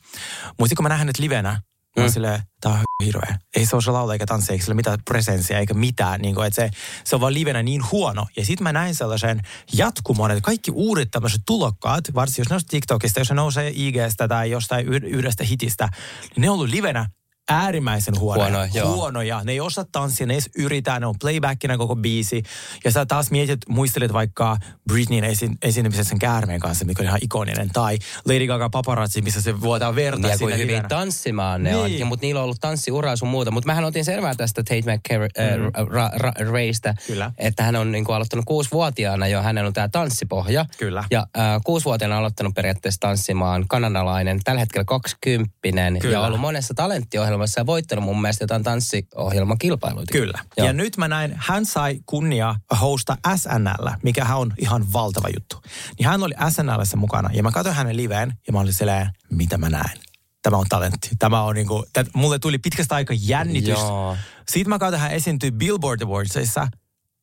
Muistatko 0.58 0.82
mä 0.82 0.88
nähdään 0.88 0.98
hänet 0.98 1.18
livenä? 1.18 1.60
Mä 1.96 2.04
mm. 2.04 2.12
silleen, 2.12 2.42
tää 2.60 2.72
on 2.72 3.04
hirveä. 3.04 3.38
Ei 3.56 3.66
se 3.66 3.76
osaa 3.76 3.94
laulaa 3.94 4.14
eikä 4.14 4.26
tanssia, 4.26 4.52
eikä 4.52 4.64
sillä 4.64 4.74
mitään 4.74 4.98
presenssiä 5.04 5.58
eikä 5.58 5.74
mitään. 5.74 6.20
Niin 6.20 6.34
kuin, 6.34 6.46
että 6.46 6.62
se, 6.62 6.70
se 7.04 7.14
on 7.14 7.20
vaan 7.20 7.34
livenä 7.34 7.62
niin 7.62 7.82
huono. 7.92 8.26
Ja 8.36 8.44
sitten 8.44 8.62
mä 8.62 8.72
näin 8.72 8.94
sellaisen 8.94 9.40
jatkumon, 9.72 10.30
että 10.30 10.42
kaikki 10.42 10.70
uudet 10.70 11.08
tämmöiset 11.10 11.42
tulokkaat, 11.46 12.04
varsinkin 12.14 12.40
jos 12.40 12.50
ne 12.50 12.56
on 12.56 12.60
TikTokista, 12.68 13.20
jos 13.20 13.28
ne 13.28 13.34
nousee 13.34 13.72
IGstä 13.74 14.28
tai 14.28 14.50
jostain 14.50 14.88
yh- 14.88 15.02
yhdestä 15.04 15.44
hitistä, 15.44 15.88
niin 16.22 16.42
ne 16.42 16.50
on 16.50 16.54
ollut 16.54 16.68
livenä 16.68 17.06
äärimmäisen 17.50 18.18
huonoja. 18.20 18.48
Huonoja, 18.50 18.70
joo. 18.74 18.94
huonoja. 18.94 19.40
Ne 19.44 19.52
ei 19.52 19.60
osaa 19.60 19.84
tanssia, 19.92 20.26
ne 20.26 20.32
ei 20.34 20.36
edes 20.36 20.50
yritä, 20.58 21.00
ne 21.00 21.06
on 21.06 21.14
playbackina 21.20 21.78
koko 21.78 21.96
biisi. 21.96 22.42
Ja 22.84 22.90
sä 22.90 23.06
taas 23.06 23.30
mietit, 23.30 23.60
muistelet 23.68 24.12
vaikka 24.12 24.56
Britneyn 24.88 25.24
esi- 25.24 25.50
esiintymisen 25.62 26.04
sen 26.04 26.18
käärmeen 26.18 26.60
kanssa, 26.60 26.84
mikä 26.84 27.02
oli 27.02 27.08
ihan 27.08 27.20
ikoninen. 27.22 27.70
Tai 27.72 27.98
Lady 28.26 28.46
Gaga 28.46 28.70
paparazzi, 28.70 29.22
missä 29.22 29.40
se 29.42 29.60
vuotaa 29.60 29.94
verta 29.94 30.28
Ja 30.28 30.38
kuin 30.38 30.54
hyvin 30.54 30.66
livenä. 30.66 30.88
tanssimaan 30.88 31.62
ne 31.62 31.72
Niin. 31.72 32.02
on. 32.02 32.08
Mutta 32.08 32.26
niillä 32.26 32.38
on 32.40 32.44
ollut 32.44 32.60
tanssiura 32.60 33.16
sun 33.16 33.28
muuta. 33.28 33.50
Mutta 33.50 33.66
mähän 33.66 33.84
otin 33.84 34.04
selvää 34.04 34.34
tästä 34.34 34.62
Tate 34.62 34.82
McRaeista, 34.96 36.88
Mm. 36.92 36.96
Kyllä. 37.06 37.32
että 37.38 37.62
hän 37.62 37.76
on 37.76 37.92
niin 37.92 38.04
kuin 38.04 38.16
aloittanut 38.16 38.44
kuusivuotiaana 38.44 39.26
jo. 39.28 39.42
Hänellä 39.42 39.66
on 39.68 39.72
tämä 39.72 39.88
tanssipohja. 39.88 40.66
Kyllä. 40.78 41.04
Ja 41.10 41.26
äh, 41.38 41.44
kuusivuotiaana 41.64 42.18
aloittanut 42.18 42.54
periaatteessa 42.54 43.00
tanssimaan 43.00 43.64
kanadalainen, 43.68 44.40
tällä 44.44 44.60
hetkellä 44.60 44.84
kaksikymppinen. 44.84 45.98
Ja 46.10 46.20
ollut 46.20 46.40
monessa 46.40 46.74
talenttiohjelmassa 46.74 47.33
ja 47.56 47.66
voittanut 47.66 48.04
mun 48.04 48.20
mielestä 48.20 48.42
jotain 48.42 48.62
tanssiohjelmakilpailuita. 48.62 50.12
Kyllä. 50.12 50.38
Joo. 50.56 50.66
Ja 50.66 50.72
nyt 50.72 50.96
mä 50.96 51.08
näin, 51.08 51.34
hän 51.36 51.66
sai 51.66 52.00
kunnia 52.06 52.54
hosta 52.80 53.16
SNL, 53.36 53.88
mikä 54.02 54.24
hän 54.24 54.38
on 54.38 54.52
ihan 54.58 54.92
valtava 54.92 55.28
juttu. 55.34 55.56
Niin 55.98 56.08
hän 56.08 56.22
oli 56.22 56.34
SNLssä 56.50 56.96
mukana 56.96 57.30
ja 57.32 57.42
mä 57.42 57.52
katsoin 57.52 57.76
hänen 57.76 57.96
liveen 57.96 58.32
ja 58.46 58.52
mä 58.52 58.60
olin 58.60 58.72
silleen, 58.72 59.10
mitä 59.30 59.58
mä 59.58 59.68
näen. 59.68 59.98
Tämä 60.42 60.56
on 60.56 60.66
talentti. 60.68 61.08
Tämä 61.18 61.42
on 61.42 61.54
niinku, 61.54 61.84
tät, 61.92 62.06
mulle 62.14 62.38
tuli 62.38 62.58
pitkästä 62.58 62.94
aikaa 62.94 63.16
jännitys. 63.20 63.68
Joo. 63.68 64.16
Sitten 64.48 64.68
mä 64.68 64.78
katsoin, 64.78 65.02
hän 65.02 65.10
esiintyi 65.10 65.50
Billboard 65.50 66.02
Awardsissa. 66.02 66.68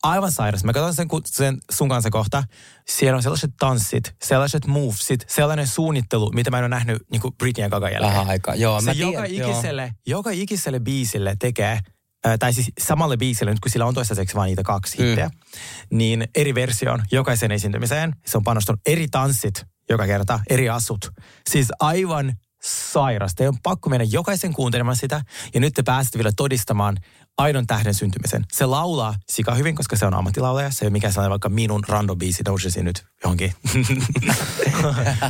Aivan 0.04 0.32
sairas. 0.32 0.64
Mä 0.64 0.74
katson 0.74 0.94
sen, 0.94 1.08
sen 1.26 1.58
sun 1.72 1.90
kanssa 1.90 2.10
kohta. 2.10 2.44
Siellä 2.90 3.16
on 3.18 3.24
sellaiset 3.24 3.52
tanssit, 3.60 4.16
sellaiset 4.24 4.66
movesit, 4.66 5.26
sellainen 5.28 5.68
suunnittelu, 5.68 6.32
mitä 6.32 6.52
mä 6.52 6.58
en 6.58 6.64
ole 6.64 6.70
nähnyt 6.70 7.02
niin 7.12 7.22
kuin 7.22 7.36
Britney 7.38 7.70
jälkeen. 7.72 8.02
Vähän 8.02 8.28
aikaa. 8.28 8.56
Joo, 8.56 8.80
se 8.82 8.86
mä 8.86 8.92
joka, 8.92 9.12
tiedän, 9.22 9.36
joo. 9.38 9.52
ikiselle, 9.52 9.94
joka 10.08 10.30
ikiselle 10.30 10.80
biisille 10.80 11.36
tekee, 11.40 11.80
äh, 12.26 12.40
tai 12.40 12.54
siis 12.54 12.72
samalle 12.80 13.18
biisille, 13.18 13.52
nyt 13.52 13.60
kun 13.60 13.72
sillä 13.72 13.86
on 13.86 13.94
toistaiseksi 13.94 14.36
vain 14.36 14.48
niitä 14.48 14.64
kaksi 14.64 14.98
Mm. 14.98 15.06
hittiä, 15.06 15.32
niin 15.92 16.28
eri 16.36 16.56
version 16.56 17.04
jokaisen 17.12 17.52
esiintymiseen. 17.52 18.16
Se 18.26 18.38
on 18.38 18.44
panostanut 18.44 18.82
eri 18.86 19.08
tanssit 19.12 19.66
joka 19.90 20.06
kerta, 20.06 20.40
eri 20.50 20.70
asut. 20.70 21.12
Siis 21.50 21.68
aivan 21.80 22.34
sairas. 22.64 23.36
Te 23.36 23.48
on 23.48 23.58
pakko 23.64 23.90
mennä 23.90 24.06
jokaisen 24.12 24.54
kuuntelemaan 24.54 24.96
sitä, 24.96 25.22
ja 25.54 25.60
nyt 25.60 25.74
te 25.74 25.84
pääsette 25.84 26.18
vielä 26.18 26.32
todistamaan 26.38 26.98
aidon 27.42 27.68
tähden 27.68 27.94
syntymisen. 27.94 28.46
Se 28.52 28.66
laulaa 28.66 29.16
sika 29.30 29.56
hyvin, 29.56 29.76
koska 29.76 29.96
se 29.96 30.06
on 30.06 30.14
ammattilaulaja. 30.14 30.72
Se 30.72 30.86
ei 30.86 30.88
ole 30.88 30.92
mikään 30.92 31.14
sellainen 31.14 31.30
vaikka 31.30 31.50
minun 31.50 31.84
random 31.88 32.18
biisi 32.18 32.44
nousisi 32.48 32.84
nyt 32.84 33.06
johonkin. 33.24 33.54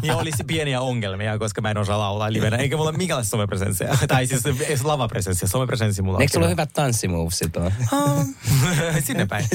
ja 0.03 0.17
olisi 0.21 0.43
pieniä 0.43 0.81
ongelmia, 0.81 1.37
koska 1.37 1.61
mä 1.61 1.71
en 1.71 1.77
osaa 1.77 1.99
laulaa 1.99 2.33
livenä. 2.33 2.57
Eikä 2.57 2.77
mulla 2.77 2.89
ole 2.89 2.97
minkäänlaista 2.97 3.31
somepresenssiä. 3.31 3.97
tai 4.07 4.27
siis 4.27 4.45
ei 4.45 4.77
se 4.77 4.83
lavapresenssiä. 4.83 5.47
Somepresenssi 5.47 6.01
mulla 6.01 6.17
on. 6.17 6.21
Eikö 6.21 6.33
sulla 6.33 6.45
ole 6.45 6.51
hyvät 6.51 6.69
tanssimovsit 6.73 7.57
on? 7.57 7.71
Sinne 9.05 9.25
päin. 9.25 9.45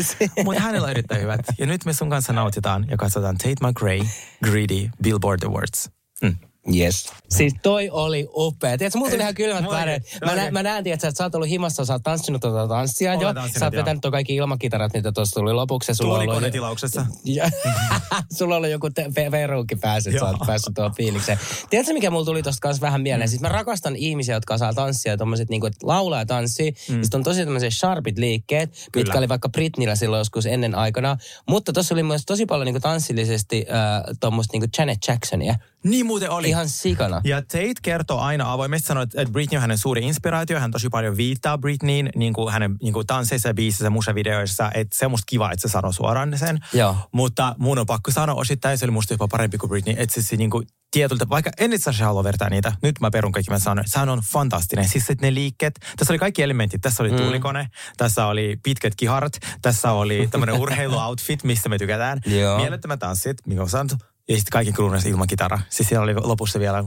Mutta 0.44 0.62
hänellä 0.62 0.84
on 0.84 0.90
erittäin 0.90 1.22
hyvät. 1.22 1.40
Ja 1.58 1.66
nyt 1.66 1.84
me 1.84 1.92
sun 1.92 2.10
kanssa 2.10 2.32
nautitaan 2.32 2.86
ja 2.90 2.96
katsotaan 2.96 3.36
Tate 3.36 3.66
McRae 3.66 4.00
Greedy 4.44 4.90
Billboard 5.02 5.42
Awards. 5.42 5.90
Mm. 6.22 6.36
Yes. 6.76 7.06
Siis 7.30 7.54
toi 7.62 7.90
oli 7.90 8.28
upea. 8.34 8.78
Tiedätkö, 8.78 8.98
mulla 8.98 9.10
tuli 9.10 9.22
ihan 9.22 9.34
kylmät 9.34 9.70
väreet. 9.70 10.02
Mä, 10.24 10.34
nä, 10.34 10.50
mä 10.50 10.62
näen, 10.62 10.84
tiedätkö, 10.84 11.08
että 11.08 11.18
sä 11.18 11.24
oot 11.24 11.34
ollut 11.34 11.48
himassa, 11.48 11.84
sä 11.84 11.92
oot 11.92 12.02
tanssinut 12.02 12.40
tuota 12.42 12.68
tanssia 12.68 13.10
Olen 13.10 13.20
jo. 13.20 13.34
tanssinut, 13.34 13.58
Sä 13.58 13.66
oot 13.66 13.74
vetänyt 13.74 14.00
tuon 14.00 14.12
kaikki 14.12 14.34
ilmakitarat, 14.34 14.92
mitä 14.94 15.12
tuossa 15.12 15.40
tuli 15.40 15.52
lopuksi. 15.52 15.94
Sulla 15.94 16.10
on 16.14 16.14
ollut- 16.20 16.26
Tuolikonetilauksessa. 16.26 17.06
Ja- 17.24 17.50
sulla 18.38 18.56
oli 18.56 18.70
joku 18.70 18.90
te- 18.90 19.06
ve- 19.06 19.30
veruukki 19.30 19.76
päässä, 19.76 20.10
että 20.10 20.20
sä 20.20 20.26
oot 20.26 20.46
päässyt 20.46 20.74
tuohon 20.74 20.94
fiilikseen. 20.94 21.38
Tiedätkö, 21.70 21.92
mikä 21.92 22.10
mulla 22.10 22.24
tuli 22.24 22.42
tosta 22.42 22.60
kanssa 22.60 22.80
vähän 22.80 23.00
mieleen? 23.00 23.28
Siis 23.28 23.42
mä 23.42 23.48
rakastan 23.48 23.96
ihmisiä, 23.96 24.34
jotka 24.34 24.54
osaa 24.54 24.72
tanssia 24.74 25.12
ja 25.12 25.16
tommoset 25.16 25.48
niinku, 25.48 25.66
että 25.66 25.86
laulaa 25.86 26.18
ja 26.18 26.26
tanssii. 26.26 26.70
Mm. 26.88 27.02
Sitten 27.02 27.18
on 27.18 27.24
tosi 27.24 27.44
tämmöiset 27.44 27.72
sharpit 27.74 28.18
liikkeet, 28.18 28.70
Kyllä. 28.70 28.86
Kyllä. 28.92 29.04
mitkä 29.04 29.18
oli 29.18 29.28
vaikka 29.28 29.48
Britnillä 29.48 29.96
silloin 29.96 30.20
joskus 30.20 30.46
ennen 30.46 30.74
aikana. 30.74 31.16
Mutta 31.48 31.72
tuossa 31.72 31.94
oli 31.94 32.02
myös 32.02 32.22
tosi 32.26 32.46
paljon 32.46 32.64
niinku 32.66 32.80
tanssillisesti 32.80 33.66
äh, 33.70 34.02
tuommoista 34.20 34.52
niinku 34.54 34.68
Janet 34.78 34.98
Jacksonia. 35.08 35.54
Niin 35.84 36.06
muuten 36.06 36.30
oli. 36.30 36.50
Ihan 36.56 36.68
sikana. 36.68 37.20
Ja 37.24 37.42
Tate 37.42 37.72
kertoo 37.82 38.20
aina 38.20 38.52
avoimesti, 38.52 38.86
sanoo, 38.86 39.02
että 39.02 39.32
Britney 39.32 39.56
on 39.56 39.60
hänen 39.60 39.78
suuri 39.78 40.06
inspiraatio. 40.06 40.60
Hän 40.60 40.70
tosi 40.70 40.88
paljon 40.88 41.16
viittaa 41.16 41.58
Britneyin 41.58 42.10
niin 42.14 42.32
kuin 42.32 42.52
hänen 42.52 42.76
niin 42.82 42.92
kuin 42.92 43.06
tansseissa, 43.06 43.54
biisissä, 43.54 43.90
musavideoissa. 43.90 44.70
Että 44.74 44.98
se 44.98 45.04
on 45.04 45.10
musta 45.10 45.24
kiva, 45.28 45.52
että 45.52 45.68
se 45.68 45.72
sanoo 45.72 45.92
suoraan 45.92 46.38
sen. 46.38 46.58
Joo. 46.72 46.96
Mutta 47.12 47.54
mun 47.58 47.78
on 47.78 47.86
pakko 47.86 48.10
sanoa 48.10 48.34
osittain, 48.34 48.78
se 48.78 48.84
oli 48.84 48.92
musta 48.92 49.14
jopa 49.14 49.28
parempi 49.28 49.58
kuin 49.58 49.70
Britney. 49.70 49.94
Että 49.98 50.22
se, 50.22 50.36
niin 50.36 50.50
kuin 50.50 50.66
tietyltä, 50.90 51.28
vaikka 51.28 51.50
en 51.58 51.72
itse 51.72 51.90
asiassa 51.90 52.04
halua 52.04 52.24
vertaa 52.24 52.48
niitä. 52.48 52.72
Nyt 52.82 53.00
mä 53.00 53.10
perun 53.10 53.32
kaikki, 53.32 53.50
mä 53.50 53.58
sanon. 53.58 53.84
Sehän 53.86 54.08
on 54.08 54.20
fantastinen. 54.32 54.88
Siis 54.88 55.04
ne 55.20 55.34
liikkeet, 55.34 55.74
tässä 55.96 56.12
oli 56.12 56.18
kaikki 56.18 56.42
elementit. 56.42 56.80
Tässä 56.80 57.02
oli 57.02 57.10
tuulikone, 57.10 57.68
tässä 57.96 58.26
oli 58.26 58.56
pitkät 58.62 58.94
kiharat, 58.96 59.32
tässä 59.62 59.92
oli 59.92 60.28
tämmöinen 60.30 60.54
urheiluoutfit, 60.54 61.44
mistä 61.44 61.68
me 61.68 61.78
tykätään. 61.78 62.20
Joo. 62.26 62.58
Mielettömät 62.58 63.00
tanssit, 63.00 63.36
mikä 63.46 63.62
on 63.62 63.68
sanottu. 63.68 63.96
Ja 64.28 64.36
sitten 64.36 64.50
kaikki 64.52 64.72
kruunassa 64.72 65.08
ilman 65.08 65.26
kitara. 65.26 65.60
Siis 65.68 65.88
siellä 65.88 66.04
oli 66.04 66.14
lopussa 66.14 66.60
vielä... 66.60 66.84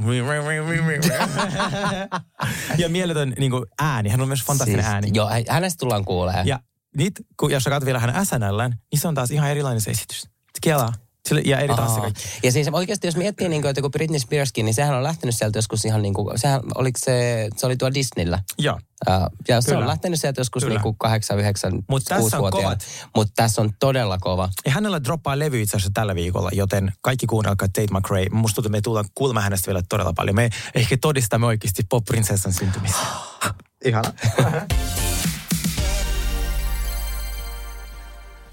ja 2.77 2.89
mieletön 2.89 3.33
niin 3.39 3.51
kuin, 3.51 3.65
ääni. 3.79 4.09
Hän 4.09 4.21
on 4.21 4.27
myös 4.27 4.43
fantastinen 4.43 4.83
siis, 4.83 4.93
ääni. 4.93 5.09
Joo, 5.13 5.29
hä- 5.29 5.43
hänestä 5.49 5.79
tullaan 5.79 6.05
kuulemaan. 6.05 6.47
Ja 6.47 6.59
nyt, 6.97 7.13
kun, 7.39 7.51
jos 7.51 7.63
sä 7.63 7.69
katsot 7.69 7.85
vielä 7.85 7.99
hänen 7.99 8.25
SNLn, 8.25 8.73
niin 8.91 8.99
se 8.99 9.07
on 9.07 9.15
taas 9.15 9.31
ihan 9.31 9.49
erilainen 9.49 9.81
se 9.81 9.91
esitys. 9.91 10.29
Kelaa. 10.61 10.93
Sille, 11.27 11.41
ja 11.45 11.59
eri 11.59 11.75
tanssi 11.75 11.99
kaikki. 11.99 12.23
Ja 12.43 12.51
siis 12.51 12.67
oikeasti, 12.71 13.07
jos 13.07 13.15
miettii, 13.15 13.49
niin 13.49 13.61
kuin, 13.61 13.69
että 13.69 13.81
kun 13.81 13.91
Britney 13.91 14.19
Spearskin, 14.19 14.65
niin 14.65 14.73
sehän 14.73 14.95
on 14.95 15.03
lähtenyt 15.03 15.35
sieltä 15.35 15.57
joskus 15.57 15.85
ihan 15.85 16.01
niin 16.01 16.13
kuin, 16.13 16.39
sehän, 16.39 16.61
oliko 16.75 16.99
se, 17.03 17.49
se 17.57 17.65
oli 17.65 17.77
tuolla 17.77 17.93
Disneyllä. 17.93 18.39
Joo. 18.57 18.79
Uh, 19.09 19.13
ja 19.47 19.61
se 19.61 19.69
Kyllä. 19.69 19.81
on 19.81 19.87
lähtenyt 19.87 20.19
sieltä 20.19 20.41
joskus 20.41 20.63
Kyllä. 20.63 20.75
niin 20.75 20.83
kuin 20.83 20.95
8, 20.97 21.39
9, 21.39 21.73
Mut 21.89 22.03
tässä 22.03 22.39
on 22.39 22.51
kovat. 22.51 22.85
Mutta 23.15 23.33
tässä 23.35 23.61
on 23.61 23.69
todella 23.79 24.17
kova. 24.21 24.49
Ja 24.65 24.71
hänellä 24.71 25.03
droppaa 25.03 25.39
levy 25.39 25.61
itse 25.61 25.77
asiassa 25.77 25.91
tällä 25.93 26.15
viikolla, 26.15 26.49
joten 26.53 26.91
kaikki 27.01 27.25
kuunnelkaa 27.25 27.67
Tate 27.67 27.87
McRae. 27.91 28.25
Musta 28.31 28.55
tuntuu, 28.55 28.69
että 28.69 28.77
me 28.77 28.81
tullaan 28.81 29.05
kuulemaan 29.15 29.43
hänestä 29.43 29.67
vielä 29.67 29.81
todella 29.89 30.13
paljon. 30.13 30.35
Me 30.35 30.49
ehkä 30.75 30.97
todistamme 31.01 31.47
oikeasti 31.47 31.83
pop-prinsessan 31.89 32.53
syntymistä. 32.53 32.99
Ihana. 33.85 34.13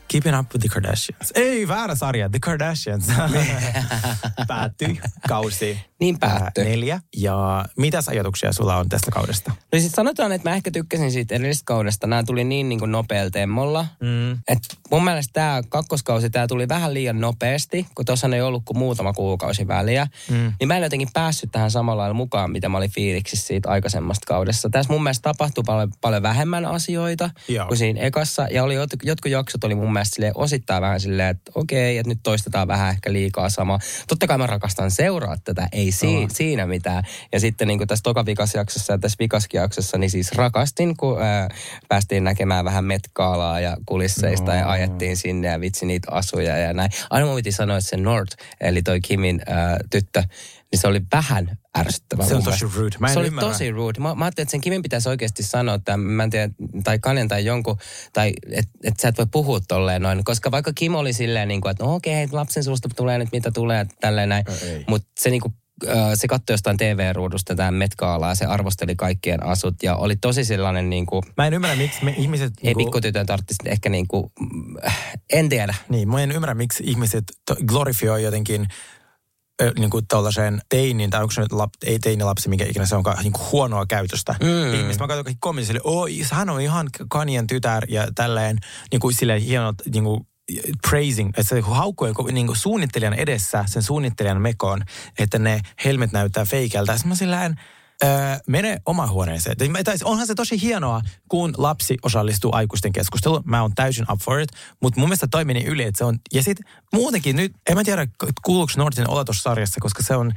Keeping 0.08 0.38
Up 0.38 0.46
with 0.54 0.60
the 0.60 0.68
Kardashians. 0.68 1.32
Ei, 1.34 1.68
väärä 1.68 1.94
sarja. 1.94 2.28
The 2.28 2.38
Kardashians. 2.38 3.06
Päättyi 4.48 5.00
kausi 5.28 5.78
Niin 6.00 6.18
päättyi. 6.18 6.64
ää, 6.64 6.70
neljä. 6.70 7.00
Ja 7.16 7.64
mitäs 7.78 8.08
ajatuksia 8.08 8.52
sulla 8.52 8.76
on 8.76 8.88
tästä 8.88 9.10
kaudesta? 9.10 9.52
No 9.72 9.78
sit 9.80 9.94
sanotaan, 9.94 10.32
että 10.32 10.50
mä 10.50 10.56
ehkä 10.56 10.70
tykkäsin 10.70 11.12
siitä 11.12 11.34
edellisestä 11.34 11.66
kaudesta. 11.66 12.06
Nämä 12.06 12.22
tuli 12.22 12.44
niin, 12.44 12.68
niin 12.68 12.78
kuin 12.78 12.92
nopealla 12.92 13.30
temmolla. 13.30 13.86
Mm. 14.00 14.32
Et 14.32 14.58
mun 14.90 15.04
mielestä 15.04 15.32
tämä 15.32 15.60
kakkoskausi, 15.68 16.30
tämä 16.30 16.46
tuli 16.46 16.68
vähän 16.68 16.94
liian 16.94 17.20
nopeasti, 17.20 17.86
kun 17.94 18.04
tuossa 18.04 18.28
ei 18.34 18.42
ollut 18.42 18.62
kuin 18.64 18.78
muutama 18.78 19.12
kuukausi 19.12 19.68
väliä. 19.68 20.06
Mm. 20.30 20.52
Niin 20.60 20.68
mä 20.68 20.76
en 20.76 20.82
jotenkin 20.82 21.08
päässyt 21.14 21.50
tähän 21.52 21.70
samalla 21.70 22.00
lailla 22.02 22.14
mukaan, 22.14 22.50
mitä 22.50 22.68
mä 22.68 22.76
olin 22.78 22.90
fiiliksissä 22.90 23.46
siitä 23.46 23.70
aikaisemmasta 23.70 24.26
kaudesta. 24.26 24.70
Tässä 24.70 24.92
mun 24.92 25.02
mielestä 25.02 25.22
tapahtui 25.22 25.64
paljon, 25.66 25.92
paljon 26.00 26.22
vähemmän 26.22 26.64
asioita 26.66 27.30
Joo. 27.48 27.66
kuin 27.66 27.78
siinä 27.78 28.00
ekassa. 28.00 28.48
Ja 28.50 28.64
oli 28.64 28.74
jot- 28.76 29.00
jotkut 29.02 29.30
jaksot 29.32 29.64
oli 29.64 29.74
mun 29.74 29.92
mielestä 29.96 30.32
osittain 30.34 30.82
vähän 30.82 31.00
silleen, 31.00 31.28
että 31.28 31.52
okei, 31.54 31.98
että 31.98 32.08
nyt 32.10 32.18
toistetaan 32.22 32.68
vähän 32.68 32.90
ehkä 32.90 33.12
liikaa 33.12 33.48
sama. 33.48 33.78
Totta 34.08 34.26
kai 34.26 34.38
mä 34.38 34.46
rakastan 34.46 34.90
seuraa 34.90 35.36
tätä, 35.44 35.68
ei 35.72 35.92
si- 35.92 36.06
Oh. 36.06 36.28
siinä 36.32 36.66
mitään. 36.66 37.04
Ja 37.32 37.40
sitten 37.40 37.68
niin 37.68 37.78
kuin 37.78 37.88
tässä 37.88 38.02
toka 38.02 38.26
vikasjaksossa 38.26 38.92
ja 38.92 38.98
tässä 38.98 39.16
vikaskin 39.20 39.58
jaksossa, 39.58 39.98
niin 39.98 40.10
siis 40.10 40.32
rakastin, 40.32 40.96
kun 40.96 41.22
ää, 41.22 41.48
päästiin 41.88 42.24
näkemään 42.24 42.64
vähän 42.64 42.84
metkaalaa 42.84 43.60
ja 43.60 43.76
kulisseista 43.86 44.52
no. 44.52 44.58
ja 44.58 44.70
ajettiin 44.70 45.16
sinne 45.16 45.48
ja 45.48 45.60
vitsi 45.60 45.86
niitä 45.86 46.12
asuja 46.12 46.56
ja 46.56 46.72
näin. 46.72 46.90
Aina 47.10 47.26
mun 47.26 47.36
piti 47.36 47.52
sanoa, 47.52 47.76
että 47.76 47.90
se 47.90 47.96
Nord, 47.96 48.28
eli 48.60 48.82
toi 48.82 49.00
Kimin 49.00 49.42
ää, 49.46 49.78
tyttö, 49.90 50.22
niin 50.72 50.80
se 50.80 50.88
oli 50.88 51.00
vähän 51.12 51.58
ärsyttävä. 51.78 52.24
Se 52.24 52.34
on 52.34 52.42
tosi 52.42 52.64
rude. 52.76 52.96
Mä 52.98 53.06
en 53.06 53.12
se 53.12 53.18
oli 53.18 53.26
ymmärrä. 53.28 53.50
tosi 53.50 53.70
rude. 53.70 54.00
Mä, 54.00 54.14
mä 54.14 54.24
ajattelin, 54.24 54.44
että 54.44 54.50
sen 54.50 54.60
Kimin 54.60 54.82
pitäisi 54.82 55.08
oikeasti 55.08 55.42
sanoa, 55.42 55.74
että 55.74 55.96
mä 55.96 56.22
en 56.22 56.30
tiedä, 56.30 56.52
tai 56.84 56.98
Kanen 56.98 57.28
tai 57.28 57.44
jonkun, 57.44 57.76
tai 58.12 58.32
että 58.50 58.70
et 58.84 59.00
sä 59.00 59.08
et 59.08 59.18
voi 59.18 59.26
puhua 59.32 59.60
tolleen 59.68 60.02
noin. 60.02 60.24
Koska 60.24 60.50
vaikka 60.50 60.72
Kim 60.74 60.94
oli 60.94 61.12
silleen, 61.12 61.48
niin 61.48 61.60
kuin, 61.60 61.70
että 61.70 61.84
no 61.84 61.94
okei, 61.94 62.28
lapsen 62.32 62.64
suusta 62.64 62.88
tulee 62.96 63.18
nyt 63.18 63.28
mitä 63.32 63.50
tulee, 63.50 63.86
tälleen 64.00 64.28
näin. 64.28 64.44
Mutta 64.88 65.08
se 65.18 65.30
niin 65.30 65.40
kuin, 65.40 65.54
se 66.14 66.28
katsoi 66.28 66.54
jostain 66.54 66.76
TV-ruudusta 66.76 67.54
tämän 67.54 67.74
Metkaalaa, 67.74 68.34
se 68.34 68.44
arvosteli 68.44 68.96
kaikkien 68.96 69.46
asut 69.46 69.82
ja 69.82 69.96
oli 69.96 70.16
tosi 70.16 70.44
sellainen 70.44 70.90
niin 70.90 71.06
kuin, 71.06 71.22
Mä 71.36 71.46
en 71.46 71.54
ymmärrä, 71.54 71.76
miksi 71.76 72.04
me 72.04 72.14
ihmiset... 72.18 72.52
ei 72.58 72.64
niinku- 72.64 72.84
pikkutytön 72.84 73.26
tarvitsisi 73.26 73.60
ehkä 73.66 73.88
niin 73.88 74.08
kuin, 74.08 74.32
en 75.32 75.48
tiedä. 75.48 75.74
Niin, 75.88 76.08
mä 76.08 76.22
en 76.22 76.32
ymmärrä, 76.32 76.54
miksi 76.54 76.84
ihmiset 76.86 77.24
glorifioi 77.66 78.22
jotenkin 78.22 78.66
niin 79.78 79.90
kuin 79.90 80.06
tällaisen 80.08 80.60
teinin, 80.68 81.10
tai 81.10 81.20
onko 81.20 81.32
se 81.32 81.40
nyt 81.40 81.52
lap, 81.52 81.70
ei 81.84 81.98
teinilapsi, 81.98 82.48
mikä 82.48 82.64
ikinä 82.64 82.86
se 82.86 82.96
onkaan, 82.96 83.18
niin 83.22 83.32
kuin 83.32 83.52
huonoa 83.52 83.86
käytöstä. 83.86 84.34
Mm. 84.42 84.74
Ihmiset, 84.74 85.00
mä 85.00 85.06
katson 85.06 85.24
kaikki 85.24 85.38
kommentit 85.40 85.66
sille, 85.66 85.80
oi, 85.84 86.18
hän 86.32 86.50
on 86.50 86.60
ihan 86.60 86.88
Kanien 87.08 87.46
tytär 87.46 87.84
ja 87.88 88.08
tälleen, 88.14 88.58
niin 88.92 89.00
kuin 89.00 89.14
silleen 89.14 89.42
hienot, 89.42 89.76
niin 89.92 90.04
kuin 90.04 90.20
praising, 90.90 91.28
että 91.28 91.42
se 91.42 91.60
haukkuu 91.60 92.08
niin 92.32 92.46
kuin 92.46 92.56
suunnittelijan 92.56 93.14
edessä 93.14 93.64
sen 93.66 93.82
suunnittelijan 93.82 94.42
mekoon, 94.42 94.82
että 95.18 95.38
ne 95.38 95.60
helmet 95.84 96.12
näyttää 96.12 96.44
feikeltä. 96.44 96.92
Sitten 96.92 97.08
mä 97.08 97.14
silleen, 97.14 97.60
Öö, 98.04 98.10
mene 98.46 98.78
omaan 98.86 99.10
huoneeseen. 99.10 99.56
Tai- 99.84 99.94
onhan 100.04 100.26
se 100.26 100.34
tosi 100.34 100.62
hienoa, 100.62 101.00
kun 101.28 101.54
lapsi 101.56 101.96
osallistuu 102.02 102.50
aikuisten 102.54 102.92
keskusteluun. 102.92 103.42
Mä 103.44 103.62
oon 103.62 103.74
täysin 103.74 104.12
up 104.12 104.20
for 104.20 104.40
it, 104.40 104.48
mutta 104.82 105.00
mun 105.00 105.08
mielestä 105.08 105.26
toi 105.30 105.44
meni 105.44 105.64
yli, 105.64 105.82
että 105.82 105.98
se 105.98 106.04
on... 106.04 106.18
Ja 106.34 106.42
sit 106.42 106.58
muutenkin 106.92 107.36
nyt, 107.36 107.52
en 107.70 107.76
mä 107.76 107.84
tiedä, 107.84 108.06
kuuluuko 108.44 108.72
Nortin 108.76 109.10
olla 109.10 109.24
tuossa 109.24 109.42
sarjassa, 109.42 109.80
koska 109.80 110.02
se 110.02 110.16
on 110.16 110.32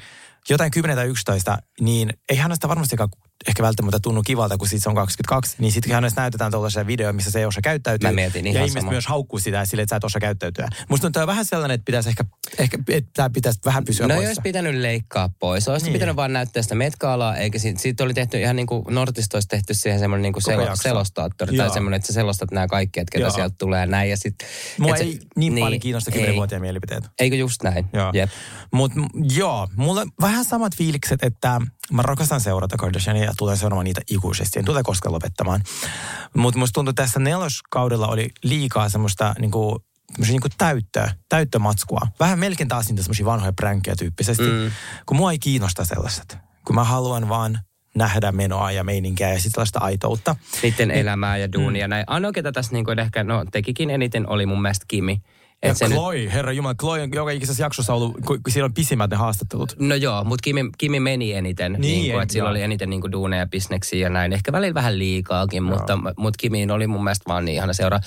jotain 0.50 0.72
10 0.72 0.98
tai 0.98 1.08
11, 1.08 1.58
niin 1.80 2.14
ei 2.30 2.38
hänestä 2.38 2.68
varmastikaan 2.68 3.10
ehkä 3.48 3.64
välttämättä 3.64 4.00
tunnu 4.00 4.22
kivalta, 4.24 4.58
kun 4.58 4.68
sit 4.68 4.84
se 4.84 4.90
on 4.90 4.96
22, 4.96 5.56
niin 5.60 5.72
sitten 5.72 5.94
hänestä 5.94 6.22
näytetään 6.22 6.52
tuollaisia 6.52 6.88
videoja, 6.88 7.14
missä 7.14 7.32
se 7.32 7.40
ei 7.40 7.46
osaa 7.46 7.62
käyttäytyä. 7.62 8.10
Mä 8.10 8.16
mietin 8.16 8.46
ja 8.46 8.52
ihan 8.52 8.62
ihmiset 8.64 8.80
sama. 8.82 8.92
myös 8.92 9.08
haukkuu 9.08 9.40
sitä 9.40 9.66
sille, 9.66 9.82
että 9.84 9.90
sä 9.94 9.96
et 9.98 10.04
osaa 10.04 10.20
käyttäytyä. 10.20 10.68
Musta 10.90 11.02
tuntuu 11.12 11.28
vähän 11.28 11.46
sellainen, 11.46 11.76
että 11.76 11.86
pitäisi 11.86 12.10
ehkä, 12.10 12.26
ehkä 12.58 12.78
että 12.88 13.30
pitäisi 13.30 13.60
vähän 13.66 13.86
pysyä 13.86 14.08
No 14.08 14.14
ei 14.14 14.18
poissa. 14.18 14.30
olisi 14.30 14.42
pitänyt 14.42 14.76
leikkaa 14.76 15.30
pois. 15.40 15.68
Olisi 15.68 15.86
Niin. 15.86 15.92
niin. 15.94 16.00
pitänyt 16.00 16.16
vaan 16.16 16.34
näyttää 16.34 16.64
sitä 16.64 16.76
metkaalaa, 16.76 17.38
eikä 17.38 17.60
siitä, 17.60 17.82
siitä 17.82 18.04
oli 18.04 18.14
tehty 18.14 18.40
ihan 18.42 18.56
niin 18.56 18.68
kuin 18.68 18.84
Nortista 18.90 19.38
olisi 19.38 19.48
tehty 19.48 19.74
siihen 19.74 20.00
semmoinen 20.00 20.22
niin 20.22 20.34
kuin 20.34 20.44
selo, 20.44 20.68
selostaattori. 20.76 21.58
Tai 21.58 21.70
semmoinen, 21.70 21.98
että 21.98 22.08
sä 22.08 22.14
selostat 22.14 22.52
nämä 22.52 22.68
kaikki, 22.68 23.00
että 23.00 23.12
ketä 23.12 23.22
Joo. 23.24 23.32
sieltä 23.32 23.56
tulee 23.58 23.86
näin. 23.86 24.10
Ja 24.10 24.18
sit, 24.18 24.36
Mua 24.80 24.96
et 24.96 24.98
se- 24.98 25.04
ei 25.04 25.20
niin, 25.36 25.56
niin 25.56 25.66
paljon 25.66 25.80
kiinnosta 25.80 26.12
ei. 26.14 26.26
10-vuotiaan 26.26 26.62
mielipiteet. 26.62 27.04
Eikö 27.20 27.36
just 27.36 27.64
näin? 27.64 27.86
Joo. 27.94 28.12
Jep. 28.14 28.30
Mut 28.74 28.92
joo, 29.36 29.68
mulla 29.76 30.02
on 30.02 30.12
vähän 30.22 30.46
samat 30.46 30.76
fiilikset, 30.76 31.24
että 31.24 31.62
mä 31.92 32.02
rakastan 32.02 32.42
seurata 32.42 32.78
Kardashiania 32.78 33.24
ja 33.24 33.34
tulen 33.38 33.58
seuraamaan 33.58 33.84
niitä 33.84 34.02
ikuisesti. 34.10 34.60
En 34.60 34.66
tule 34.66 34.84
koskaan 34.84 35.14
lopettamaan. 35.14 35.64
Mutta 36.36 36.60
musta 36.60 36.74
tuntuu, 36.74 36.90
että 36.90 37.04
tässä 37.04 37.20
neloskaudella 37.20 38.08
oli 38.08 38.30
liikaa 38.44 38.90
semmoista 38.90 39.36
niinku, 39.40 39.84
semmoista 40.12 40.32
niinku 40.32 40.48
täyttöä, 40.58 41.12
täyttömatskua. 41.30 42.02
Vähän 42.20 42.40
melkein 42.40 42.70
taas 42.70 42.90
niitä 42.90 43.04
semmoisia 43.04 43.26
vanhoja 43.26 43.54
pränkkejä 43.54 43.96
tyyppisesti. 43.96 44.44
Mm. 44.44 44.72
Kun 45.06 45.18
mua 45.18 45.32
ei 45.32 45.40
kiinnosta 45.40 45.86
sellaiset. 45.86 46.38
Kun 46.66 46.76
mä 46.76 46.84
haluan 46.84 47.30
vaan 47.30 47.60
nähdä 47.96 48.32
menoa 48.32 48.72
ja 48.72 48.84
meininkiä 48.84 49.30
ja 49.30 49.36
sitten 49.36 49.52
sellaista 49.52 49.80
aitoutta. 49.80 50.36
Niiden 50.64 50.92
elämää 50.92 51.38
ja 51.38 51.54
duunia. 51.54 51.88
Mm. 51.88 51.90
Näin. 51.90 52.04
Ainoa, 52.08 52.32
ketä 52.32 52.52
tässä 52.52 52.74
niin 52.74 52.86
kuin 52.86 53.00
ehkä 53.00 53.24
no, 53.24 53.46
tekikin 53.52 53.90
eniten, 53.90 54.30
oli 54.30 54.46
mun 54.46 54.62
mielestä 54.62 54.86
Kimi. 54.88 55.22
Ja 55.64 55.70
Et 55.72 55.78
nyt- 55.82 55.92
Chloe, 55.92 56.30
herra 56.34 56.52
Jumala, 56.52 56.76
Chloe 56.76 57.02
on 57.02 57.10
joka 57.14 57.32
ikisessä 57.32 57.64
jaksossa 57.64 57.94
ollut, 57.94 58.14
kun 58.26 58.44
kun 58.44 58.54
siellä 58.54 58.66
on 58.66 58.74
pisimmät 58.74 59.10
ne 59.10 59.16
haastattelut. 59.18 59.76
No 59.80 59.96
joo, 59.96 60.24
mutta 60.24 60.42
Kimi, 60.44 60.70
Kimi 60.78 61.00
meni 61.00 61.34
eniten. 61.34 61.72
Niin, 61.72 61.82
Niin, 61.82 62.16
en- 62.16 62.22
että 62.22 62.32
sillä 62.34 62.44
joo. 62.46 62.52
oli 62.52 62.62
eniten 62.62 62.90
niin 62.90 63.02
kuin 63.02 63.12
duuneja, 63.12 63.48
bisneksiä 63.48 64.00
ja 64.00 64.10
näin. 64.10 64.34
Ehkä 64.34 64.52
välillä 64.52 64.74
vähän 64.74 65.00
liikaakin, 65.00 65.64
mutta, 65.64 66.00
mutta 66.18 66.38
Kimiin 66.38 66.72
oli 66.72 66.88
mun 66.88 67.04
mielestä 67.04 67.24
vaan 67.28 67.46
niin 67.46 67.56
ihana 67.56 67.74
seura. 67.74 68.00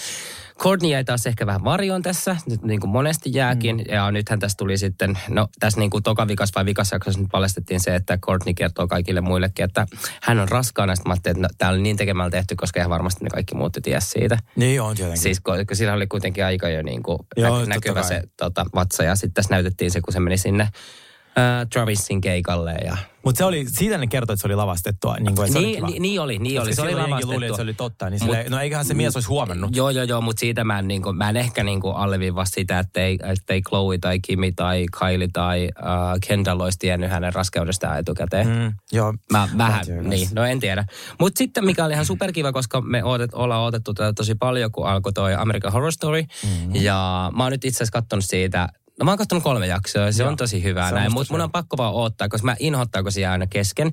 Courtney 0.58 0.90
jäi 0.90 1.04
taas 1.04 1.26
ehkä 1.26 1.46
vähän 1.46 1.64
varjoon 1.64 2.02
tässä, 2.02 2.36
nyt 2.46 2.62
niin 2.62 2.80
kuin 2.80 2.90
monesti 2.90 3.30
jääkin. 3.32 3.76
Mm. 3.76 3.84
Ja 3.88 4.10
nythän 4.10 4.38
tässä 4.38 4.56
tuli 4.56 4.78
sitten, 4.78 5.18
no 5.28 5.48
tässä 5.60 5.80
niin 5.80 5.90
kuin 5.90 6.02
toka 6.02 6.28
vikas 6.28 6.50
vai 6.54 6.64
vikas 6.64 6.92
jaksossa 6.92 7.20
nyt 7.20 7.28
paljastettiin 7.32 7.80
se, 7.80 7.94
että 7.94 8.18
Courtney 8.18 8.54
kertoo 8.54 8.88
kaikille 8.88 9.20
muillekin, 9.20 9.64
että 9.64 9.86
hän 10.22 10.38
on 10.38 10.48
raskaana. 10.48 10.96
Sitten 10.96 11.10
mä 11.10 11.12
ajattelin, 11.12 11.36
että 11.36 11.48
no, 11.48 11.54
tämä 11.58 11.70
oli 11.70 11.82
niin 11.82 11.96
tekemällä 11.96 12.30
tehty, 12.30 12.56
koska 12.56 12.80
ihan 12.80 12.90
varmasti 12.90 13.24
ne 13.24 13.30
kaikki 13.30 13.54
muut 13.54 13.76
jo 13.76 13.82
tiesi 13.82 14.06
siitä. 14.08 14.38
Niin 14.56 14.82
on 14.82 14.96
tietenkin. 14.96 15.22
Siis 15.22 15.40
kun, 15.40 15.54
kun 15.66 15.76
sillä 15.76 15.92
oli 15.92 16.06
kuitenkin 16.06 16.44
aika 16.44 16.68
jo 16.68 16.82
niin 16.82 17.02
kuin 17.02 17.18
Joo, 17.36 17.60
nä- 17.60 17.66
näkyvä 17.66 18.00
kai. 18.00 18.08
se 18.08 18.22
tota, 18.36 18.66
vatsa. 18.74 19.04
Ja 19.04 19.16
sitten 19.16 19.34
tässä 19.34 19.54
näytettiin 19.54 19.90
se, 19.90 20.00
kun 20.00 20.12
se 20.12 20.20
meni 20.20 20.38
sinne 20.38 20.68
äh, 21.38 21.66
Travisin 21.72 22.20
keikalle. 22.20 22.72
Ja... 22.84 22.96
Mutta 23.24 23.38
se 23.38 23.44
oli, 23.44 23.64
siitä 23.68 23.98
ne 23.98 24.06
kertoi, 24.06 24.34
että 24.34 24.40
se 24.40 24.48
oli 24.48 24.54
lavastettua. 24.54 25.16
Niin, 25.16 25.36
kuin, 25.36 25.52
se 25.52 25.58
oli 25.58 25.66
Niin, 25.66 25.76
kiva. 25.76 25.86
niin, 25.86 26.02
niin 26.02 26.20
oli, 26.20 26.38
niin 26.38 26.54
Koska 26.54 26.66
oli. 26.66 26.74
Se 26.74 26.82
oli 26.82 27.10
jengi 27.10 27.26
luuli, 27.26 27.46
että 27.46 27.56
se 27.56 27.62
oli 27.62 27.74
totta. 27.74 28.10
Niin 28.10 28.22
Mut- 28.22 28.24
sille, 28.24 28.46
no 28.50 28.58
eiköhän 28.58 28.84
se 28.84 28.94
mies 28.94 29.16
olisi 29.16 29.28
huomannut. 29.28 29.76
Joo, 29.76 29.90
joo, 29.90 30.04
joo, 30.04 30.20
mutta 30.20 30.40
siitä 30.40 30.64
mä 30.64 30.78
en, 30.78 30.88
niin 30.88 31.02
kuin, 31.02 31.16
mä 31.16 31.28
en 31.30 31.36
ehkä 31.36 31.64
niin 31.64 31.80
kuin 31.80 31.96
alleviivaa 31.96 32.44
sitä, 32.44 32.78
että 32.78 33.00
ei, 33.00 33.18
että 33.22 33.54
ei 33.54 33.62
Chloe 33.62 33.98
tai 33.98 34.20
Kimi 34.20 34.52
tai 34.52 34.86
Kylie 34.98 35.28
tai 35.32 35.68
uh, 35.78 36.18
Kendall 36.28 36.60
olisi 36.60 36.78
tiennyt 36.78 37.10
hänen 37.10 37.32
raskeudestaan 37.34 37.98
etukäteen. 37.98 38.46
Mm. 38.46 38.52
Mm, 38.54 38.72
joo. 38.92 39.14
Mä 39.32 39.48
vähän, 39.58 39.84
niin, 40.02 40.28
no 40.34 40.44
en 40.44 40.60
tiedä. 40.60 40.84
Mutta 41.20 41.38
sitten 41.38 41.64
mikä 41.64 41.84
oli 41.84 41.92
ihan 41.92 42.06
superkiva, 42.06 42.52
koska 42.52 42.80
me 42.80 43.04
odotet, 43.04 43.34
ollaan 43.34 43.62
odotettu 43.62 43.94
tätä 43.94 44.12
tosi 44.12 44.34
paljon, 44.34 44.72
kun 44.72 44.86
alkoi 44.88 45.12
toi 45.12 45.34
American 45.34 45.72
Horror 45.72 45.92
Story. 45.92 46.22
Mm-hmm. 46.22 46.74
Ja 46.74 47.30
mä 47.36 47.42
oon 47.42 47.52
nyt 47.52 47.64
itse 47.64 47.76
asiassa 47.76 47.92
katsonut 48.00 48.24
siitä, 48.24 48.68
no 48.98 49.04
mä 49.04 49.10
oon 49.10 49.18
katsonut 49.18 49.44
kolme 49.44 49.66
jaksoa 49.66 50.02
ja 50.02 50.12
se 50.12 50.22
Joo, 50.22 50.30
on 50.30 50.36
tosi 50.36 50.62
hyvää 50.62 50.88
se 50.88 50.94
näin. 50.94 51.12
Mutta 51.12 51.34
mun 51.34 51.40
on 51.40 51.52
pakko 51.52 51.76
vaan 51.76 51.94
odottaa, 51.94 52.28
koska 52.28 52.44
mä 52.44 52.56
inhottaa, 52.58 53.02
kun 53.02 53.12
se 53.12 53.20
jää 53.20 53.32
aina 53.32 53.46
kesken. 53.46 53.92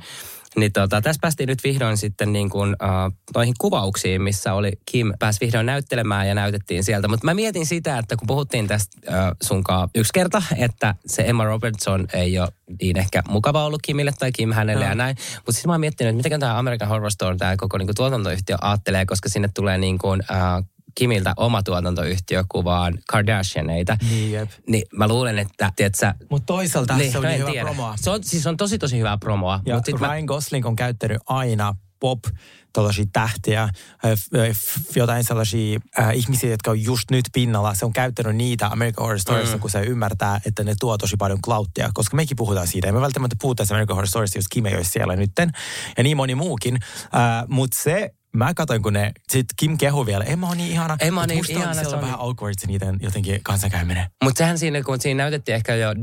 Niin 0.56 0.72
tota, 0.72 1.02
tässä 1.02 1.20
päästiin 1.22 1.48
nyt 1.48 1.64
vihdoin 1.64 1.98
sitten 1.98 2.34
niin 2.34 2.50
kuin, 2.50 2.70
uh, 2.70 3.14
noihin 3.36 3.54
kuvauksiin, 3.58 4.22
missä 4.22 4.54
oli 4.54 4.72
Kim 4.92 5.14
pääsi 5.20 5.42
vihdoin 5.42 5.66
näyttelemään 5.66 6.28
ja 6.28 6.36
näytettiin 6.36 6.84
sieltä. 6.84 7.08
Mutta 7.08 7.26
mä 7.26 7.34
mietin 7.34 7.66
sitä, 7.66 7.98
että 7.98 8.16
kun 8.16 8.28
puhuttiin 8.28 8.68
tästä 8.68 8.98
uh, 9.08 9.36
sunkaan 9.44 9.90
yksi 9.96 10.14
kerta, 10.14 10.44
että 10.58 10.96
se 11.06 11.24
Emma 11.28 11.46
Robertson 11.46 12.08
ei 12.14 12.40
ole 12.40 12.50
niin 12.82 12.98
ehkä 12.98 13.24
mukava 13.30 13.66
ollut 13.66 13.82
Kimille 13.82 14.14
tai 14.20 14.32
Kim 14.32 14.52
hänelle 14.52 14.86
ja 14.86 14.96
näin. 14.96 15.18
Mutta 15.36 15.52
sitten 15.52 15.70
mä 15.70 15.74
oon 15.74 15.80
miettinyt, 15.80 16.10
että 16.16 16.28
miten 16.28 16.40
tämä 16.40 16.60
American 16.60 16.90
Horror 16.90 17.12
Story, 17.12 17.38
tämä 17.38 17.58
koko 17.58 17.78
niin 17.78 17.88
kuin, 17.88 17.96
tuotantoyhtiö 17.96 18.56
aattelee, 18.62 19.06
koska 19.06 19.30
sinne 19.30 19.50
tulee 19.56 19.78
niin 19.78 19.98
kuin, 19.98 20.22
uh, 20.32 20.66
Kimiltä 21.00 21.34
oma 21.38 21.64
tuotantoyhtiö 21.64 22.44
kuvaan 22.50 22.98
Kardashianeita. 23.08 23.98
Niin, 24.10 24.32
jep. 24.32 24.50
Niin 24.68 24.84
mä 24.94 25.08
luulen, 25.08 25.40
että, 25.40 25.72
tiedätkö, 25.76 26.14
Mutta 26.30 26.46
toisaalta 26.46 26.98
niin, 26.98 27.12
se 27.12 27.18
on 27.18 27.24
no 27.24 27.30
niin 27.30 27.40
hyvä 27.40 27.52
tiedä. 27.52 27.66
promoa. 27.66 27.94
Se 27.98 28.10
on, 28.10 28.24
siis 28.24 28.48
on 28.48 28.58
tosi 28.58 28.78
tosi 28.78 28.98
hyvää 28.98 29.18
promoa. 29.18 29.60
Ja 29.66 29.76
mut 29.76 29.86
sit 29.86 30.02
Ryan 30.02 30.26
Gosling 30.26 30.66
on 30.66 30.76
käyttänyt 30.76 31.18
aina 31.26 31.76
pop 32.00 32.20
tällaisia 32.74 33.06
tähtiä, 33.14 33.64
äh, 33.64 33.72
f- 34.52 34.92
jotain 34.96 35.24
sellaisia 35.24 35.80
äh, 36.00 36.16
ihmisiä, 36.16 36.50
jotka 36.50 36.72
on 36.72 36.84
just 36.84 37.12
nyt 37.12 37.26
pinnalla. 37.34 37.74
Se 37.74 37.86
on 37.86 37.94
käyttänyt 37.94 38.36
niitä 38.36 38.68
American 38.68 39.04
Horror 39.06 39.20
Storiesissa, 39.20 39.58
mm. 39.58 39.62
kun 39.62 39.70
se 39.70 39.82
ymmärtää, 39.82 40.42
että 40.46 40.64
ne 40.64 40.76
tuo 40.80 40.98
tosi 40.98 41.18
paljon 41.18 41.42
clouttia. 41.42 41.90
Koska 41.94 42.16
mekin 42.16 42.38
puhutaan 42.38 42.68
siitä. 42.68 42.88
Ja 42.88 42.94
me 42.94 43.02
välttämättä 43.02 43.36
puhutaan 43.42 43.68
American 43.72 43.96
Horror 43.96 44.08
Storiesista, 44.08 44.38
jos 44.38 44.48
Kim 44.50 44.66
ei 44.66 44.76
olisi 44.76 44.92
siellä 44.92 45.16
nytten. 45.16 45.52
Ja 45.98 46.04
niin 46.04 46.18
moni 46.18 46.36
muukin. 46.36 46.78
Äh, 47.04 47.46
Mutta 47.48 47.78
se, 47.84 48.10
mä 48.34 48.54
katsoin, 48.54 48.82
kun 48.84 48.94
ne, 48.94 49.12
sit 49.30 49.46
Kim 49.58 49.78
kehu 49.78 50.06
vielä, 50.06 50.24
Emma 50.24 50.50
on 50.50 50.58
niin 50.58 50.72
ihana. 50.72 50.98
On 51.08 51.14
Mut 51.14 51.28
niin 51.28 51.40
musta 51.40 51.54
ihana, 51.54 51.74
se 51.74 51.88
on 51.88 51.92
vähän 52.02 52.04
niin- 52.20 52.20
awkward 52.30 52.54
se 52.58 52.68
niiden 52.68 52.98
jotenkin 53.02 53.40
kanssakäyminen. 53.44 54.06
Mutta 54.24 54.38
sehän 54.38 54.58
siinä, 54.58 54.82
kun 54.84 55.02
siinä 55.02 55.24
näytettiin 55.24 55.56
ehkä 55.56 55.76
jo 55.76 55.90
äh, 55.90 55.96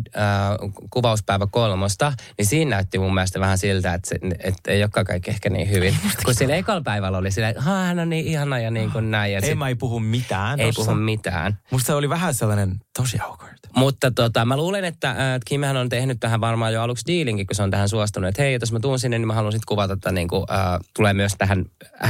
kuvauspäivä 0.90 1.46
kolmosta, 1.50 2.12
niin 2.38 2.46
siinä 2.46 2.70
näytti 2.76 2.98
mun 2.98 3.14
mielestä 3.14 3.40
vähän 3.40 3.58
siltä, 3.58 3.94
että, 3.94 4.08
se, 4.08 4.18
että 4.44 4.70
ei 4.72 4.82
olekaan 4.82 5.06
kaikki 5.06 5.30
ehkä 5.30 5.50
niin 5.50 5.70
hyvin. 5.70 5.96
kun 6.24 6.34
sillä 6.34 6.54
ekalla 6.56 6.82
päivällä 6.82 7.18
oli 7.18 7.30
sillä, 7.30 7.48
että 7.48 7.62
"Haa, 7.62 7.84
hän 7.84 7.98
on 7.98 8.08
niin 8.10 8.26
ihana 8.26 8.58
ja 8.58 8.70
niin 8.70 8.90
kuin 8.90 9.10
näin. 9.10 9.32
Ja 9.32 9.40
sit 9.40 9.50
Emma 9.50 9.68
ei 9.68 9.74
puhu 9.74 10.00
mitään 10.00 10.60
ei 10.60 10.66
tossa. 10.72 10.82
puhu 10.90 10.94
mitään. 10.94 11.58
Musta 11.70 11.86
se 11.86 11.94
oli 11.94 12.08
vähän 12.08 12.34
sellainen 12.34 12.76
tosi 12.96 13.18
awkward. 13.20 13.56
Mutta 13.76 14.10
tota, 14.10 14.44
mä 14.44 14.56
luulen, 14.56 14.84
että 14.84 15.10
äh, 15.10 15.16
Kimhän 15.44 15.76
on 15.76 15.88
tehnyt 15.88 16.20
tähän 16.20 16.40
varmaan 16.40 16.72
jo 16.72 16.82
aluksi 16.82 17.06
diilinkin, 17.06 17.46
kun 17.46 17.54
se 17.56 17.62
on 17.62 17.70
tähän 17.70 17.88
suostunut. 17.88 18.28
Että 18.28 18.42
hei, 18.42 18.58
jos 18.60 18.72
mä 18.72 18.80
tuun 18.80 18.98
sinne, 18.98 19.18
niin 19.18 19.26
mä 19.26 19.34
haluan 19.34 19.52
sitten 19.52 19.66
kuvata, 19.68 19.92
että 19.92 20.12
niin 20.12 20.28
kuin, 20.28 20.44
äh, 20.50 20.80
tulee 20.96 21.12
myös 21.14 21.32
tähän 21.38 21.64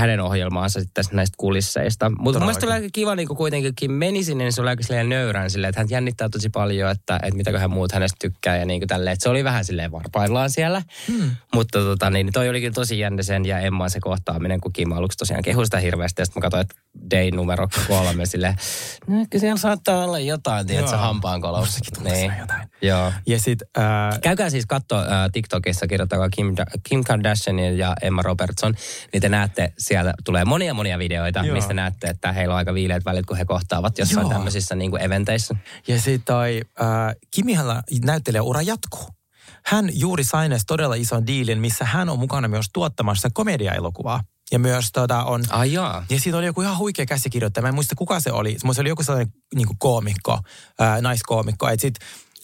hänen 0.07 0.21
ohjelmaansa 0.21 0.81
sitten 0.81 1.05
näistä 1.13 1.35
kulisseista. 1.39 2.11
Mutta 2.19 2.39
mun 2.39 2.47
mielestä 2.47 2.67
oli 2.67 2.75
aika 2.75 2.89
kiva 2.93 3.15
niin 3.15 3.29
kuitenkin 3.29 3.93
meni 3.93 4.25
sinne, 4.25 4.45
niin 4.45 4.53
se 4.53 4.61
oli 4.61 4.69
aika 4.69 4.83
silleen 4.83 5.09
nöyrän 5.09 5.51
silleen, 5.51 5.69
että 5.69 5.81
hän 5.81 5.91
jännittää 5.91 6.29
tosi 6.29 6.49
paljon, 6.49 6.91
että, 6.91 7.17
että 7.23 7.37
mitäköhän 7.37 7.71
muut 7.71 7.93
hänestä 7.93 8.17
tykkää 8.21 8.57
ja 8.57 8.67
niin 8.67 8.81
kuin 8.81 8.89
tälleen. 8.89 9.13
Että 9.13 9.23
se 9.23 9.29
oli 9.29 9.45
vähän 9.45 9.65
silleen 9.65 9.93
varpaillaan 9.93 10.51
siellä. 10.51 10.83
Hmm. 11.09 11.31
Mutta 11.55 11.79
tota, 11.79 12.11
niin, 12.11 12.33
toi 12.33 12.49
oli 12.49 12.61
kyllä 12.61 12.73
tosi 12.73 12.99
jännä 12.99 13.23
sen 13.23 13.47
ja 13.47 13.59
Emman 13.59 13.91
se 13.91 14.01
kohtaaminen, 14.01 14.61
kun 14.61 14.73
Kim 14.73 14.93
aluksi 14.93 15.19
tosiaan 15.19 15.43
kehui 15.43 15.65
sitä 15.65 15.79
hirveästi. 15.79 16.23
Ja 16.23 16.27
sitten 16.27 16.41
mä 16.41 16.45
katsoin, 16.45 16.61
että 16.61 16.75
day 17.11 17.31
numero 17.31 17.69
kolme 17.89 18.27
silleen, 18.27 18.57
no 19.07 19.27
kyllä 19.31 19.41
siellä 19.41 19.57
saattaa 19.57 20.05
olla 20.05 20.19
jotain, 20.19 20.67
tiedätkö. 20.67 20.97
Mustakin 21.59 21.95
tulee 21.99 22.17
siinä 22.17 22.39
jotain. 22.39 22.69
Joo. 22.83 23.13
Ja 23.27 23.41
sit, 23.41 23.63
äh, 23.79 24.21
Käykää 24.23 24.51
siis 24.51 24.67
katsoa 24.67 25.01
äh, 25.01 25.09
TikTokissa, 25.33 25.87
kirjoittakaa 25.87 26.29
Kim, 26.29 26.55
Kim 26.89 27.05
Kardashian 27.05 27.59
ja 27.59 27.95
Emma 28.03 28.23
Robertson, 28.23 28.75
niin 29.13 29.21
te 29.21 29.29
näette, 29.29 29.73
siellä 29.79 29.96
tulee 30.25 30.45
monia 30.45 30.75
monia 30.75 30.99
videoita, 30.99 31.41
Joo. 31.45 31.55
Mistä 31.55 31.75
näette, 31.75 32.07
että 32.07 32.33
heillä 32.33 32.55
on 32.55 32.59
aika 32.59 32.75
viileät 32.75 33.05
välit, 33.05 33.27
kun 33.27 33.37
he 33.37 33.45
kohtaavat 33.45 33.99
jossain 33.99 34.25
Joo. 34.25 34.33
tämmöisissä 34.33 34.75
niin 34.75 34.91
kuin 34.91 35.03
eventeissä. 35.03 35.55
Ja 35.89 36.01
sitten 36.01 36.35
toi 36.35 36.61
äh, 36.81 37.17
Kimihalla 37.31 37.83
näyttelijäura 38.05 38.63
jatkuu. 38.63 39.09
Hän 39.65 39.91
juuri 39.93 40.25
sai 40.25 40.49
todella 40.67 40.95
ison 40.95 41.27
diilin, 41.27 41.59
missä 41.59 41.85
hän 41.85 42.09
on 42.09 42.19
mukana 42.19 42.49
myös 42.49 42.67
tuottamassa 42.73 43.29
komediaelokuvaa. 43.33 44.21
Ja 44.53 44.59
myös 44.59 44.93
tota, 44.93 45.25
on... 45.25 45.43
Ai 45.51 45.73
jaa. 45.73 46.05
Ja 46.11 46.21
siitä 46.21 46.39
oli 46.39 46.47
joku 46.47 46.61
ihan 46.61 46.79
huikea 46.79 47.07
käsikirjoittaja. 47.07 47.63
Mä 47.63 47.69
en 47.69 47.75
muista 47.75 47.95
kuka 47.95 48.21
se 48.21 48.33
oli. 48.33 48.57
Se 48.73 48.81
oli 48.81 48.89
joku 48.89 49.03
sellainen 49.03 49.33
niin 49.55 49.67
kuin 49.67 49.79
koomikko, 49.79 50.41
ää, 50.79 51.01
naiskoomikko. 51.01 51.69
Et 51.69 51.81
sit, 51.81 51.95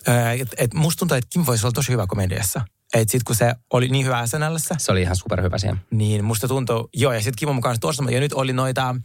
ää, 0.06 0.32
et, 0.32 0.54
et 0.56 0.74
musta 0.74 0.98
tuntuu, 0.98 1.16
että 1.16 1.28
Kim 1.32 1.46
voisi 1.46 1.66
olla 1.66 1.72
tosi 1.72 1.92
hyvä 1.92 2.06
komediassa. 2.06 2.60
Et 2.94 3.08
sit 3.08 3.22
kun 3.22 3.36
se 3.36 3.54
oli 3.72 3.88
niin 3.88 4.06
hyvä 4.06 4.26
SNLssä, 4.26 4.74
Se 4.78 4.92
oli 4.92 5.02
ihan 5.02 5.16
superhyvä 5.16 5.58
siihen. 5.58 5.80
niin 5.90 6.24
musta 6.24 6.48
tuntuu, 6.48 6.88
joo, 6.94 7.12
ja 7.12 7.18
sitten 7.20 7.36
Kimon 7.38 7.54
mukaan 7.54 7.76
tuossa, 7.80 8.04
ja 8.10 8.20
nyt 8.20 8.32
oli 8.32 8.52
noita, 8.52 8.96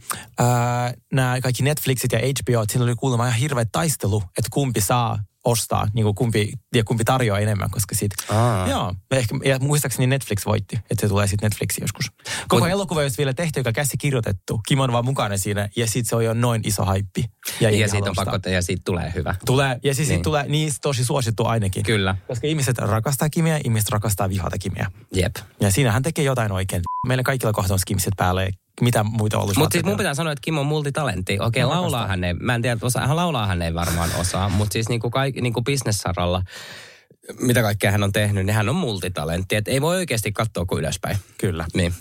nämä 1.12 1.40
kaikki 1.42 1.62
Netflixit 1.62 2.12
ja 2.12 2.18
HBO, 2.18 2.64
siinä 2.68 2.84
oli 2.84 2.94
kuulemma 2.94 3.26
ihan 3.26 3.38
hirveä 3.40 3.64
taistelu, 3.72 4.22
että 4.38 4.48
kumpi 4.50 4.80
saa 4.80 5.18
ostaa, 5.44 5.88
niin 5.94 6.04
kuin 6.04 6.14
kumpi, 6.14 6.52
ja 6.74 6.84
kumpi 6.84 7.04
tarjoaa 7.04 7.38
enemmän, 7.38 7.70
koska 7.70 7.94
sit, 7.94 8.10
Aa. 8.30 8.68
joo, 8.68 8.94
ehkä, 9.10 9.38
ja 9.44 9.58
muistaakseni 9.58 10.06
Netflix 10.06 10.46
voitti, 10.46 10.76
että 10.76 11.00
se 11.00 11.08
tulee 11.08 11.26
sitten 11.26 11.46
Netflixiin 11.46 11.82
joskus. 11.82 12.12
Koko 12.48 12.66
Mut- 12.66 12.70
elokuva 12.70 13.02
ei 13.02 13.10
vielä 13.18 13.34
tehty, 13.34 13.60
joka 13.60 13.72
käsikirjoitettu, 13.72 14.60
Kim 14.68 14.80
on 14.80 14.92
vaan 14.92 15.04
mukana 15.04 15.36
siinä, 15.36 15.68
ja 15.76 15.86
sitten 15.86 16.04
se 16.04 16.16
on 16.16 16.24
jo 16.24 16.34
noin 16.34 16.62
iso 16.64 16.84
haippi. 16.84 17.24
Ja, 17.60 17.70
ja 17.70 17.88
siitä 17.88 18.10
on 18.10 18.16
pakko, 18.16 18.50
ja 18.50 18.62
siitä 18.62 18.82
tulee 18.84 19.12
hyvä. 19.14 19.34
Tulee, 19.46 19.80
ja 19.84 19.94
siis 19.94 20.08
niin. 20.08 20.16
Niin. 20.16 20.22
tulee 20.22 20.48
niistä 20.48 20.78
tosi 20.82 21.04
suosittu 21.04 21.44
ainakin. 21.44 21.82
Kyllä. 21.82 22.16
Koska 22.26 22.46
ihmiset 22.46 22.78
rakastaa 22.78 23.28
Kimiä, 23.30 23.60
ihmiset 23.64 23.88
rakastaa 23.88 24.28
vihata 24.28 24.58
Kimiä. 24.58 24.90
Jep. 25.14 25.36
Ja 25.60 25.70
siinä 25.70 25.92
hän 25.92 26.02
tekee 26.02 26.24
jotain 26.24 26.52
oikein. 26.52 26.82
Meillä 27.06 27.22
kaikilla 27.22 27.52
kohta 27.52 27.72
on 27.72 27.78
skimsit 27.78 28.14
päälle. 28.16 28.50
Mitä 28.80 29.02
muita 29.02 29.38
ollut? 29.38 29.56
Mutta 29.56 29.72
siis 29.72 29.84
mun 29.84 29.96
pitää 29.96 30.14
sanoa, 30.14 30.32
että 30.32 30.42
Kim 30.44 30.58
on 30.58 30.66
multitalentti. 30.66 31.38
Okei, 31.40 31.62
Mä 31.62 31.68
laulaa 31.68 32.06
hän 32.06 32.24
ei, 32.24 32.34
mä 32.34 32.54
en 32.54 32.62
tiedä, 32.62 32.78
osa, 32.82 33.06
hän 33.06 33.16
laulaa 33.16 33.46
hän 33.46 33.62
ei 33.62 33.74
varmaan 33.74 34.10
osaa, 34.18 34.48
mutta 34.48 34.72
siis 34.72 34.88
niinku, 34.88 35.10
kaik, 35.10 35.40
niinku 35.40 35.62
business-saralla, 35.62 36.42
mitä 37.40 37.62
kaikkea 37.62 37.90
hän 37.90 38.02
on 38.02 38.12
tehnyt, 38.12 38.46
niin 38.46 38.54
hän 38.54 38.68
on 38.68 38.76
multitalentti. 38.76 39.56
Et 39.56 39.68
ei 39.68 39.80
voi 39.80 39.96
oikeasti 39.96 40.32
katsoa 40.32 40.64
kuin 40.64 40.78
ylöspäin. 40.78 41.16
Kyllä. 41.38 41.66
Niin. 41.74 41.94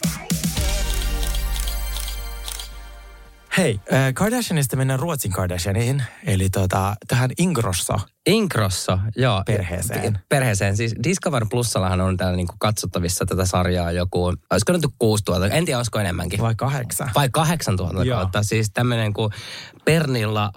Hei, 3.57 3.79
äh, 3.93 4.13
Kardashianista 4.13 4.75
mennään 4.75 4.99
Ruotsin 4.99 5.31
Kardashianiin, 5.31 6.03
eli 6.25 6.49
tota, 6.49 6.95
tähän 7.07 7.29
Ingrosso. 7.37 7.93
Inkrosso, 8.27 8.99
joo. 9.15 9.43
Perheeseen. 9.45 10.19
Perheeseen. 10.29 10.77
Siis 10.77 10.95
Discover 11.03 11.45
Plusallahan 11.49 12.01
on 12.01 12.17
täällä 12.17 12.35
niinku 12.35 12.55
katsottavissa 12.59 13.25
tätä 13.25 13.45
sarjaa 13.45 13.91
joku, 13.91 14.23
olisiko 14.25 14.73
nyt 14.73 14.81
6000, 14.99 15.55
en 15.55 15.65
tiedä 15.65 15.77
olisiko 15.79 15.99
enemmänkin. 15.99 16.39
Vai 16.39 16.55
kahdeksan? 16.55 17.11
Vai 17.15 17.29
8000 17.29 18.03
Joo. 18.03 18.19
kautta. 18.19 18.43
Siis 18.43 18.71
tämmöinen 18.73 19.13
kuin 19.13 19.31
Pernilla, 19.85 20.51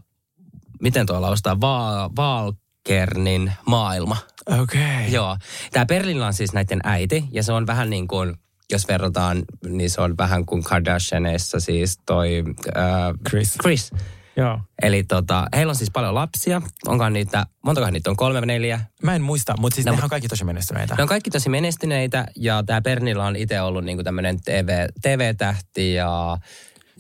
miten 0.81 1.07
tuolla 1.07 1.29
ostaa, 1.29 1.61
Va- 1.61 2.11
Valkernin 2.17 3.53
maailma. 3.67 4.17
Okei. 4.47 4.63
Okay. 4.63 5.09
Joo. 5.09 5.37
Tämä 5.73 5.87
Berlin 5.87 6.23
on 6.23 6.35
siis 6.35 6.53
näiden 6.53 6.81
äiti, 6.85 7.25
ja 7.33 7.43
se 7.43 7.53
on 7.53 7.67
vähän 7.67 7.91
niin 7.91 8.09
kuin, 8.09 8.37
jos 8.73 8.89
verrataan, 8.89 9.43
niin 9.69 9.91
se 9.91 10.01
on 10.01 10.17
vähän 10.19 10.47
kuin 10.47 10.63
Kardashianeissa 10.63 11.61
siis 11.61 11.99
toi 12.07 12.45
äh, 12.77 12.85
Chris. 13.29 13.59
Chris. 13.63 13.91
Joo. 14.37 14.61
Eli 14.83 15.05
tota, 15.05 15.47
heillä 15.57 15.71
on 15.71 15.77
siis 15.77 15.91
paljon 15.91 16.15
lapsia. 16.15 16.63
Onkohan 16.87 17.13
niitä, 17.13 17.47
montakohan 17.65 17.93
niitä 17.93 18.11
on? 18.11 18.17
Kolme, 18.17 18.41
neljä? 18.41 18.81
Mä 19.03 19.15
en 19.15 19.23
muista, 19.23 19.55
mutta 19.59 19.75
siis 19.75 19.87
No, 19.87 19.93
nehän 19.93 20.05
on 20.05 20.11
kaikki 20.11 20.29
tosi 20.29 20.45
menestyneitä. 20.45 20.95
Ne 20.95 21.03
on 21.03 21.09
kaikki 21.09 21.31
tosi 21.31 21.49
menestyneitä 21.49 22.27
ja 22.37 22.63
tämä 22.67 22.83
Pernilla 22.83 23.27
on 23.27 23.37
itse 23.37 23.61
ollut 23.61 23.85
niinku 23.85 24.05
tämmöinen 24.05 24.41
TV, 24.45 24.87
TV-tähti 25.03 25.95
ja 25.95 26.39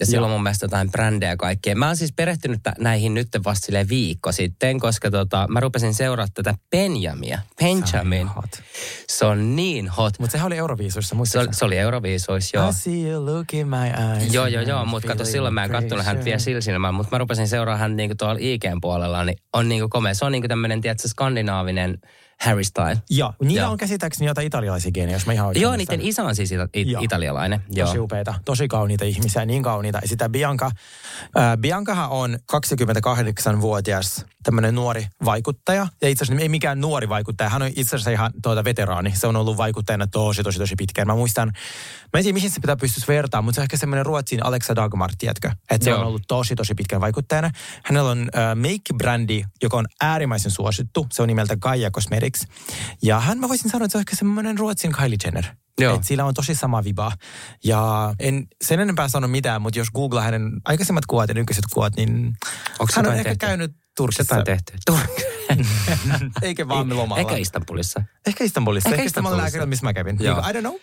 Ja 0.01 0.07
silloin 0.07 0.32
mun 0.32 0.42
mielestä 0.42 0.64
jotain 0.64 0.90
brändejä 0.90 1.36
kaikkea. 1.36 1.74
Mä 1.74 1.86
oon 1.86 1.96
siis 1.96 2.12
perehtynyt 2.12 2.61
näihin 2.78 3.14
nyt 3.14 3.28
vasta 3.44 3.72
viikko 3.88 4.32
sitten, 4.32 4.80
koska 4.80 5.11
tota, 5.11 5.46
mä 5.48 5.61
rupesin 5.61 5.94
seuraamaan 5.94 6.32
tätä 6.34 6.55
Benjamia. 6.70 7.38
Benjamin. 7.61 8.28
hot. 8.28 8.62
Se 9.09 9.24
on 9.24 9.57
niin 9.57 9.88
hot. 9.88 10.18
Mutta 10.18 10.32
sehän 10.32 10.46
oli 10.46 10.57
Euroviisuissa, 10.57 11.09
Se, 11.09 11.14
muistatko? 11.14 11.53
se 11.53 11.64
oli 11.64 11.78
Euroviisuissa, 11.78 12.57
joo. 12.57 12.68
I 12.68 12.72
see 12.72 13.11
you 13.11 13.26
look 13.26 13.55
in 13.55 13.68
my 13.68 13.76
eyes. 13.86 14.34
Joo, 14.34 14.46
joo, 14.46 14.62
joo, 14.62 14.84
mutta 14.84 15.09
kato, 15.09 15.24
silloin 15.24 15.55
mä 15.55 15.64
en 15.64 15.70
kattonut 15.70 16.05
häntä 16.07 16.24
vielä 16.24 16.38
silmällä, 16.38 16.92
mutta 16.92 17.14
mä 17.14 17.18
rupesin 17.18 17.48
seuraamaan 17.48 17.80
hän 17.80 17.96
niinku 17.96 18.14
tuolla 18.18 18.38
IGn 18.40 18.80
puolella, 18.80 19.24
niin 19.24 19.38
on 19.53 19.68
niinku 19.68 19.88
komea. 19.88 20.14
Se 20.14 20.24
on 20.24 20.32
niinku 20.32 20.48
tämmöinen, 20.48 20.80
tiedätkö, 20.80 21.09
skandinaavinen 21.09 21.98
Harry 22.45 22.64
Style. 22.64 23.03
Joo, 23.11 23.32
niillä 23.43 23.61
Joo. 23.62 23.70
on 23.70 23.76
käsittääkseni 23.76 24.26
jotain 24.28 24.47
italialaisia 24.47 24.91
geenejä, 24.93 25.16
jos 25.16 25.26
mä 25.26 25.32
ihan 25.32 25.47
oikein 25.47 25.62
Joo, 25.62 25.72
muistan. 25.76 25.99
niiden 25.99 26.09
isä 26.09 26.24
on 26.24 26.36
siis 26.36 26.53
ita- 26.53 26.68
it- 26.74 26.88
Joo. 26.88 27.03
italialainen. 27.03 27.61
Tosi 27.61 27.97
Joo. 27.97 28.05
upeita, 28.05 28.34
tosi 28.45 28.68
kauniita 28.68 29.05
ihmisiä, 29.05 29.45
niin 29.47 29.62
kauniita. 29.62 29.99
Ja 30.03 30.09
sitä 30.09 30.28
Bianca, 30.28 30.66
äh, 30.66 31.57
Biancahan 31.61 32.11
on 32.11 32.38
28-vuotias 32.53 34.26
tämmöinen 34.43 34.74
nuori 34.74 35.07
vaikuttaja. 35.24 35.86
Ja 36.03 36.09
itse 36.09 36.24
asiassa 36.24 36.43
ei 36.43 36.49
mikään 36.49 36.80
nuori 36.80 37.09
vaikuttaja, 37.09 37.51
hän 37.51 37.62
on 37.62 37.68
itse 37.68 37.97
asiassa 37.97 38.11
ihan 38.11 38.32
tuota 38.43 38.64
veteraani. 38.64 39.12
Se 39.16 39.26
on 39.26 39.36
ollut 39.36 39.57
vaikuttajana 39.57 40.07
tosi, 40.07 40.43
tosi, 40.43 40.59
tosi 40.59 40.74
pitkään. 40.78 41.07
Mä 41.07 41.14
muistan, 41.14 41.49
mä 42.12 42.18
en 42.18 42.22
tiedä 42.22 42.34
mihin 42.34 42.51
se 42.51 42.61
pitää 42.61 42.76
pystyisi 42.76 43.09
vertaamaan, 43.09 43.45
mutta 43.45 43.55
se 43.55 43.61
on 43.61 43.64
ehkä 43.64 43.76
semmoinen 43.76 44.07
Ruotsin 44.07 44.47
Alexa 44.47 44.76
Dagmar, 44.76 45.11
tiedätkö? 45.18 45.51
Että 45.70 45.84
se 45.84 45.91
Joo. 45.91 46.01
on 46.01 46.07
ollut 46.07 46.22
tosi, 46.28 46.55
tosi 46.55 46.74
pitkään 46.74 47.01
vaikuttajana. 47.03 47.51
Hänellä 47.84 48.11
on 48.11 48.20
äh, 48.20 48.57
make-brändi, 48.57 49.45
joka 49.62 49.76
on 49.76 49.86
äärimmäisen 50.01 50.51
suosittu. 50.51 51.07
Se 51.12 51.22
on 51.22 51.28
nimeltä 51.28 51.57
Gaia 51.57 51.91
Cosmetics. 51.91 52.29
Ja 53.02 53.20
hän, 53.20 53.38
mä 53.38 53.48
voisin 53.48 53.70
sanoa, 53.70 53.84
että 53.84 53.92
se 53.92 53.98
on 53.98 54.02
ehkä 54.02 54.16
semmoinen 54.16 54.58
Ruotsin 54.58 54.92
Kylie 54.92 55.16
Jenner. 55.24 55.44
Joo. 55.80 55.96
Et 55.96 56.04
sillä 56.04 56.24
on 56.24 56.34
tosi 56.34 56.54
sama 56.54 56.84
viba. 56.84 57.12
Ja 57.64 58.14
en 58.18 58.46
sen 58.64 58.80
enempää 58.80 59.08
sano 59.08 59.28
mitään, 59.28 59.62
mutta 59.62 59.78
jos 59.78 59.90
googlaa 59.90 60.22
hänen 60.22 60.52
aikaisemmat 60.64 61.06
kuvat 61.06 61.28
ja 61.28 61.34
nykyiset 61.34 61.64
kuvat, 61.72 61.96
niin 61.96 62.32
Onko 62.78 62.92
hän 62.96 63.06
on 63.06 63.12
jotain 63.12 63.18
ehkä 63.18 63.24
tehty? 63.28 63.46
käynyt 63.46 63.70
Onko 63.70 63.80
Turkissa. 63.96 64.22
jotain 64.36 64.44
tehty? 64.44 64.72
Eikä 66.42 66.68
vaan 66.68 66.96
lomalla. 66.96 67.18
Eikä 67.18 67.36
Istanbulissa. 67.36 68.02
Ehkä 68.26 68.44
Istanbulissa. 68.44 68.88
Ehkä 68.88 68.96
Ehkä 68.96 69.06
Istanbulissa. 69.06 69.42
Lääkärillä, 69.42 69.66
missä 69.66 69.86
mä 69.86 69.92
kävin. 69.92 70.16
Joo. 70.20 70.38
I 70.38 70.52
don't 70.52 70.60
know. 70.60 70.74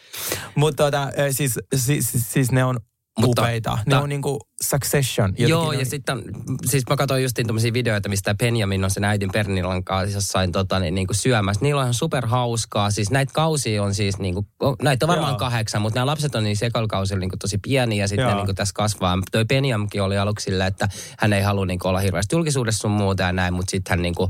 Mutta 0.56 0.84
tota, 0.84 1.10
siis, 1.32 1.60
siis, 1.76 2.12
siis, 2.12 2.34
siis 2.34 2.52
ne 2.52 2.64
on 2.64 2.80
Mutta- 3.18 3.42
upeita. 3.42 3.78
Ne 3.86 3.96
ta- 3.96 4.02
on 4.02 4.10
niinku 4.10 4.40
Succession. 4.64 5.30
Jotenkin 5.30 5.50
Joo, 5.50 5.72
ja 5.72 5.86
sitten, 5.86 6.22
siis 6.66 6.84
mä 6.90 6.96
katsoin 6.96 7.24
justiin 7.24 7.48
tuommoisia 7.48 7.74
videoita, 7.74 8.10
mistä 8.10 8.36
Benjamin 8.36 8.84
on 8.84 8.92
sen 8.92 9.04
äidin 9.04 9.30
Pernilan 9.34 9.84
kanssa 9.84 10.18
jossain 10.18 10.52
tota, 10.52 10.80
niin, 10.80 10.96
niin 10.96 11.08
kuin 11.08 11.18
syömässä. 11.18 11.62
Niillä 11.62 11.80
on 11.80 11.86
ihan 11.86 11.94
superhauskaa. 11.94 12.92
Siis 12.92 13.12
näitä 13.12 13.34
kausia 13.34 13.84
on 13.84 13.94
siis, 13.94 14.20
niin 14.20 14.34
kuin, 14.34 14.48
näitä 14.82 15.06
on 15.06 15.08
varmaan 15.08 15.32
Joo. 15.32 15.40
kahdeksan, 15.40 15.82
mutta 15.82 16.00
nämä 16.00 16.06
lapset 16.06 16.36
on 16.36 16.44
niin 16.44 16.58
sekalkausilla 16.58 17.20
niin 17.20 17.30
kuin 17.30 17.40
tosi 17.40 17.58
pieniä 17.58 18.04
ja 18.04 18.08
sitten 18.08 18.28
ne 18.28 18.36
niin 18.36 18.46
kuin 18.46 18.56
tässä 18.56 18.74
kasvaa. 18.76 19.18
Toi 19.32 19.46
Benjamkin 19.46 20.02
oli 20.02 20.18
aluksi 20.18 20.44
silleen, 20.44 20.68
että 20.68 20.90
hän 21.20 21.34
ei 21.34 21.42
halua 21.42 21.66
niin 21.66 21.80
kuin, 21.80 21.90
olla 21.90 22.00
hirveästi 22.00 22.36
julkisuudessa 22.36 22.82
sun 22.82 22.92
muuta 22.92 23.24
ja 23.24 23.32
näin, 23.32 23.54
mutta 23.54 23.72
sitten 23.72 23.92
hän 23.92 24.02
niin 24.02 24.16
kuin, 24.16 24.30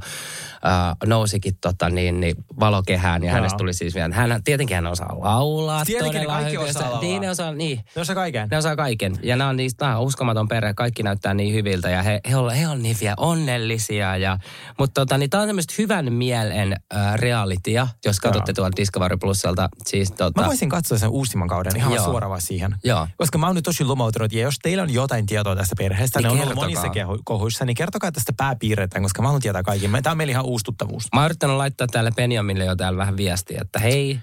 äh, 0.67 0.95
nousikin 1.05 1.57
tota, 1.61 1.89
niin, 1.89 2.19
niin, 2.19 2.35
valokehään 2.59 3.23
ja 3.23 3.29
Joo. 3.29 3.35
hänestä 3.35 3.57
tuli 3.57 3.73
siis 3.73 3.95
vielä, 3.95 4.15
hän, 4.15 4.43
tietenkin 4.43 4.75
hän 4.75 4.87
osaa 4.87 5.15
laulaa. 5.19 5.85
Tietenkin 5.85 6.21
ne 6.21 6.27
kaikki 6.27 6.51
hyvin. 6.51 6.69
osaa 6.69 6.81
laulaa. 6.81 7.01
Niin, 7.01 7.21
ne 7.21 7.29
osaa, 7.29 7.51
niin. 7.51 7.79
Ne 7.95 8.01
osaa 8.01 8.15
kaiken. 8.15 8.47
Ne 8.51 8.57
osaa 8.57 8.75
kaiken. 8.75 9.19
Ja 9.23 9.35
nämä 9.35 9.49
on 9.49 9.57
niistä, 9.57 9.85
nämä 9.85 9.97
on 9.97 10.03
uskomaton 10.03 10.47
perhe. 10.47 10.73
Kaikki 10.73 11.03
näyttää 11.03 11.33
niin 11.33 11.53
hyviltä 11.53 11.89
ja 11.89 12.03
he, 12.03 12.19
he, 12.29 12.35
on, 12.35 12.51
he 12.51 12.67
on 12.67 12.83
niin 12.83 12.97
vielä 13.01 13.15
onnellisia. 13.17 14.17
Ja, 14.17 14.37
mutta 14.79 15.01
tota, 15.01 15.17
niin 15.17 15.29
tämä 15.29 15.41
on 15.41 15.49
tämmöistä 15.49 15.73
hyvän 15.77 16.13
mielen 16.13 16.75
äh, 16.95 17.15
realitya, 17.15 17.87
jos 18.05 18.19
katsotte 18.19 18.53
tuolta 18.53 18.77
Discovery 18.77 19.17
Plusalta. 19.17 19.69
Siis, 19.85 20.11
tota, 20.11 20.41
Mä 20.41 20.47
voisin 20.47 20.69
katsoa 20.69 20.97
sen 20.97 21.09
uusimman 21.09 21.47
kauden 21.47 21.75
ihan 21.75 21.93
Joo. 21.93 22.05
suoraan 22.05 22.29
vaan 22.29 22.41
siihen. 22.41 22.75
Joo. 22.83 23.07
Koska 23.17 23.37
mä 23.37 23.47
oon 23.47 23.55
nyt 23.55 23.63
tosi 23.63 23.83
lumoutunut, 23.83 24.33
ja 24.33 24.41
jos 24.41 24.55
teillä 24.63 24.83
on 24.83 24.93
jotain 24.93 25.25
tietoa 25.25 25.55
tästä 25.55 25.75
perheestä, 25.77 26.19
Niin 26.19 26.25
ne 26.25 26.31
on 26.31 26.41
ollut 26.41 26.55
monissa 26.55 26.87
kohuissa, 27.23 27.65
niin 27.65 27.75
kertokaa 27.75 28.11
tästä 28.11 28.33
pääpiirretään, 28.37 29.03
koska 29.03 29.21
mä 29.21 29.27
haluan 29.27 29.41
tietää 29.41 29.63
kaiken. 29.63 29.91
Tämä 30.03 30.11
on 30.11 30.17
meillä 30.17 30.31
ihan 30.31 30.45
uustuttavuus. 30.57 31.07
Mä 31.13 31.19
oon 31.21 31.25
yrittänyt 31.25 31.55
laittaa 31.55 31.87
täällä 31.87 32.11
Benjaminille 32.11 32.65
jo 32.65 32.75
täällä 32.75 32.97
vähän 32.97 33.17
viestiä, 33.17 33.59
että 33.61 33.79
hei. 33.79 34.19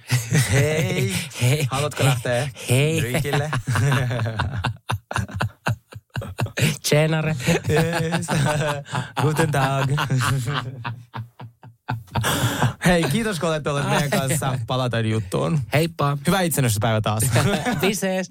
Hei. 0.52 1.14
hei. 1.42 1.66
Haluatko 1.70 2.04
lähteä 2.04 2.48
Hei. 2.70 3.00
drinkille? 3.00 3.50
Tjenare. 6.88 7.36
yes. 7.70 8.26
Guten 9.22 9.50
Tag. 9.50 9.90
Hei, 12.86 13.02
kiitos 13.02 13.40
kun 13.40 13.48
olette 13.48 13.70
olleet 13.70 13.88
meidän 13.88 14.10
kanssa. 14.10 14.58
Palataan 14.66 15.10
juttuun. 15.10 15.60
Heippa. 15.72 16.18
Hyvää 16.26 16.40
itsenäisyyspäivä 16.40 17.00
taas. 17.00 17.22
Visees. 17.82 18.30